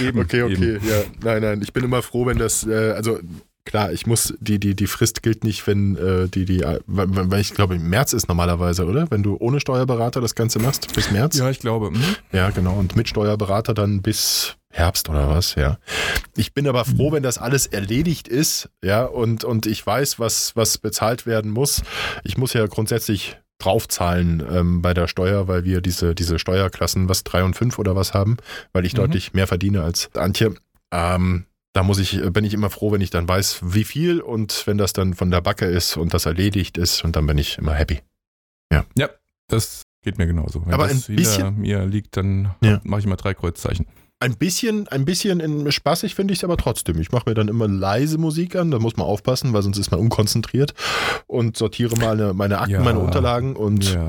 Eben, 0.00 0.18
okay, 0.18 0.42
okay. 0.42 0.74
eben. 0.76 0.88
Ja, 0.88 1.02
nein, 1.22 1.42
nein. 1.42 1.60
Ich 1.62 1.72
bin 1.72 1.84
immer 1.84 2.02
froh, 2.02 2.26
wenn 2.26 2.38
das, 2.38 2.66
äh, 2.66 2.92
also 2.96 3.18
klar, 3.66 3.92
ich 3.92 4.06
muss, 4.06 4.34
die, 4.40 4.58
die, 4.58 4.74
die 4.74 4.86
Frist 4.86 5.22
gilt 5.22 5.44
nicht, 5.44 5.66
wenn 5.66 5.96
äh, 5.96 6.28
die, 6.28 6.46
die, 6.46 6.60
weil, 6.86 7.30
weil 7.30 7.40
ich 7.40 7.52
glaube, 7.52 7.74
im 7.74 7.88
März 7.88 8.14
ist 8.14 8.28
normalerweise, 8.28 8.86
oder? 8.86 9.10
Wenn 9.10 9.22
du 9.22 9.36
ohne 9.38 9.60
Steuerberater 9.60 10.20
das 10.20 10.34
Ganze 10.34 10.58
machst, 10.58 10.94
bis 10.94 11.10
März? 11.10 11.36
Ja, 11.36 11.50
ich 11.50 11.60
glaube. 11.60 11.90
Mhm. 11.90 12.16
Ja, 12.32 12.50
genau. 12.50 12.78
Und 12.78 12.96
mit 12.96 13.08
Steuerberater 13.08 13.74
dann 13.74 14.00
bis 14.00 14.56
Herbst 14.76 15.08
oder 15.08 15.28
was, 15.28 15.54
ja. 15.54 15.78
Ich 16.36 16.52
bin 16.52 16.66
aber 16.66 16.84
froh, 16.84 17.12
wenn 17.12 17.22
das 17.22 17.38
alles 17.38 17.66
erledigt 17.66 18.26
ist, 18.26 18.68
ja, 18.82 19.04
und, 19.04 19.44
und 19.44 19.66
ich 19.66 19.86
weiß, 19.86 20.18
was, 20.18 20.56
was 20.56 20.78
bezahlt 20.78 21.26
werden 21.26 21.50
muss. 21.52 21.82
Ich 22.24 22.36
muss 22.36 22.52
ja 22.54 22.66
grundsätzlich 22.66 23.38
draufzahlen 23.58 24.42
ähm, 24.50 24.82
bei 24.82 24.92
der 24.92 25.06
Steuer, 25.06 25.46
weil 25.46 25.64
wir 25.64 25.80
diese, 25.80 26.14
diese 26.16 26.38
Steuerklassen, 26.40 27.08
was, 27.08 27.22
drei 27.22 27.44
und 27.44 27.54
fünf 27.54 27.78
oder 27.78 27.94
was 27.94 28.12
haben, 28.14 28.36
weil 28.72 28.84
ich 28.84 28.94
Mhm. 28.94 28.98
deutlich 28.98 29.32
mehr 29.32 29.46
verdiene 29.46 29.82
als 29.84 30.10
Antje. 30.16 30.54
Ähm, 30.92 31.46
da 31.72 31.82
muss 31.84 31.98
ich, 31.98 32.20
bin 32.32 32.44
ich 32.44 32.52
immer 32.52 32.68
froh, 32.70 32.90
wenn 32.92 33.00
ich 33.00 33.10
dann 33.10 33.28
weiß, 33.28 33.60
wie 33.62 33.84
viel 33.84 34.20
und 34.20 34.66
wenn 34.66 34.76
das 34.78 34.92
dann 34.92 35.14
von 35.14 35.30
der 35.30 35.40
Backe 35.40 35.66
ist 35.66 35.96
und 35.96 36.14
das 36.14 36.26
erledigt 36.26 36.78
ist 36.78 37.04
und 37.04 37.14
dann 37.16 37.26
bin 37.26 37.38
ich 37.38 37.58
immer 37.58 37.74
happy. 37.74 38.00
Das 39.48 39.82
geht 40.02 40.16
mir 40.18 40.26
genauso. 40.26 40.64
Wenn 40.64 40.72
Aber 40.74 40.88
das 40.88 41.08
ein 41.08 41.16
bisschen- 41.16 41.58
mir 41.58 41.84
liegt, 41.84 42.16
dann 42.16 42.54
Ja. 42.62 42.80
mache 42.82 43.00
ich 43.00 43.06
immer 43.06 43.16
drei 43.16 43.34
Kreuzzeichen. 43.34 43.86
Ein 44.20 44.36
bisschen, 44.36 44.88
ein 44.88 45.04
bisschen 45.04 45.40
in 45.40 45.70
spaßig 45.70 46.14
finde 46.14 46.32
ich 46.32 46.38
es 46.40 46.44
aber 46.44 46.56
trotzdem. 46.56 46.98
Ich 47.00 47.12
mache 47.12 47.28
mir 47.28 47.34
dann 47.34 47.48
immer 47.48 47.68
leise 47.68 48.16
Musik 48.16 48.56
an, 48.56 48.70
da 48.70 48.78
muss 48.78 48.96
man 48.96 49.06
aufpassen, 49.06 49.52
weil 49.52 49.62
sonst 49.62 49.76
ist 49.78 49.90
man 49.90 50.00
unkonzentriert 50.00 50.72
und 51.26 51.56
sortiere 51.56 51.96
meine, 51.98 52.32
meine 52.32 52.58
Akten, 52.58 52.72
Ja. 52.72 52.80
meine 52.80 53.00
Unterlagen 53.00 53.54
und 53.56 53.92
Ja. 53.92 54.08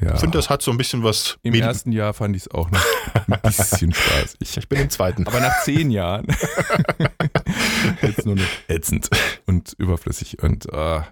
Ja. 0.00 0.16
finde, 0.16 0.38
das 0.38 0.48
hat 0.48 0.62
so 0.62 0.70
ein 0.70 0.78
bisschen 0.78 1.02
was. 1.02 1.36
Im 1.42 1.52
Medi- 1.52 1.60
ersten 1.64 1.92
Jahr 1.92 2.14
fand 2.14 2.34
ich 2.36 2.42
es 2.42 2.50
auch 2.50 2.70
noch 2.70 2.80
ein 3.28 3.40
bisschen 3.42 3.92
spaßig. 3.92 4.38
ich 4.56 4.68
bin 4.68 4.80
im 4.80 4.88
zweiten. 4.90 5.26
Aber 5.26 5.40
nach 5.40 5.62
zehn 5.62 5.90
Jahren 5.90 6.26
jetzt 8.02 8.24
nur 8.24 8.36
noch 8.36 8.44
ätzend 8.68 9.10
und 9.46 9.74
überflüssig. 9.78 10.42
Und 10.42 10.72
ah, 10.72 11.06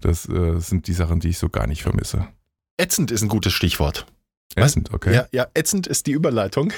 das 0.00 0.28
äh, 0.28 0.58
sind 0.60 0.86
die 0.86 0.92
Sachen, 0.92 1.20
die 1.20 1.28
ich 1.30 1.38
so 1.38 1.48
gar 1.48 1.66
nicht 1.66 1.82
vermisse. 1.82 2.28
Ätzend 2.76 3.10
ist 3.10 3.22
ein 3.22 3.28
gutes 3.28 3.52
Stichwort. 3.52 4.06
Ätzend, 4.56 4.92
okay. 4.92 5.14
Ja, 5.14 5.26
ja, 5.32 5.46
ätzend 5.54 5.86
ist 5.86 6.06
die 6.06 6.12
Überleitung. 6.12 6.72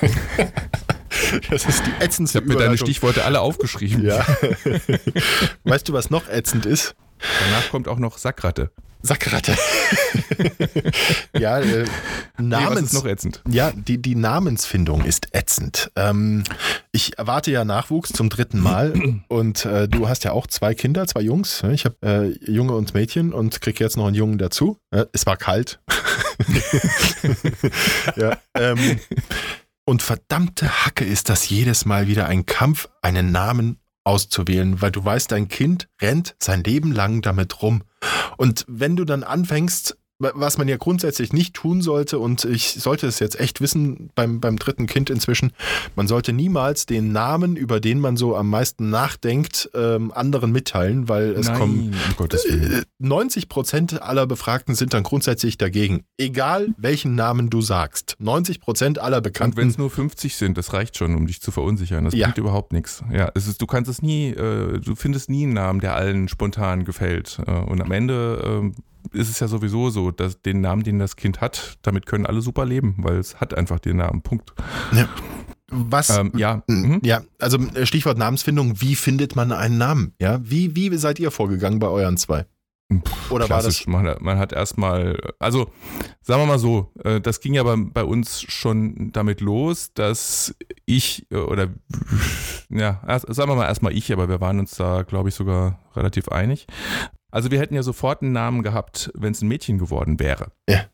das 1.50 1.66
ist 1.66 1.86
die 1.86 1.90
Ich 1.90 2.04
ätzendste 2.04 2.38
habe 2.38 2.48
mir 2.48 2.56
deine. 2.56 2.76
Stichworte 2.78 3.24
alle 3.24 3.40
aufgeschrieben. 3.40 4.04
Ja. 4.04 4.26
weißt 5.64 5.88
du, 5.88 5.92
was 5.92 6.10
noch 6.10 6.28
ätzend 6.28 6.66
ist? 6.66 6.94
Danach 7.44 7.70
kommt 7.70 7.88
auch 7.88 7.98
noch 7.98 8.18
Sackratte. 8.18 8.70
Sackratte. 9.02 9.56
ja, 11.38 11.58
äh, 11.60 11.84
Nee, 12.38 12.48
Namens, 12.48 12.82
ist 12.88 12.92
noch 12.94 13.06
ätzend? 13.06 13.42
Ja, 13.48 13.70
die, 13.74 14.00
die 14.00 14.14
Namensfindung 14.14 15.04
ist 15.04 15.34
ätzend. 15.34 15.90
Ähm, 15.96 16.44
ich 16.92 17.18
erwarte 17.18 17.50
ja 17.50 17.64
Nachwuchs 17.64 18.12
zum 18.12 18.28
dritten 18.30 18.60
Mal 18.60 18.94
und 19.28 19.64
äh, 19.64 19.88
du 19.88 20.08
hast 20.08 20.24
ja 20.24 20.32
auch 20.32 20.46
zwei 20.46 20.74
Kinder, 20.74 21.06
zwei 21.06 21.20
Jungs. 21.20 21.62
Ich 21.72 21.84
habe 21.84 21.96
äh, 22.02 22.50
Junge 22.50 22.74
und 22.74 22.94
Mädchen 22.94 23.32
und 23.32 23.60
krieg 23.60 23.78
jetzt 23.80 23.96
noch 23.96 24.06
einen 24.06 24.16
Jungen 24.16 24.38
dazu. 24.38 24.78
Äh, 24.90 25.04
es 25.12 25.26
war 25.26 25.36
kalt. 25.36 25.80
ja, 28.16 28.38
ähm, 28.54 28.98
und 29.84 30.02
verdammte 30.02 30.84
Hacke 30.84 31.04
ist 31.04 31.28
das 31.28 31.48
jedes 31.48 31.84
Mal 31.84 32.06
wieder 32.06 32.26
ein 32.26 32.46
Kampf, 32.46 32.88
einen 33.02 33.32
Namen 33.32 33.80
auszuwählen, 34.04 34.80
weil 34.80 34.92
du 34.92 35.04
weißt, 35.04 35.32
dein 35.32 35.48
Kind 35.48 35.88
rennt 36.00 36.36
sein 36.38 36.64
Leben 36.64 36.92
lang 36.92 37.22
damit 37.22 37.62
rum. 37.62 37.82
Und 38.36 38.64
wenn 38.68 38.96
du 38.96 39.04
dann 39.04 39.22
anfängst, 39.22 39.98
was 40.20 40.58
man 40.58 40.68
ja 40.68 40.76
grundsätzlich 40.76 41.32
nicht 41.32 41.54
tun 41.54 41.82
sollte, 41.82 42.18
und 42.18 42.44
ich 42.44 42.74
sollte 42.74 43.06
es 43.06 43.18
jetzt 43.18 43.40
echt 43.40 43.60
wissen 43.60 44.10
beim, 44.14 44.38
beim 44.40 44.58
dritten 44.58 44.86
Kind 44.86 45.10
inzwischen, 45.10 45.52
man 45.96 46.06
sollte 46.06 46.32
niemals 46.32 46.86
den 46.86 47.10
Namen, 47.12 47.56
über 47.56 47.80
den 47.80 47.98
man 48.00 48.16
so 48.16 48.36
am 48.36 48.48
meisten 48.50 48.90
nachdenkt, 48.90 49.70
ähm, 49.74 50.12
anderen 50.14 50.52
mitteilen, 50.52 51.08
weil 51.08 51.30
es 51.32 51.46
Nein, 51.48 51.58
kommen 51.58 51.94
um 52.08 52.16
Gottes 52.16 52.44
Willen. 52.44 52.72
äh, 52.80 52.82
90 52.98 53.48
Prozent 53.48 54.02
aller 54.02 54.26
Befragten 54.26 54.74
sind 54.74 54.92
dann 54.94 55.02
grundsätzlich 55.02 55.58
dagegen. 55.58 56.04
Egal 56.18 56.68
welchen 56.76 57.14
Namen 57.14 57.48
du 57.50 57.60
sagst. 57.62 58.16
90 58.18 58.60
Prozent 58.60 58.98
aller 58.98 59.16
Und 59.18 59.24
wenn 59.24 59.32
Bekannten. 59.32 59.68
es 59.68 59.78
nur 59.78 59.90
50 59.90 60.36
sind, 60.36 60.58
das 60.58 60.72
reicht 60.72 60.96
schon, 60.96 61.14
um 61.16 61.26
dich 61.26 61.40
zu 61.40 61.50
verunsichern. 61.50 62.04
Das 62.04 62.14
Ja. 62.14 62.26
bringt 62.26 62.38
überhaupt 62.38 62.72
nichts. 62.72 63.02
Ja, 63.12 63.30
es 63.34 63.46
ist, 63.48 63.60
du 63.62 63.66
kannst 63.66 63.90
es 63.90 64.02
nie, 64.02 64.28
äh, 64.30 64.78
du 64.78 64.94
findest 64.94 65.30
nie 65.30 65.44
einen 65.44 65.54
Namen, 65.54 65.80
der 65.80 65.94
allen 65.96 66.28
spontan 66.28 66.84
gefällt. 66.84 67.38
Äh, 67.46 67.50
und 67.52 67.80
am 67.80 67.90
Ende 67.90 68.42
ähm, 68.44 68.74
ist 69.12 69.28
es 69.30 69.40
ja 69.40 69.48
sowieso 69.48 69.90
so, 69.90 70.10
dass 70.10 70.40
den 70.42 70.60
Namen, 70.60 70.82
den 70.82 70.98
das 70.98 71.16
Kind 71.16 71.40
hat, 71.40 71.78
damit 71.82 72.06
können 72.06 72.26
alle 72.26 72.40
super 72.42 72.64
leben, 72.64 72.96
weil 72.98 73.16
es 73.18 73.40
hat 73.40 73.54
einfach 73.54 73.78
den 73.78 73.96
Namen. 73.98 74.22
Punkt. 74.22 74.52
Was? 75.72 76.10
Ähm, 76.10 76.32
ja. 76.36 76.62
Mhm. 76.66 77.00
Ja, 77.04 77.22
also 77.38 77.58
äh, 77.74 77.86
Stichwort 77.86 78.18
Namensfindung, 78.18 78.80
wie 78.80 78.96
findet 78.96 79.36
man 79.36 79.52
einen 79.52 79.78
Namen? 79.78 80.14
Ja, 80.20 80.40
wie, 80.42 80.74
wie 80.74 80.96
seid 80.96 81.20
ihr 81.20 81.30
vorgegangen 81.30 81.78
bei 81.78 81.86
euren 81.88 82.16
zwei? 82.16 82.46
Oder 83.30 83.48
war 83.48 83.58
das 83.58 83.66
Klassisch. 83.66 83.86
Man, 83.86 84.04
hat- 84.08 84.20
man 84.20 84.36
hat 84.40 84.52
erstmal, 84.52 85.16
also 85.38 85.70
sagen 86.22 86.42
wir 86.42 86.46
mal 86.46 86.58
so, 86.58 86.90
äh, 87.04 87.20
das 87.20 87.40
ging 87.40 87.54
ja 87.54 87.62
bei, 87.62 87.76
bei 87.76 88.02
uns 88.02 88.42
schon 88.42 89.12
damit 89.12 89.40
los, 89.40 89.92
dass 89.94 90.56
ich 90.86 91.24
äh, 91.30 91.36
oder 91.36 91.68
ja, 92.68 93.00
sagen 93.28 93.48
wir 93.48 93.54
mal 93.54 93.66
erstmal 93.66 93.92
ich, 93.96 94.12
aber 94.12 94.28
wir 94.28 94.40
waren 94.40 94.58
uns 94.58 94.74
da, 94.74 95.02
glaube 95.04 95.28
ich, 95.28 95.36
sogar 95.36 95.78
relativ 95.94 96.30
einig. 96.30 96.66
Also 97.30 97.50
wir 97.50 97.58
hätten 97.60 97.74
ja 97.74 97.82
sofort 97.82 98.22
einen 98.22 98.32
Namen 98.32 98.62
gehabt, 98.62 99.10
wenn 99.14 99.32
es 99.32 99.42
ein 99.42 99.48
Mädchen 99.48 99.78
geworden 99.78 100.18
wäre. 100.20 100.52
Ja. 100.68 100.84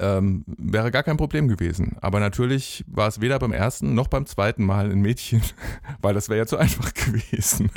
Ähm, 0.00 0.44
wäre 0.46 0.90
gar 0.90 1.02
kein 1.02 1.16
Problem 1.16 1.48
gewesen. 1.48 1.96
Aber 2.00 2.20
natürlich 2.20 2.84
war 2.86 3.08
es 3.08 3.20
weder 3.20 3.38
beim 3.38 3.52
ersten 3.52 3.94
noch 3.94 4.08
beim 4.08 4.26
zweiten 4.26 4.64
Mal 4.64 4.90
ein 4.90 5.00
Mädchen, 5.00 5.42
weil 6.02 6.14
das 6.14 6.28
wäre 6.28 6.38
ja 6.38 6.46
zu 6.46 6.56
einfach 6.56 6.92
gewesen. 6.94 7.70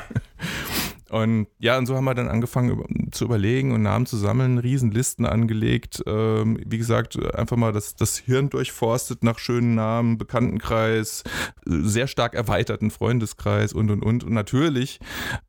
Und 1.12 1.47
ja, 1.60 1.78
und 1.78 1.88
so 1.88 1.95
haben 1.95 2.06
wir 2.06 2.13
dann 2.13 2.30
angefangen 2.30 3.12
zu 3.12 3.26
überlegen 3.26 3.74
und 3.74 3.82
Namen 3.82 4.06
zu 4.06 4.15
sammeln, 4.15 4.58
Riesenlisten 4.58 5.26
angelegt. 5.26 6.02
Ähm, 6.08 6.58
wie 6.65 6.78
gesagt, 6.78 7.21
einfach 7.36 7.58
mal 7.58 7.74
das, 7.74 7.95
das 7.95 8.17
Hirn 8.17 8.50
durchforstet 8.50 9.21
nach 9.21 9.38
schönen 9.38 9.76
Namen, 9.76 10.17
Bekanntenkreis, 10.17 11.24
sehr 11.65 12.08
stark 12.08 12.34
erweiterten 12.34 12.91
Freundeskreis 12.91 13.74
und 13.74 13.91
und 13.91 14.04
und. 14.04 14.24
Und 14.24 14.34
natürlich 14.34 15.00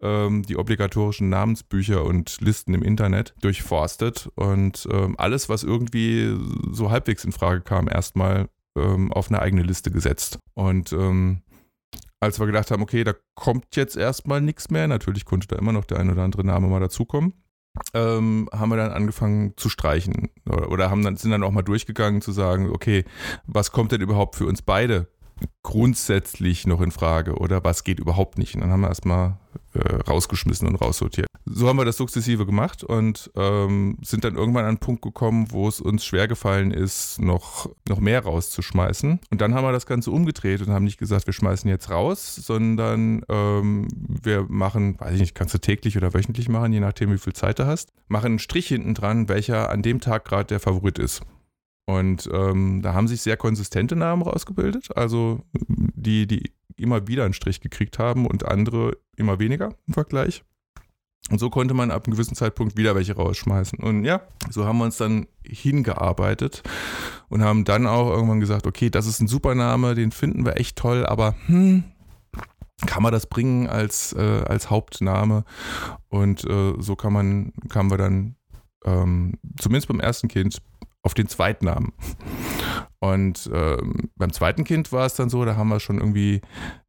ähm, 0.01 0.43
die 0.43 0.57
obligatorischen 0.57 1.29
Namensbücher 1.29 2.05
und 2.05 2.41
Listen 2.41 2.75
im 2.75 2.83
Internet 2.83 3.35
durchforstet 3.41 4.31
und 4.35 4.89
ähm, 4.91 5.15
alles, 5.17 5.49
was 5.49 5.63
irgendwie 5.63 6.37
so 6.73 6.91
halbwegs 6.91 7.25
in 7.25 7.31
Frage 7.31 7.61
kam, 7.61 7.89
erstmal 7.89 8.49
ähm, 8.77 9.13
auf 9.13 9.29
eine 9.29 9.41
eigene 9.41 9.63
Liste 9.63 9.93
gesetzt. 9.93 10.39
Und 10.55 10.93
ähm, 10.93 11.43
als 12.21 12.39
wir 12.39 12.47
gedacht 12.47 12.71
haben, 12.71 12.83
okay, 12.83 13.05
da 13.05 13.15
kommt 13.35 13.75
jetzt 13.77 13.97
erstmal 13.97 14.41
nichts 14.41 14.71
mehr, 14.71 14.87
natürlich 14.87 15.25
konnte 15.25 15.49
da 15.49 15.57
immer 15.57 15.73
noch 15.73 15.85
der 15.85 15.99
ein 15.99 16.11
oder 16.11 16.23
andere 16.23 16.45
Name 16.45 16.69
mal 16.69 16.81
dazukommen, 16.81 17.33
ähm, 17.95 18.49
haben 18.53 18.69
wir 18.69 18.77
dann 18.77 18.93
angefangen 18.93 19.55
zu 19.57 19.69
streichen. 19.69 20.31
Oder, 20.49 20.71
oder 20.71 20.91
haben 20.91 21.03
dann, 21.03 21.17
sind 21.17 21.31
dann 21.31 21.43
auch 21.43 21.51
mal 21.51 21.63
durchgegangen 21.63 22.21
zu 22.21 22.33
sagen, 22.33 22.71
okay, 22.71 23.05
was 23.47 23.73
kommt 23.73 23.93
denn 23.93 24.01
überhaupt 24.01 24.37
für 24.37 24.47
uns 24.47 24.63
beide 24.63 25.09
grundsätzlich 25.63 26.67
noch 26.67 26.81
in 26.81 26.91
Frage 26.91 27.35
oder 27.35 27.65
was 27.65 27.85
geht 27.85 28.01
überhaupt 28.01 28.39
nicht? 28.39 28.55
Und 28.55 28.63
dann 28.63 28.71
haben 28.71 28.81
wir 28.81 28.89
erstmal 28.89 29.39
äh, 29.75 29.97
rausgeschmissen 30.03 30.69
und 30.69 30.77
raussortiert. 30.77 31.27
So 31.45 31.69
haben 31.69 31.77
wir 31.77 31.85
das 31.85 31.97
sukzessive 31.97 32.47
gemacht 32.47 32.85
und 32.85 33.31
ähm, 33.37 33.99
sind 34.03 34.25
dann 34.25 34.37
irgendwann 34.37 34.65
an 34.65 34.69
einen 34.69 34.79
Punkt 34.79 35.03
gekommen, 35.03 35.47
wo 35.51 35.67
es 35.67 35.81
uns 35.81 36.05
schwer 36.05 36.29
gefallen 36.29 36.71
ist, 36.71 37.21
noch, 37.21 37.69
noch 37.89 37.99
mehr 37.99 38.23
rauszuschmeißen. 38.23 39.21
Und 39.31 39.41
dann 39.41 39.55
haben 39.55 39.65
wir 39.65 39.73
das 39.73 39.87
Ganze 39.87 40.11
umgedreht 40.13 40.61
und 40.61 40.69
haben 40.73 40.85
nicht 40.85 40.99
gesagt, 40.99 41.27
wir 41.27 41.35
schmeißen 41.35 41.69
jetzt 41.69 41.91
raus, 41.91 42.37
sondern 42.37 43.23
ähm, 43.29 43.89
wir 43.97 44.47
machen, 44.49 45.01
weiß 45.01 45.15
ich 45.15 45.21
nicht, 45.21 45.35
kannst 45.35 45.55
du 45.55 45.59
täglich 45.59 45.97
oder 45.97 46.15
wöchentlich 46.15 46.49
machen, 46.49 46.73
je 46.73 46.81
nachdem, 46.81 47.13
wie 47.13 47.19
viel 47.19 47.33
Zeit 47.33 47.59
du 47.59 47.67
hast, 47.67 47.89
machen 48.09 48.27
einen 48.27 48.39
Strich 48.39 48.69
hinten 48.69 48.95
dran, 48.95 49.29
welcher 49.29 49.71
an 49.71 49.83
dem 49.83 50.01
Tag 50.01 50.25
gerade 50.25 50.47
der 50.47 50.61
Favorit 50.61 50.99
ist. 50.99 51.23
Und 51.85 52.29
ähm, 52.33 52.81
da 52.83 52.95
haben 52.95 53.09
sich 53.09 53.23
sehr 53.23 53.37
konsistente 53.37 53.97
Namen 53.97 54.23
rausgebildet, 54.23 54.97
also 54.97 55.41
die, 55.53 56.27
die 56.27 56.53
immer 56.77 57.09
wieder 57.09 57.25
einen 57.25 57.35
Strich 57.35 57.61
gekriegt 57.61 57.99
haben 57.99 58.27
und 58.27 58.47
andere 58.47 58.97
immer 59.17 59.39
weniger 59.39 59.75
im 59.87 59.95
Vergleich. 59.95 60.45
Und 61.31 61.39
so 61.39 61.51
konnte 61.51 61.75
man 61.75 61.91
ab 61.91 62.05
einem 62.05 62.15
gewissen 62.15 62.35
Zeitpunkt 62.35 62.77
wieder 62.77 62.95
welche 62.95 63.15
rausschmeißen. 63.15 63.79
Und 63.79 64.05
ja, 64.05 64.23
so 64.51 64.65
haben 64.67 64.79
wir 64.79 64.85
uns 64.85 64.97
dann 64.97 65.29
hingearbeitet 65.45 66.63
und 67.29 67.43
haben 67.43 67.65
dann 67.65 67.87
auch 67.87 68.11
irgendwann 68.11 68.41
gesagt, 68.41 68.67
okay, 68.67 68.91
das 68.91 69.07
ist 69.07 69.21
ein 69.21 69.29
super 69.29 69.55
Name, 69.55 69.95
den 69.95 70.11
finden 70.11 70.45
wir 70.45 70.59
echt 70.59 70.77
toll, 70.77 71.07
aber 71.07 71.37
hm, 71.47 71.85
kann 72.87 73.03
man 73.03 73.13
das 73.13 73.27
bringen 73.27 73.69
als, 73.69 74.13
äh, 74.13 74.43
als 74.47 74.69
Hauptname? 74.69 75.45
Und 76.09 76.45
äh, 76.45 76.75
so 76.79 76.97
kann 76.97 77.13
man, 77.13 77.53
kamen 77.69 77.91
wir 77.91 77.99
dann 77.99 78.37
ähm, 78.85 79.39
zumindest 79.59 79.89
beim 79.89 80.01
ersten 80.01 80.27
Kind 80.27 80.61
auf 81.03 81.15
den 81.15 81.29
Zweitnamen. 81.29 81.93
Und 83.01 83.51
ähm, 83.53 84.11
beim 84.17 84.33
zweiten 84.33 84.65
Kind 84.65 84.93
war 84.93 85.07
es 85.07 85.15
dann 85.15 85.29
so, 85.29 85.45
da 85.45 85.57
haben 85.57 85.69
wir 85.69 85.81
schon 85.81 85.99
irgendwie 85.99 86.41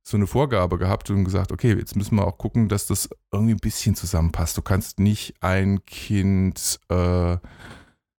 so 0.03 0.17
eine 0.17 0.27
Vorgabe 0.27 0.77
gehabt 0.77 1.09
und 1.09 1.23
gesagt, 1.23 1.51
okay, 1.51 1.73
jetzt 1.73 1.95
müssen 1.95 2.17
wir 2.17 2.27
auch 2.27 2.37
gucken, 2.37 2.69
dass 2.69 2.85
das 2.85 3.09
irgendwie 3.31 3.53
ein 3.53 3.59
bisschen 3.59 3.95
zusammenpasst. 3.95 4.57
Du 4.57 4.61
kannst 4.61 4.99
nicht 4.99 5.33
ein 5.41 5.83
Kind 5.85 6.79
äh, 6.89 7.37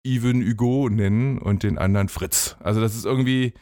Even 0.03 0.41
Hugo 0.41 0.89
nennen 0.89 1.38
und 1.38 1.63
den 1.63 1.77
anderen 1.77 2.10
Fritz. 2.10 2.56
Also 2.60 2.82
das 2.82 2.95
ist 2.95 3.06
irgendwie, 3.06 3.53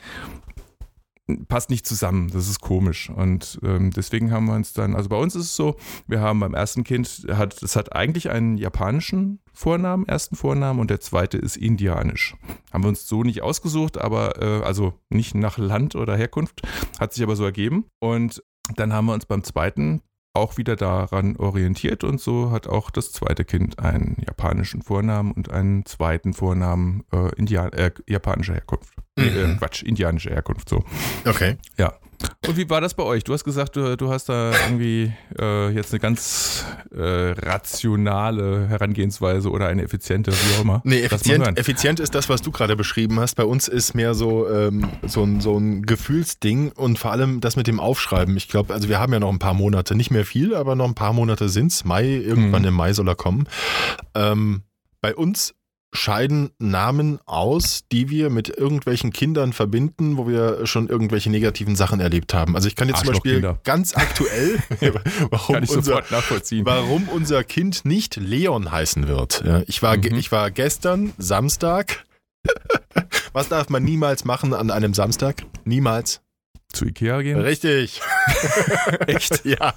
passt 1.47 1.69
nicht 1.69 1.85
zusammen. 1.85 2.29
Das 2.33 2.47
ist 2.47 2.61
komisch. 2.61 3.09
Und 3.09 3.59
ähm, 3.63 3.91
deswegen 3.91 4.31
haben 4.31 4.45
wir 4.45 4.55
uns 4.55 4.73
dann, 4.73 4.95
also 4.95 5.09
bei 5.09 5.17
uns 5.17 5.35
ist 5.35 5.45
es 5.45 5.55
so, 5.55 5.75
wir 6.07 6.19
haben 6.19 6.39
beim 6.39 6.53
ersten 6.53 6.83
Kind, 6.83 7.25
hat, 7.31 7.61
es 7.61 7.75
hat 7.75 7.95
eigentlich 7.95 8.29
einen 8.29 8.57
japanischen 8.57 9.39
Vornamen, 9.53 10.07
ersten 10.07 10.35
Vornamen 10.35 10.79
und 10.79 10.89
der 10.89 10.99
zweite 10.99 11.37
ist 11.37 11.57
indianisch. 11.57 12.35
Haben 12.71 12.83
wir 12.83 12.89
uns 12.89 13.07
so 13.07 13.23
nicht 13.23 13.41
ausgesucht, 13.41 13.97
aber 13.97 14.41
äh, 14.41 14.63
also 14.63 14.93
nicht 15.09 15.35
nach 15.35 15.57
Land 15.57 15.95
oder 15.95 16.15
Herkunft, 16.15 16.61
hat 16.99 17.13
sich 17.13 17.23
aber 17.23 17.35
so 17.35 17.45
ergeben. 17.45 17.85
Und 17.99 18.43
dann 18.75 18.93
haben 18.93 19.05
wir 19.05 19.13
uns 19.13 19.25
beim 19.25 19.43
zweiten 19.43 20.01
auch 20.33 20.57
wieder 20.57 20.75
daran 20.75 21.35
orientiert 21.35 22.03
und 22.03 22.21
so 22.21 22.51
hat 22.51 22.67
auch 22.67 22.89
das 22.89 23.11
zweite 23.11 23.43
Kind 23.43 23.79
einen 23.79 24.17
japanischen 24.25 24.81
Vornamen 24.81 25.31
und 25.31 25.51
einen 25.51 25.85
zweiten 25.85 26.33
Vornamen 26.33 27.03
äh, 27.11 27.35
Indian 27.35 27.73
äh, 27.73 27.91
japanischer 28.07 28.53
Herkunft. 28.53 28.93
Mhm. 29.17 29.25
Äh, 29.25 29.55
Quatsch, 29.57 29.83
indianischer 29.83 30.31
Herkunft, 30.31 30.69
so. 30.69 30.83
Okay. 31.25 31.57
Ja. 31.77 31.93
Und 32.47 32.57
wie 32.57 32.69
war 32.69 32.81
das 32.81 32.93
bei 32.93 33.03
euch? 33.03 33.23
Du 33.23 33.33
hast 33.33 33.43
gesagt, 33.43 33.75
du, 33.75 33.95
du 33.95 34.11
hast 34.11 34.29
da 34.29 34.51
irgendwie 34.65 35.13
äh, 35.39 35.69
jetzt 35.69 35.93
eine 35.93 35.99
ganz 35.99 36.65
äh, 36.91 37.01
rationale 37.01 38.67
Herangehensweise 38.67 39.49
oder 39.49 39.67
eine 39.67 39.83
effiziente, 39.83 40.31
wie 40.31 40.55
auch 40.55 40.61
immer. 40.61 40.81
Nee, 40.83 41.01
effizient, 41.01 41.57
effizient 41.57 41.99
ist 41.99 42.15
das, 42.15 42.29
was 42.29 42.41
du 42.41 42.51
gerade 42.51 42.75
beschrieben 42.75 43.19
hast. 43.19 43.35
Bei 43.35 43.45
uns 43.45 43.67
ist 43.67 43.93
mehr 43.93 44.13
so, 44.13 44.49
ähm, 44.49 44.89
so, 45.05 45.23
ein, 45.23 45.39
so 45.39 45.57
ein 45.57 45.83
Gefühlsding 45.83 46.71
und 46.71 46.99
vor 46.99 47.11
allem 47.11 47.41
das 47.41 47.55
mit 47.55 47.67
dem 47.67 47.79
Aufschreiben. 47.79 48.35
Ich 48.37 48.47
glaube, 48.47 48.73
also 48.73 48.89
wir 48.89 48.99
haben 48.99 49.13
ja 49.13 49.19
noch 49.19 49.31
ein 49.31 49.39
paar 49.39 49.53
Monate, 49.53 49.95
nicht 49.95 50.11
mehr 50.11 50.25
viel, 50.25 50.55
aber 50.55 50.75
noch 50.75 50.87
ein 50.87 50.95
paar 50.95 51.13
Monate 51.13 51.47
sind 51.47 51.71
es. 51.71 51.85
Mai, 51.85 52.05
irgendwann 52.05 52.63
hm. 52.63 52.69
im 52.69 52.73
Mai 52.73 52.93
soll 52.93 53.07
er 53.07 53.15
kommen. 53.15 53.47
Ähm, 54.15 54.63
bei 55.01 55.15
uns 55.15 55.53
scheiden 55.93 56.51
Namen 56.57 57.19
aus, 57.25 57.83
die 57.91 58.09
wir 58.09 58.29
mit 58.29 58.49
irgendwelchen 58.49 59.11
Kindern 59.11 59.51
verbinden, 59.51 60.17
wo 60.17 60.27
wir 60.27 60.65
schon 60.65 60.87
irgendwelche 60.87 61.29
negativen 61.29 61.75
Sachen 61.75 61.99
erlebt 61.99 62.33
haben. 62.33 62.55
Also 62.55 62.67
ich 62.67 62.75
kann 62.75 62.87
jetzt 62.87 62.99
zum 62.99 63.09
Beispiel 63.09 63.57
ganz 63.63 63.95
aktuell, 63.95 64.59
warum, 65.29 65.57
unser, 65.57 66.03
warum 66.63 67.09
unser 67.09 67.43
Kind 67.43 67.83
nicht 67.83 68.15
Leon 68.15 68.71
heißen 68.71 69.07
wird. 69.07 69.43
Ich 69.67 69.81
war, 69.81 69.97
mhm. 69.97 70.15
ich 70.15 70.31
war 70.31 70.49
gestern 70.49 71.13
Samstag. 71.17 72.05
Was 73.33 73.49
darf 73.49 73.69
man 73.69 73.83
niemals 73.83 74.25
machen 74.25 74.53
an 74.53 74.71
einem 74.71 74.93
Samstag? 74.93 75.43
Niemals. 75.65 76.21
Zu 76.73 76.85
Ikea 76.85 77.21
gehen? 77.21 77.39
Richtig. 77.39 78.01
Echt? 79.07 79.45
ja. 79.45 79.73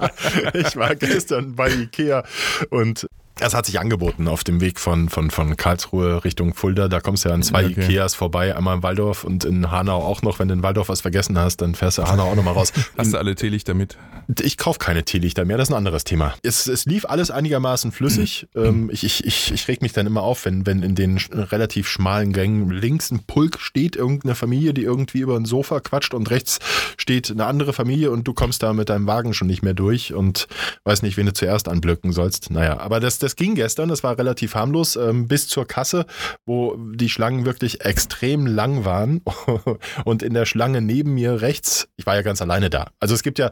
Ich 0.54 0.76
war 0.76 0.94
gestern 0.94 1.56
bei 1.56 1.68
Ikea 1.70 2.24
und 2.70 3.08
es 3.40 3.54
hat 3.54 3.66
sich 3.66 3.80
angeboten 3.80 4.28
auf 4.28 4.44
dem 4.44 4.60
Weg 4.60 4.78
von, 4.78 5.08
von, 5.08 5.30
von 5.30 5.56
Karlsruhe 5.56 6.24
Richtung 6.24 6.54
Fulda. 6.54 6.88
Da 6.88 7.00
kommst 7.00 7.24
du 7.24 7.30
ja 7.30 7.34
an 7.34 7.42
zwei 7.42 7.66
okay. 7.66 7.84
Ikeas 7.84 8.14
vorbei, 8.14 8.56
einmal 8.56 8.76
in 8.76 8.82
Waldorf 8.82 9.24
und 9.24 9.44
in 9.44 9.70
Hanau 9.70 10.02
auch 10.02 10.22
noch. 10.22 10.38
Wenn 10.38 10.48
du 10.48 10.54
in 10.54 10.62
Waldorf 10.62 10.88
was 10.88 11.00
vergessen 11.00 11.36
hast, 11.38 11.56
dann 11.58 11.74
fährst 11.74 11.98
du 11.98 12.04
Hanau 12.04 12.30
auch 12.30 12.36
nochmal 12.36 12.54
raus. 12.54 12.72
Hast 12.96 13.12
du 13.12 13.18
alle 13.18 13.34
Teelichter 13.34 13.74
mit? 13.74 13.98
Ich 14.40 14.56
kaufe 14.56 14.78
keine 14.78 15.04
Teelichter 15.04 15.44
mehr, 15.44 15.58
das 15.58 15.68
ist 15.68 15.74
ein 15.74 15.76
anderes 15.76 16.04
Thema. 16.04 16.34
Es, 16.42 16.66
es 16.66 16.86
lief 16.86 17.04
alles 17.04 17.30
einigermaßen 17.30 17.92
flüssig. 17.92 18.46
Mhm. 18.54 18.64
Ähm, 18.64 18.90
ich, 18.92 19.04
ich, 19.04 19.24
ich, 19.26 19.52
ich 19.52 19.68
reg 19.68 19.82
mich 19.82 19.92
dann 19.92 20.06
immer 20.06 20.22
auf, 20.22 20.44
wenn, 20.44 20.64
wenn 20.64 20.82
in 20.82 20.94
den 20.94 21.18
relativ 21.18 21.88
schmalen 21.88 22.32
Gängen 22.32 22.70
links 22.70 23.10
ein 23.10 23.24
Pulk 23.24 23.60
steht, 23.60 23.96
irgendeine 23.96 24.34
Familie, 24.34 24.72
die 24.72 24.82
irgendwie 24.82 25.18
über 25.18 25.36
ein 25.36 25.44
Sofa 25.44 25.80
quatscht 25.80 26.14
und 26.14 26.30
rechts 26.30 26.60
steht 26.96 27.30
eine 27.30 27.46
andere 27.46 27.72
Familie 27.72 28.10
und 28.10 28.24
du 28.26 28.32
kommst 28.32 28.62
da 28.62 28.72
mit 28.72 28.88
deinem 28.88 29.06
Wagen 29.06 29.34
schon 29.34 29.48
nicht 29.48 29.62
mehr 29.62 29.74
durch 29.74 30.14
und 30.14 30.46
weiß 30.84 31.02
nicht, 31.02 31.16
wen 31.16 31.26
du 31.26 31.32
zuerst 31.32 31.68
anblöcken 31.68 32.12
sollst. 32.12 32.50
Naja, 32.50 32.78
aber 32.78 33.00
das, 33.00 33.18
das 33.24 33.36
ging 33.36 33.54
gestern, 33.54 33.88
das 33.88 34.02
war 34.02 34.18
relativ 34.18 34.54
harmlos, 34.54 34.96
ähm, 34.96 35.26
bis 35.26 35.48
zur 35.48 35.66
Kasse, 35.66 36.06
wo 36.46 36.76
die 36.76 37.08
Schlangen 37.08 37.44
wirklich 37.44 37.84
extrem 37.84 38.46
lang 38.46 38.84
waren. 38.84 39.22
Und 40.04 40.22
in 40.22 40.34
der 40.34 40.46
Schlange 40.46 40.80
neben 40.80 41.14
mir 41.14 41.40
rechts, 41.40 41.88
ich 41.96 42.06
war 42.06 42.14
ja 42.14 42.22
ganz 42.22 42.42
alleine 42.42 42.70
da. 42.70 42.90
Also 43.00 43.14
es 43.14 43.22
gibt 43.22 43.38
ja, 43.38 43.50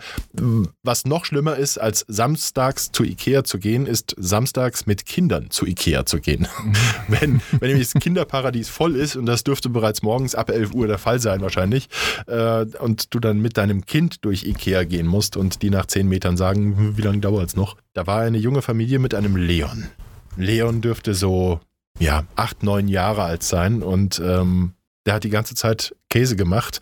was 0.83 1.05
noch 1.05 1.25
schlimmer 1.25 1.57
ist, 1.57 1.79
als 1.79 2.05
samstags 2.07 2.93
zu 2.93 3.03
Ikea 3.05 3.45
zu 3.45 3.59
gehen, 3.59 3.87
ist 3.87 4.15
samstags 4.19 4.87
mit 4.87 5.07
Kindern 5.07 5.51
zu 5.51 5.67
Ikea 5.67 6.07
zu 6.07 6.21
gehen. 6.21 6.47
wenn, 7.09 7.41
wenn 7.59 7.69
nämlich 7.69 7.91
das 7.91 8.01
Kinderparadies 8.01 8.69
voll 8.69 8.95
ist, 8.95 9.17
und 9.17 9.27
das 9.27 9.43
dürfte 9.45 9.71
bereits 9.71 10.03
morgens 10.03 10.35
ab 10.35 10.51
11 10.51 10.75
Uhr 10.75 10.87
der 10.87 10.99
Fall 10.99 11.19
sein 11.19 11.41
wahrscheinlich, 11.41 11.89
äh, 12.27 12.67
und 12.79 13.15
du 13.15 13.21
dann 13.21 13.41
mit 13.41 13.57
deinem 13.57 13.87
Kind 13.87 14.25
durch 14.25 14.45
Ikea 14.45 14.85
gehen 14.85 15.07
musst 15.07 15.37
und 15.37 15.63
die 15.63 15.71
nach 15.71 15.87
10 15.87 16.09
Metern 16.09 16.37
sagen, 16.37 16.97
wie 16.97 17.03
lange 17.03 17.19
dauert 17.19 17.49
es 17.49 17.57
noch? 17.57 17.77
Da 17.95 18.07
war 18.07 18.21
eine 18.21 18.39
junge 18.39 18.63
Familie 18.63 18.99
mit 18.99 19.15
einem 19.15 19.37
Leon. 19.63 19.89
Leon 20.37 20.81
dürfte 20.81 21.15
so, 21.15 21.61
ja, 21.99 22.25
acht, 22.35 22.63
neun 22.65 22.89
Jahre 22.89 23.23
alt 23.23 23.45
sein 23.45 23.83
und 23.83 24.21
ähm, 24.25 24.73
der 25.07 25.15
hat 25.15 25.25
die 25.25 25.31
ganze 25.31 25.55
Zeit 25.55 25.95
Käse 26.11 26.35
gemacht. 26.35 26.81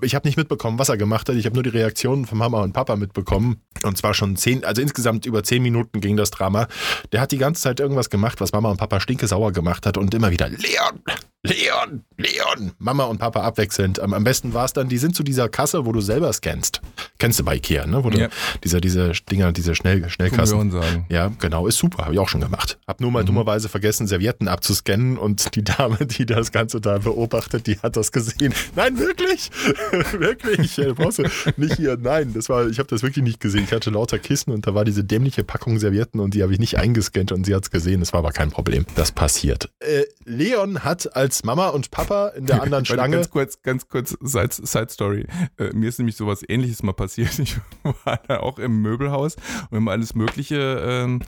Ich 0.00 0.14
habe 0.14 0.26
nicht 0.26 0.36
mitbekommen, 0.36 0.78
was 0.78 0.88
er 0.88 0.96
gemacht 0.96 1.28
hat. 1.28 1.36
Ich 1.36 1.44
habe 1.44 1.54
nur 1.54 1.62
die 1.62 1.68
Reaktionen 1.68 2.24
von 2.24 2.38
Mama 2.38 2.62
und 2.62 2.72
Papa 2.72 2.96
mitbekommen. 2.96 3.60
Und 3.82 3.96
zwar 3.96 4.12
schon 4.14 4.36
zehn, 4.36 4.64
also 4.64 4.82
insgesamt 4.82 5.24
über 5.26 5.44
zehn 5.44 5.62
Minuten 5.62 6.00
ging 6.00 6.16
das 6.16 6.30
Drama. 6.30 6.66
Der 7.12 7.20
hat 7.20 7.30
die 7.30 7.38
ganze 7.38 7.62
Zeit 7.62 7.78
irgendwas 7.78 8.10
gemacht, 8.10 8.40
was 8.40 8.52
Mama 8.52 8.70
und 8.70 8.78
Papa 8.78 9.00
stinkesauer 9.00 9.52
gemacht 9.52 9.86
hat 9.86 9.96
und 9.98 10.14
immer 10.14 10.30
wieder 10.30 10.48
Leon, 10.48 11.00
Leon, 11.44 12.02
Leon. 12.16 12.72
Mama 12.78 13.04
und 13.04 13.18
Papa 13.18 13.42
abwechselnd. 13.42 14.00
Am, 14.00 14.12
am 14.12 14.24
besten 14.24 14.54
war 14.54 14.64
es 14.64 14.72
dann, 14.72 14.88
die 14.88 14.98
sind 14.98 15.14
zu 15.14 15.22
dieser 15.22 15.48
Kasse, 15.48 15.86
wo 15.86 15.92
du 15.92 16.00
selber 16.00 16.32
scannst. 16.32 16.80
Kennst 17.20 17.38
du 17.38 17.44
bei 17.44 17.54
Ikea, 17.56 17.86
ne? 17.86 18.02
Wo 18.02 18.10
ja. 18.10 18.28
diese, 18.64 18.80
diese 18.80 19.12
Dinger, 19.30 19.52
diese 19.52 19.76
Schnell, 19.76 20.10
Schnellkassen. 20.10 20.72
Sagen. 20.72 21.06
Ja, 21.08 21.30
genau, 21.38 21.68
ist 21.68 21.78
super, 21.78 22.04
habe 22.06 22.14
ich 22.14 22.18
auch 22.18 22.28
schon 22.28 22.40
gemacht. 22.40 22.76
Hab 22.88 23.00
nur 23.00 23.12
mal 23.12 23.22
mhm. 23.22 23.28
dummerweise 23.28 23.68
vergessen, 23.68 24.08
Servietten 24.08 24.48
abzuscannen 24.48 25.16
und 25.16 25.54
die 25.54 25.62
Dame, 25.62 26.06
die 26.06 26.26
das 26.26 26.50
Ganze 26.50 26.80
da 26.80 26.98
beobachtet, 26.98 27.68
die 27.68 27.78
hat 27.78 27.96
das 27.96 28.10
gesehen. 28.10 28.52
Nein, 28.74 28.98
wirklich? 28.98 29.50
wirklich? 30.18 30.74
Du 30.74 30.94
brauchst 30.96 31.20
du 31.20 31.24
nicht 31.56 31.76
hier. 31.76 31.96
Nein, 32.00 32.32
das 32.34 32.48
war, 32.48 32.66
ich 32.66 32.80
habe 32.80 32.88
das 32.88 33.04
wirklich 33.04 33.24
nicht 33.24 33.38
gesehen. 33.38 33.62
Ich 33.62 33.72
hatte 33.72 33.90
lauter 33.90 34.18
Kissen 34.18 34.52
und 34.52 34.66
da 34.66 34.74
war 34.74 34.84
diese 34.84 35.04
dämliche 35.04 35.44
Packung 35.44 35.78
Servietten 35.78 36.18
und 36.18 36.34
die 36.34 36.42
habe 36.42 36.52
ich 36.52 36.58
nicht 36.58 36.78
eingescannt 36.78 37.30
und 37.30 37.46
sie 37.46 37.54
hat 37.54 37.62
es 37.62 37.70
gesehen. 37.70 38.00
Das 38.00 38.12
war 38.12 38.18
aber 38.18 38.32
kein 38.32 38.50
Problem. 38.50 38.86
Das 38.96 39.12
passiert. 39.12 39.70
Äh, 39.78 40.02
Leon 40.24 40.82
hat 40.82 41.14
als 41.14 41.27
Mama 41.44 41.68
und 41.68 41.90
Papa 41.90 42.28
in 42.28 42.46
der 42.46 42.62
anderen 42.62 42.84
Schlange. 42.86 43.16
Ganz 43.16 43.30
kurz, 43.30 43.62
ganz 43.62 43.88
kurz 43.88 44.16
Side, 44.20 44.50
Side 44.52 44.88
Story. 44.90 45.26
Äh, 45.58 45.72
mir 45.74 45.88
ist 45.88 45.98
nämlich 45.98 46.16
sowas 46.16 46.42
ähnliches 46.46 46.82
mal 46.82 46.92
passiert. 46.92 47.38
Ich 47.38 47.56
war 48.04 48.20
da 48.28 48.40
auch 48.40 48.58
im 48.58 48.82
Möbelhaus 48.82 49.36
und 49.70 49.76
haben 49.76 49.88
alles 49.88 50.14
Mögliche 50.14 50.80
ähm, 50.82 51.20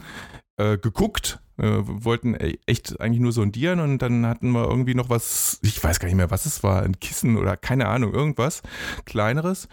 äh, 0.56 0.76
geguckt 0.76 1.40
äh, 1.60 1.82
wollten 1.84 2.34
e-, 2.34 2.58
echt 2.66 3.00
eigentlich 3.00 3.20
nur 3.20 3.32
sondieren 3.32 3.80
und 3.80 3.98
dann 3.98 4.26
hatten 4.26 4.50
wir 4.50 4.68
irgendwie 4.68 4.94
noch 4.94 5.10
was, 5.10 5.58
ich 5.62 5.82
weiß 5.82 6.00
gar 6.00 6.08
nicht 6.08 6.16
mehr, 6.16 6.30
was 6.30 6.46
es 6.46 6.62
war, 6.62 6.82
ein 6.82 6.98
Kissen 7.00 7.36
oder 7.36 7.56
keine 7.56 7.86
Ahnung, 7.86 8.12
irgendwas 8.12 8.62
kleineres. 9.04 9.68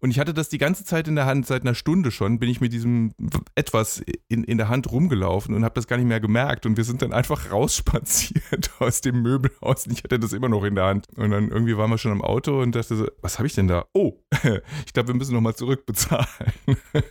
Und 0.00 0.10
ich 0.10 0.18
hatte 0.18 0.34
das 0.34 0.48
die 0.48 0.58
ganze 0.58 0.84
Zeit 0.84 1.08
in 1.08 1.16
der 1.16 1.26
Hand, 1.26 1.46
seit 1.46 1.62
einer 1.62 1.74
Stunde 1.74 2.10
schon, 2.10 2.38
bin 2.38 2.48
ich 2.48 2.60
mit 2.60 2.72
diesem 2.72 3.12
etwas 3.54 4.02
in, 4.28 4.44
in 4.44 4.58
der 4.58 4.68
Hand 4.68 4.90
rumgelaufen 4.90 5.54
und 5.54 5.64
habe 5.64 5.74
das 5.74 5.86
gar 5.86 5.96
nicht 5.96 6.06
mehr 6.06 6.20
gemerkt. 6.20 6.66
Und 6.66 6.76
wir 6.76 6.84
sind 6.84 7.02
dann 7.02 7.12
einfach 7.12 7.50
rausspaziert 7.50 8.70
aus 8.78 9.00
dem 9.00 9.22
Möbelhaus 9.22 9.86
und 9.86 9.92
ich 9.92 10.04
hatte 10.04 10.18
das 10.18 10.32
immer 10.32 10.48
noch 10.48 10.64
in 10.64 10.74
der 10.74 10.84
Hand. 10.84 11.06
Und 11.16 11.30
dann 11.30 11.48
irgendwie 11.48 11.76
waren 11.76 11.90
wir 11.90 11.98
schon 11.98 12.12
am 12.12 12.22
Auto 12.22 12.60
und 12.60 12.74
dachte 12.74 12.96
so, 12.96 13.06
was 13.22 13.38
habe 13.38 13.46
ich 13.46 13.54
denn 13.54 13.68
da? 13.68 13.86
Oh, 13.94 14.14
ich 14.86 14.92
glaube, 14.92 15.08
wir 15.08 15.14
müssen 15.14 15.34
nochmal 15.34 15.54
zurückbezahlen. 15.54 16.26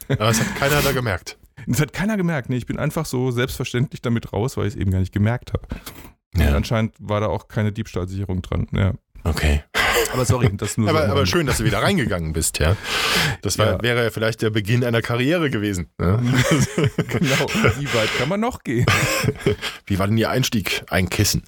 Aber 0.10 0.18
das 0.18 0.40
hat 0.40 0.56
keiner 0.56 0.82
da 0.82 0.92
gemerkt. 0.92 1.38
Das 1.68 1.82
hat 1.82 1.94
keiner 1.94 2.18
gemerkt. 2.18 2.50
Nee, 2.50 2.58
ich 2.58 2.66
bin 2.66 2.80
einfach 2.80 3.06
so 3.06 3.30
selbstverständlich 3.32 4.02
damit 4.02 4.32
raus, 4.34 4.58
weil 4.58 4.68
ich 4.68 4.74
es 4.74 4.80
eben 4.80 4.92
gar 4.92 5.00
nicht 5.00 5.14
gemerkt 5.14 5.54
habe. 5.54 5.68
Ja. 6.36 6.56
anscheinend 6.56 6.96
war 7.00 7.20
da 7.20 7.28
auch 7.28 7.48
keine 7.48 7.72
Diebstahlsicherung 7.72 8.42
dran. 8.42 8.68
Ja. 8.72 8.94
Okay. 9.28 9.64
Aber 10.14 10.26
sorry, 10.26 10.50
das 10.58 10.78
nur 10.78 10.90
aber, 10.90 11.06
so 11.06 11.12
aber 11.12 11.26
schön, 11.26 11.46
dass 11.46 11.58
du 11.58 11.64
wieder 11.64 11.82
reingegangen 11.82 12.34
bist, 12.34 12.60
ja. 12.60 12.76
Das 13.42 13.58
war, 13.58 13.68
ja. 13.68 13.82
wäre 13.82 14.04
ja 14.06 14.10
vielleicht 14.10 14.42
der 14.42 14.50
Beginn 14.50 14.84
einer 14.84 15.02
Karriere 15.02 15.50
gewesen. 15.50 15.90
Ne? 15.98 16.20
genau. 16.98 17.46
Wie 17.78 17.94
weit 17.94 18.10
kann 18.18 18.30
man 18.30 18.40
noch 18.40 18.64
gehen? 18.64 18.86
Wie 19.86 20.00
war 20.00 20.08
denn 20.08 20.18
Ihr 20.18 20.30
Einstieg? 20.30 20.84
Ein 20.90 21.10
Kissen. 21.10 21.44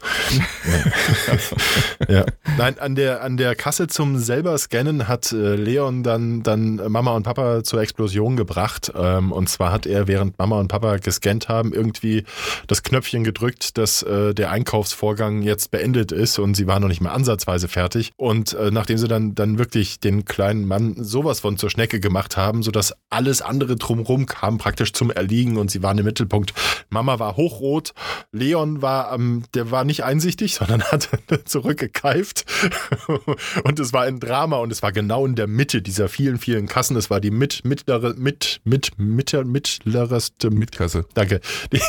ja. 2.07 2.25
Nein, 2.57 2.79
an 2.79 2.95
der, 2.95 3.23
an 3.23 3.37
der 3.37 3.55
Kasse 3.55 3.87
zum 3.87 4.17
selber 4.17 4.57
scannen 4.57 5.07
hat 5.07 5.31
äh, 5.31 5.55
Leon 5.55 6.03
dann, 6.03 6.43
dann 6.43 6.75
Mama 6.87 7.11
und 7.15 7.23
Papa 7.23 7.63
zur 7.63 7.81
Explosion 7.81 8.35
gebracht. 8.35 8.91
Ähm, 8.95 9.31
und 9.31 9.49
zwar 9.49 9.71
hat 9.71 9.85
er, 9.85 10.07
während 10.07 10.37
Mama 10.37 10.59
und 10.59 10.67
Papa 10.67 10.97
gescannt 10.97 11.47
haben, 11.47 11.73
irgendwie 11.73 12.25
das 12.67 12.83
Knöpfchen 12.83 13.23
gedrückt, 13.23 13.77
dass 13.77 14.03
äh, 14.03 14.33
der 14.33 14.51
Einkaufsvorgang 14.51 15.41
jetzt 15.41 15.71
beendet 15.71 16.11
ist 16.11 16.39
und 16.39 16.55
sie 16.55 16.67
waren 16.67 16.81
noch 16.81 16.89
nicht 16.89 17.01
mehr 17.01 17.13
ansatzweise 17.13 17.68
fertig. 17.69 18.11
Und 18.17 18.53
äh, 18.53 18.71
nachdem 18.71 18.97
sie 18.97 19.07
dann, 19.07 19.35
dann 19.35 19.57
wirklich 19.57 19.99
den 19.99 20.25
kleinen 20.25 20.65
Mann 20.65 20.95
sowas 20.97 21.39
von 21.41 21.57
zur 21.57 21.69
Schnecke 21.69 21.99
gemacht 21.99 22.37
haben, 22.37 22.63
sodass 22.63 22.93
alles 23.09 23.41
andere 23.41 23.75
drumherum 23.75 24.25
kam 24.25 24.57
praktisch 24.57 24.93
zum 24.93 25.11
Erliegen 25.11 25.57
und 25.57 25.71
sie 25.71 25.83
waren 25.83 25.97
im 25.97 26.05
Mittelpunkt. 26.05 26.53
Mama 26.89 27.19
war 27.19 27.37
hochrot, 27.37 27.93
Leon 28.31 28.81
war, 28.81 29.13
ähm, 29.13 29.43
der 29.53 29.71
war 29.71 29.83
nicht 29.83 30.03
einsichtig, 30.03 30.55
sondern 30.59 30.83
hat 30.83 31.09
zurückgekeift 31.45 32.45
und 33.63 33.79
es 33.79 33.93
war 33.93 34.03
ein 34.03 34.19
Drama 34.19 34.57
und 34.57 34.71
es 34.71 34.81
war 34.81 34.91
genau 34.91 35.25
in 35.25 35.35
der 35.35 35.47
Mitte 35.47 35.81
dieser 35.81 36.09
vielen, 36.09 36.37
vielen 36.37 36.67
Kassen. 36.67 36.95
Es 36.97 37.09
war 37.09 37.19
die 37.19 37.31
mit, 37.31 37.63
mittlere, 37.65 38.15
mit, 38.17 38.61
mit, 38.63 38.97
mit, 38.97 39.33
mittlereste 39.45 40.49
Mitkasse. 40.49 41.05
Danke. 41.13 41.39
Die, 41.71 41.79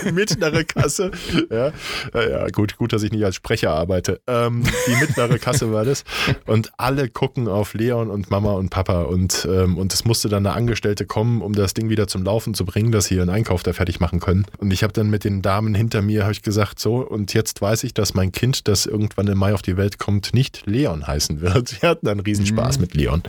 die 0.00 0.12
mittlere 0.12 0.64
Kasse. 0.64 1.12
Ja. 1.48 1.72
ja, 2.12 2.48
gut, 2.48 2.76
gut, 2.76 2.92
dass 2.92 3.04
ich 3.04 3.12
nicht 3.12 3.24
als 3.24 3.36
Sprecher 3.36 3.70
arbeite. 3.70 4.20
Ähm, 4.26 4.64
die 4.86 4.96
mittlere 4.96 5.38
Kasse 5.38 5.72
war 5.72 5.84
das. 5.84 6.04
Und 6.46 6.72
alle 6.76 7.08
gucken 7.08 7.48
auf 7.48 7.74
Leon 7.74 8.10
und 8.10 8.30
Mama 8.30 8.52
und 8.52 8.70
Papa. 8.70 9.02
Und, 9.02 9.46
ähm, 9.50 9.76
und 9.76 9.92
es 9.92 10.04
musste 10.04 10.28
dann 10.28 10.46
eine 10.46 10.54
Angestellte 10.54 11.06
kommen, 11.06 11.42
um 11.42 11.52
das 11.52 11.74
Ding 11.74 11.88
wieder 11.88 12.06
zum 12.08 12.22
Laufen 12.22 12.54
zu 12.54 12.64
bringen, 12.64 12.92
dass 12.92 13.06
sie 13.06 13.16
ihren 13.16 13.30
Einkauf 13.30 13.62
da 13.62 13.72
fertig 13.72 14.00
machen 14.00 14.20
können. 14.20 14.46
Und 14.58 14.72
ich 14.72 14.82
habe 14.82 14.92
dann 14.92 15.10
mit 15.10 15.24
den 15.24 15.42
Damen 15.42 15.74
hinter 15.74 16.02
mir 16.02 16.26
ich 16.30 16.42
gesagt, 16.42 16.80
so, 16.80 16.96
und 16.96 17.34
jetzt 17.34 17.60
weiß 17.60 17.84
ich, 17.84 17.94
dass 17.94 18.14
mein 18.14 18.32
Kind, 18.32 18.68
das 18.68 18.86
irgendwann 18.86 19.26
im 19.28 19.38
Mai 19.38 19.54
auf 19.54 19.62
die 19.62 19.76
Welt 19.76 19.98
kommt, 19.98 20.34
nicht 20.34 20.62
Leon 20.66 21.06
heißen 21.06 21.40
wird. 21.40 21.80
Wir 21.82 21.88
hatten 21.88 22.08
einen 22.08 22.20
Riesenspaß 22.20 22.78
mit 22.78 22.94
Leon. 22.94 23.22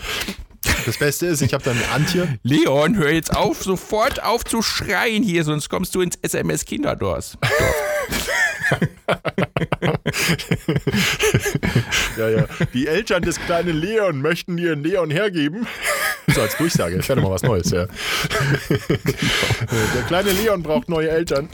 Das 0.86 0.98
Beste 0.98 1.28
ist, 1.28 1.42
ich 1.42 1.54
habe 1.54 1.64
dann 1.64 1.78
Antje. 1.94 2.40
Leon, 2.44 2.98
hör 2.98 3.12
jetzt 3.12 3.36
auf, 3.36 3.64
sofort 3.64 4.24
auf 4.24 4.44
zu 4.44 4.62
schreien 4.62 5.24
hier, 5.24 5.44
sonst 5.44 5.70
kommst 5.70 5.96
du 5.96 6.02
ins 6.02 6.18
SMS 6.22 6.66
Kinderdorf. 6.66 7.38
ja, 12.18 12.30
ja. 12.30 12.46
Die 12.74 12.88
Eltern 12.88 13.22
des 13.22 13.40
kleinen 13.40 13.80
Leon 13.80 14.22
möchten 14.22 14.58
ihren 14.58 14.84
Leon 14.84 15.10
hergeben. 15.12 15.68
So 16.34 16.42
als 16.42 16.58
Durchsage, 16.58 16.98
ich 16.98 17.08
werde 17.08 17.22
mal 17.22 17.32
was 17.32 17.44
Neues, 17.44 17.72
ja. 17.72 17.86
Der 18.70 20.04
kleine 20.08 20.32
Leon 20.32 20.62
braucht 20.62 20.90
neue 20.90 21.10
Eltern. 21.10 21.48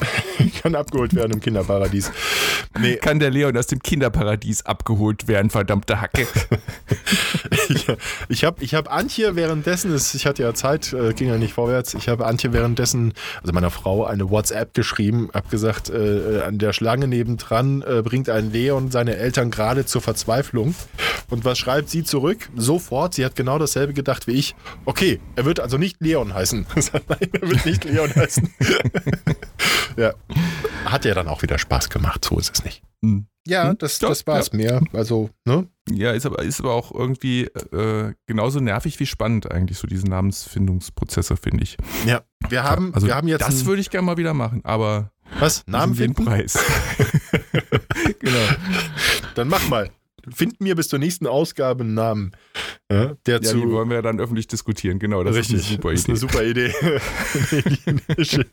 Kann 0.62 0.76
abgeholt 0.76 1.14
werden 1.14 1.34
im 1.34 1.42
Kinderparadies. 1.42 2.12
Nee. 2.80 2.96
Kann 2.96 3.20
der 3.20 3.30
Leon 3.30 3.56
aus 3.56 3.68
dem 3.68 3.80
Kinderparadies 3.80 4.66
abgeholt 4.66 5.28
werden, 5.28 5.52
verdammte 5.52 6.02
Hacke. 6.02 6.26
ich 7.70 7.88
ich 8.30 8.44
habe 8.44 8.64
ich 8.64 8.74
hab 8.74 8.92
Antje 8.92 9.36
währenddessen, 9.36 9.96
ich 9.96 10.26
hatte 10.26 10.44
ja 10.44 10.54
Zeit, 10.54 10.92
äh, 10.94 11.14
ging 11.14 11.30
ja 11.30 11.38
nicht 11.38 11.54
vorwärts, 11.54 11.94
ich 11.94 12.10
habe 12.10 12.26
Antje 12.26 12.52
währenddessen, 12.52 13.14
also 13.42 13.54
meiner 13.54 13.70
Frau, 13.70 14.06
eine 14.06 14.30
WhatsApp 14.30 14.74
geschrieben, 14.74 15.30
habe 15.34 15.48
gesagt, 15.50 15.90
äh, 15.90 16.42
an 16.46 16.58
der 16.58 16.74
Schlange 16.74 17.03
nebendran 17.08 17.82
äh, 17.82 18.02
bringt 18.02 18.30
ein 18.30 18.52
Leon 18.52 18.92
seine 18.92 19.16
Eltern 19.16 19.52
gerade 19.52 19.86
zur 19.86 20.02
Verzweiflung. 20.02 20.76
Und 21.30 21.46
was 21.46 21.58
schreibt 21.58 21.90
sie 21.90 22.04
zurück? 22.04 22.50
Sofort, 22.56 23.14
sie 23.14 23.26
hat 23.26 23.36
genau 23.36 23.60
dasselbe 23.60 23.94
gedacht 23.94 24.28
wie 24.28 24.34
ich. 24.34 24.56
Okay, 24.86 25.20
er 25.36 25.46
wird 25.46 25.60
also 25.60 25.78
nicht 25.78 26.02
Leon 26.02 26.34
heißen. 26.34 26.66
Nein, 26.76 27.30
er 27.32 27.50
wird 27.50 27.66
nicht 27.66 27.84
Leon 27.86 28.14
heißen. 28.16 28.50
ja. 29.98 30.14
Hat 30.86 31.06
ja 31.06 31.14
dann 31.14 31.28
auch 31.28 31.42
wieder 31.42 31.58
Spaß 31.58 31.90
gemacht, 31.90 32.26
so 32.26 32.38
ist 32.38 32.54
es 32.54 32.64
nicht. 32.64 32.84
Hm. 33.04 33.28
Ja, 33.46 33.74
das, 33.74 34.00
das 34.00 34.26
war 34.26 34.40
es 34.40 34.52
ja. 34.54 34.58
mir. 34.58 34.82
Also, 34.94 35.30
ne? 35.46 35.68
Ja, 35.90 36.12
ist 36.12 36.26
aber, 36.26 36.42
ist 36.44 36.62
aber 36.62 36.74
auch 36.74 36.94
irgendwie 36.94 37.44
äh, 37.44 38.14
genauso 38.26 38.62
nervig 38.62 39.00
wie 39.02 39.06
spannend 39.06 39.52
eigentlich, 39.52 39.78
so 39.78 39.88
diese 39.88 40.08
Namensfindungsprozesse, 40.08 41.36
finde 41.36 41.64
ich. 41.64 41.76
Ja, 42.06 42.22
wir 42.48 42.64
haben, 42.64 42.94
also 42.94 43.08
wir 43.08 43.16
haben 43.16 43.28
jetzt. 43.28 43.46
Das 43.46 43.66
würde 43.66 43.82
ich 43.82 43.90
gerne 43.90 44.06
mal 44.06 44.18
wieder 44.18 44.34
machen, 44.34 44.62
aber. 44.64 45.12
Was? 45.40 45.64
Namen 45.68 45.96
finden? 45.96 46.26
Preis. 46.26 46.58
genau. 48.20 48.48
Dann 49.36 49.48
mach 49.48 49.68
mal. 49.70 49.90
Find 50.34 50.62
mir 50.62 50.76
bis 50.76 50.88
zur 50.88 51.00
nächsten 51.00 51.28
Ausgabe 51.28 51.84
einen 51.84 51.96
Namen. 51.96 52.32
Ja, 52.92 53.14
der 53.26 53.36
ja, 53.36 53.42
zu 53.42 53.58
die 53.58 53.70
wollen 53.70 53.90
wir 53.90 53.96
ja 53.98 54.02
dann 54.02 54.20
öffentlich 54.20 54.48
diskutieren. 54.48 55.00
Genau, 55.00 55.24
das 55.24 55.36
Richtig, 55.36 55.58
ist 55.58 56.08
eine 56.08 56.18
super 56.18 56.44
Idee. 56.44 56.74
Das 56.82 56.92
ist 56.94 57.08
eine 57.18 58.24
super 58.24 58.40
Idee. 58.40 58.46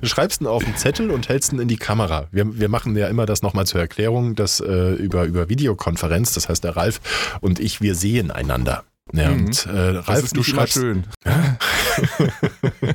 du 0.00 0.06
schreibst 0.06 0.40
ihn 0.40 0.46
auf 0.46 0.64
einen 0.64 0.76
Zettel 0.76 1.10
und 1.10 1.28
hältst 1.28 1.52
ihn 1.52 1.60
in 1.60 1.68
die 1.68 1.76
Kamera. 1.76 2.28
Wir, 2.30 2.58
wir 2.58 2.68
machen 2.68 2.96
ja 2.96 3.08
immer 3.08 3.24
das 3.24 3.42
nochmal 3.42 3.66
zur 3.66 3.80
Erklärung, 3.80 4.34
dass 4.34 4.60
äh, 4.60 4.94
über, 4.94 5.24
über 5.24 5.48
Videokonferenz, 5.48 6.34
das 6.34 6.48
heißt 6.48 6.64
der 6.64 6.76
Ralf 6.76 7.00
und 7.40 7.60
ich, 7.60 7.80
wir 7.80 7.94
sehen 7.94 8.30
einander. 8.30 8.84
Ja, 9.12 9.30
mhm. 9.30 9.46
und, 9.46 9.66
äh, 9.66 9.70
Ralf, 9.70 10.06
das 10.06 10.22
ist 10.24 10.36
du 10.36 10.42
schreibst. 10.42 10.74
schön. 10.74 11.04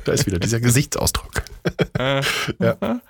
da 0.04 0.12
ist 0.12 0.26
wieder 0.26 0.38
dieser 0.38 0.60
Gesichtsausdruck. 0.60 1.32
Äh. 1.98 2.22
ja. 2.60 2.76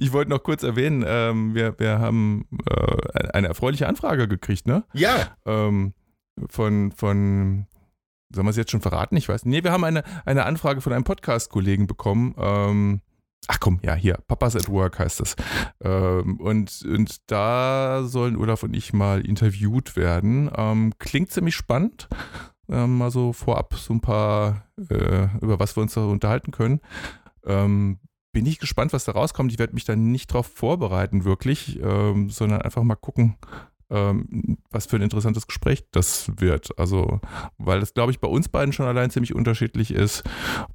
Ich 0.00 0.12
wollte 0.12 0.30
noch 0.30 0.42
kurz 0.42 0.62
erwähnen, 0.62 1.04
ähm, 1.06 1.54
wir, 1.54 1.78
wir 1.78 1.98
haben 1.98 2.46
äh, 2.68 3.28
eine 3.32 3.48
erfreuliche 3.48 3.86
Anfrage 3.86 4.26
gekriegt, 4.26 4.66
ne? 4.66 4.84
Ja. 4.92 5.36
Ähm, 5.44 5.92
von, 6.48 6.92
von 6.92 7.66
Sollen 8.34 8.46
wir 8.46 8.50
es 8.50 8.56
jetzt 8.56 8.70
schon 8.70 8.82
verraten? 8.82 9.16
Ich 9.16 9.28
weiß. 9.28 9.46
Nee, 9.46 9.64
wir 9.64 9.72
haben 9.72 9.84
eine, 9.84 10.02
eine 10.26 10.44
Anfrage 10.44 10.82
von 10.82 10.92
einem 10.92 11.04
Podcast-Kollegen 11.04 11.86
bekommen. 11.86 12.34
Ähm, 12.38 13.00
ach 13.48 13.58
komm, 13.58 13.80
ja, 13.82 13.94
hier, 13.94 14.18
Papas 14.28 14.54
at 14.54 14.68
Work 14.68 15.00
heißt 15.00 15.20
das. 15.20 15.34
Ähm, 15.80 16.38
und, 16.38 16.84
und 16.86 17.30
da 17.30 18.02
sollen 18.04 18.36
Olaf 18.36 18.62
und 18.62 18.76
ich 18.76 18.92
mal 18.92 19.24
interviewt 19.26 19.96
werden. 19.96 20.50
Ähm, 20.54 20.92
klingt 20.98 21.32
ziemlich 21.32 21.56
spannend. 21.56 22.08
Ähm, 22.68 22.98
mal 22.98 23.10
so 23.10 23.32
vorab 23.32 23.74
so 23.74 23.94
ein 23.94 24.00
paar, 24.00 24.66
äh, 24.90 25.28
über 25.40 25.58
was 25.58 25.76
wir 25.76 25.82
uns 25.82 25.94
da 25.94 26.04
unterhalten 26.04 26.52
können. 26.52 26.80
Ähm, 27.44 27.98
bin 28.32 28.44
ich 28.44 28.58
gespannt, 28.58 28.92
was 28.92 29.06
da 29.06 29.12
rauskommt. 29.12 29.50
Ich 29.50 29.58
werde 29.58 29.74
mich 29.74 29.84
da 29.84 29.96
nicht 29.96 30.32
drauf 30.32 30.46
vorbereiten, 30.46 31.24
wirklich, 31.24 31.80
ähm, 31.82 32.28
sondern 32.28 32.60
einfach 32.60 32.82
mal 32.82 32.94
gucken, 32.94 33.36
ähm, 33.90 34.58
was 34.70 34.86
für 34.86 34.96
ein 34.96 35.02
interessantes 35.02 35.46
Gespräch 35.46 35.84
das 35.92 36.30
wird. 36.36 36.78
Also, 36.78 37.20
weil 37.56 37.80
das, 37.80 37.94
glaube 37.94 38.12
ich, 38.12 38.20
bei 38.20 38.28
uns 38.28 38.48
beiden 38.48 38.72
schon 38.72 38.86
allein 38.86 39.10
ziemlich 39.10 39.34
unterschiedlich 39.34 39.92
ist 39.92 40.24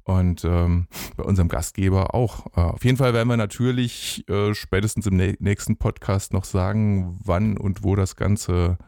und 0.04 0.44
ähm, 0.44 0.88
bei 1.16 1.24
unserem 1.24 1.48
Gastgeber 1.48 2.14
auch. 2.14 2.46
Äh, 2.56 2.60
auf 2.60 2.84
jeden 2.84 2.96
Fall 2.96 3.14
werden 3.14 3.28
wir 3.28 3.36
natürlich 3.36 4.28
äh, 4.28 4.54
spätestens 4.54 5.06
im 5.06 5.16
nächsten 5.16 5.76
Podcast 5.76 6.32
noch 6.32 6.44
sagen, 6.44 7.18
wann 7.22 7.56
und 7.56 7.84
wo 7.84 7.96
das 7.96 8.16
Ganze 8.16 8.78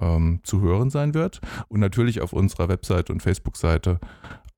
ähm, 0.00 0.40
zu 0.42 0.60
hören 0.60 0.90
sein 0.90 1.14
wird. 1.14 1.40
Und 1.68 1.80
natürlich 1.80 2.20
auf 2.20 2.32
unserer 2.32 2.68
Webseite 2.68 3.12
und 3.12 3.22
Facebook-Seite 3.22 4.00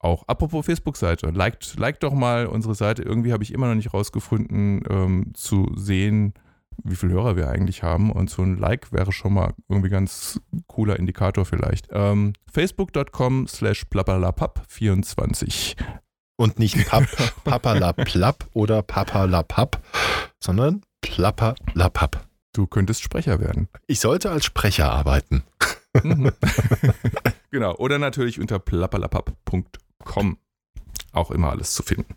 auch. 0.01 0.26
Apropos 0.29 0.64
Facebook-Seite, 0.64 1.31
liked, 1.31 1.76
liked 1.79 2.03
doch 2.03 2.14
mal 2.14 2.47
unsere 2.47 2.74
Seite. 2.74 3.03
Irgendwie 3.03 3.33
habe 3.33 3.43
ich 3.43 3.53
immer 3.53 3.68
noch 3.68 3.74
nicht 3.74 3.93
rausgefunden, 3.93 4.83
ähm, 4.89 5.33
zu 5.35 5.72
sehen, 5.74 6.35
wie 6.85 6.97
viele 6.97 7.12
Hörer 7.12 7.37
wir 7.37 7.49
eigentlich 7.49 7.83
haben. 7.83 8.11
Und 8.12 8.31
so 8.31 8.43
ein 8.43 8.59
Like 8.59 8.93
wäre 8.93 9.12
schon 9.12 9.35
mal 9.35 9.55
irgendwie 9.68 9.91
ganz 9.91 10.41
cooler 10.66 10.99
Indikator 10.99 11.45
vielleicht. 11.45 11.89
Ähm, 11.91 12.33
Facebook.com 12.53 13.47
slash 13.47 13.85
papalapap24. 13.91 15.76
Und 16.37 16.59
nicht 16.59 16.76
Pap, 16.89 17.05
oder 18.55 18.83
Papalapap, 18.83 19.83
sondern 20.41 20.83
Plappalapap. 21.01 22.29
Du 22.53 22.66
könntest 22.66 23.03
Sprecher 23.03 23.41
werden. 23.41 23.68
Ich 23.87 24.01
sollte 24.01 24.31
als 24.31 24.45
Sprecher 24.45 24.91
arbeiten. 24.91 25.43
Mhm. 26.03 26.33
genau. 27.51 27.74
Oder 27.76 27.99
natürlich 27.99 28.41
unter 28.41 28.59
plappalapap.com. 28.59 30.39
Auch 31.12 31.31
immer 31.31 31.51
alles 31.51 31.74
zu 31.74 31.83
finden. 31.83 32.14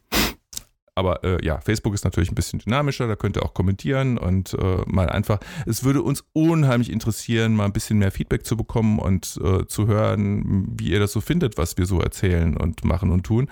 Aber 1.02 1.24
äh, 1.24 1.43
ja, 1.43 1.60
Facebook 1.60 1.95
ist 1.95 2.04
natürlich 2.04 2.32
ein 2.32 2.36
bisschen 2.36 2.60
dynamischer, 2.60 3.08
da 3.08 3.16
könnt 3.16 3.36
ihr 3.36 3.43
auch 3.43 3.56
kommentieren 3.56 4.20
und 4.20 4.54
äh, 4.54 4.84
mal 4.86 5.10
einfach, 5.10 5.39
es 5.66 5.84
würde 5.84 6.04
uns 6.04 6.24
unheimlich 6.34 6.91
interessieren, 6.91 7.56
mal 7.56 7.66
ein 7.66 7.74
bisschen 7.74 7.97
mehr 7.97 8.12
Feedback 8.12 8.45
zu 8.45 8.56
bekommen 8.56 8.99
und 8.99 9.39
äh, 9.43 9.66
zu 9.66 9.88
hören, 9.88 10.68
wie 10.78 10.91
ihr 10.91 10.99
das 10.99 11.12
so 11.12 11.20
findet, 11.20 11.58
was 11.58 11.76
wir 11.80 11.88
so 11.88 11.99
erzählen 12.02 12.56
und 12.56 12.86
machen 12.86 13.10
und 13.10 13.24
tun. 13.24 13.47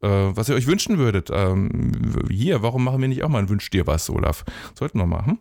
Äh, 0.00 0.08
was 0.08 0.48
ihr 0.48 0.54
euch 0.54 0.66
wünschen 0.66 0.96
würdet. 0.96 1.28
Ähm, 1.30 1.92
hier, 2.30 2.62
warum 2.62 2.84
machen 2.84 3.02
wir 3.02 3.08
nicht 3.08 3.22
auch 3.22 3.28
mal 3.28 3.40
ein 3.40 3.50
Wünsch 3.50 3.68
dir 3.68 3.86
was, 3.86 4.08
Olaf? 4.08 4.46
Sollten 4.74 4.96
wir 4.96 5.04
machen. 5.04 5.40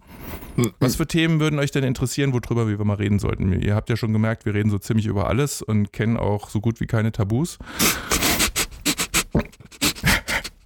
Was 0.82 0.98
für 0.98 1.08
Themen 1.08 1.40
würden 1.40 1.60
euch 1.60 1.72
denn 1.72 1.86
interessieren, 1.86 2.34
worüber 2.34 2.68
wir 2.68 2.84
mal 2.84 2.96
reden 2.96 3.20
sollten? 3.20 3.54
Ihr 3.54 3.74
habt 3.74 3.90
ja 3.90 3.96
schon 3.96 4.12
gemerkt, 4.12 4.46
wir 4.46 4.54
reden 4.54 4.70
so 4.70 4.80
ziemlich 4.80 5.06
über 5.06 5.28
alles 5.28 5.62
und 5.62 5.94
kennen 5.94 6.18
auch 6.18 6.50
so 6.50 6.60
gut 6.60 6.82
wie 6.82 6.88
keine 6.88 7.14
Tabus. 7.14 7.58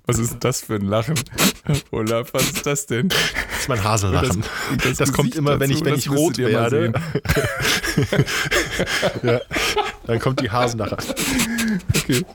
Was 0.07 0.19
ist 0.19 0.31
denn 0.31 0.39
das 0.39 0.61
für 0.61 0.75
ein 0.75 0.85
Lachen? 0.85 1.15
Olaf, 1.91 2.33
was 2.33 2.43
ist 2.43 2.65
das 2.65 2.85
denn? 2.85 3.09
Das 3.09 3.19
ist 3.59 3.69
mein 3.69 3.83
Hasellachen. 3.83 4.41
Das, 4.69 4.83
das, 4.83 4.97
das 4.97 5.13
kommt 5.13 5.35
immer, 5.35 5.59
wenn 5.59 5.69
ich, 5.69 5.83
wenn 5.83 5.95
ich 5.95 6.09
rot 6.09 6.37
werde. 6.37 6.93
ja, 9.23 9.41
dann 10.05 10.19
kommt 10.19 10.39
die 10.39 10.49
Hasenlache. 10.49 10.97
Okay. 11.89 12.25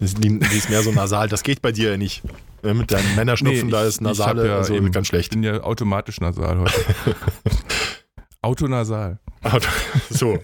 Die, 0.00 0.38
die, 0.38 0.56
ist 0.56 0.70
mehr 0.70 0.82
so 0.82 0.90
nasal. 0.90 1.28
Das 1.28 1.42
geht 1.42 1.60
bei 1.60 1.70
dir 1.70 1.90
ja 1.90 1.96
nicht. 1.98 2.22
Mit 2.62 2.90
deinem 2.90 3.14
Männerschnupfen, 3.14 3.66
nee, 3.66 3.72
da 3.72 3.84
ist 3.84 4.00
nasale, 4.00 4.46
ja 4.46 4.56
also 4.56 4.74
ganz 4.90 5.08
schlecht. 5.08 5.26
Ich 5.26 5.30
bin 5.30 5.42
ja 5.42 5.62
automatisch 5.62 6.18
nasal 6.20 6.60
heute. 6.60 6.74
Autonasal. 8.40 9.18
Auto, 9.42 9.68
so. 10.08 10.38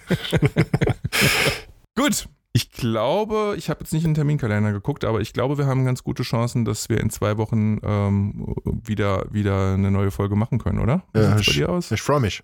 Gut, 1.97 2.29
ich 2.59 2.73
glaube, 2.73 3.55
ich 3.57 3.71
habe 3.71 3.79
jetzt 3.85 3.93
nicht 3.93 4.03
in 4.03 4.11
den 4.11 4.15
Terminkalender 4.17 4.73
geguckt, 4.73 5.05
aber 5.05 5.21
ich 5.21 5.33
glaube, 5.33 5.59
wir 5.59 5.67
haben 5.67 5.85
ganz 5.85 6.03
gute 6.03 6.25
Chancen, 6.25 6.65
dass 6.65 6.89
wir 6.89 6.99
in 6.99 7.09
zwei 7.09 7.39
Wochen 7.39 7.79
ähm, 7.85 8.53
wieder, 8.65 9.33
wieder 9.33 9.75
eine 9.75 9.93
neue 9.93 10.11
Folge 10.11 10.35
machen 10.35 10.59
können, 10.59 10.81
oder? 10.81 11.05
Wie 11.13 11.21
ja, 11.21 11.37
bei 11.37 11.41
dir 11.41 11.69
aus? 11.69 11.93
Ich 11.93 12.03
freue 12.03 12.19
mich. 12.19 12.43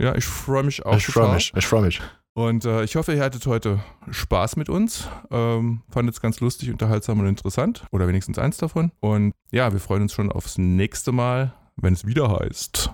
Ja, 0.00 0.14
ich 0.14 0.24
freue 0.24 0.62
mich 0.62 0.86
auch. 0.86 0.96
Ich 0.96 1.04
freue 1.04 1.34
mich. 1.34 1.52
Ich 1.54 1.66
freue 1.66 1.82
mich. 1.82 2.00
Und 2.32 2.64
äh, 2.64 2.82
ich 2.82 2.96
hoffe, 2.96 3.12
ihr 3.12 3.22
hattet 3.22 3.44
heute 3.44 3.80
Spaß 4.10 4.56
mit 4.56 4.70
uns. 4.70 5.06
Ähm, 5.30 5.82
fandet 5.90 6.14
es 6.14 6.22
ganz 6.22 6.40
lustig, 6.40 6.70
unterhaltsam 6.70 7.20
und 7.20 7.26
interessant. 7.26 7.84
Oder 7.90 8.08
wenigstens 8.08 8.38
eins 8.38 8.56
davon. 8.56 8.90
Und 9.00 9.34
ja, 9.50 9.70
wir 9.70 9.80
freuen 9.80 10.00
uns 10.00 10.14
schon 10.14 10.32
aufs 10.32 10.56
nächste 10.56 11.12
Mal, 11.12 11.52
wenn 11.76 11.92
es 11.92 12.06
wieder 12.06 12.40
heißt. 12.40 12.90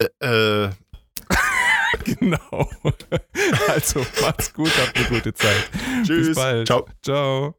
Äh, 0.00 0.66
äh 0.66 0.70
genau. 2.04 2.68
Also 3.68 4.04
macht's 4.20 4.52
gut, 4.52 4.70
habt 4.78 4.96
eine 4.96 5.06
gute 5.06 5.34
Zeit. 5.34 5.70
Tschüss. 6.04 6.28
Bis 6.28 6.36
bald. 6.36 6.66
Ciao. 6.66 6.86
Ciao. 7.02 7.54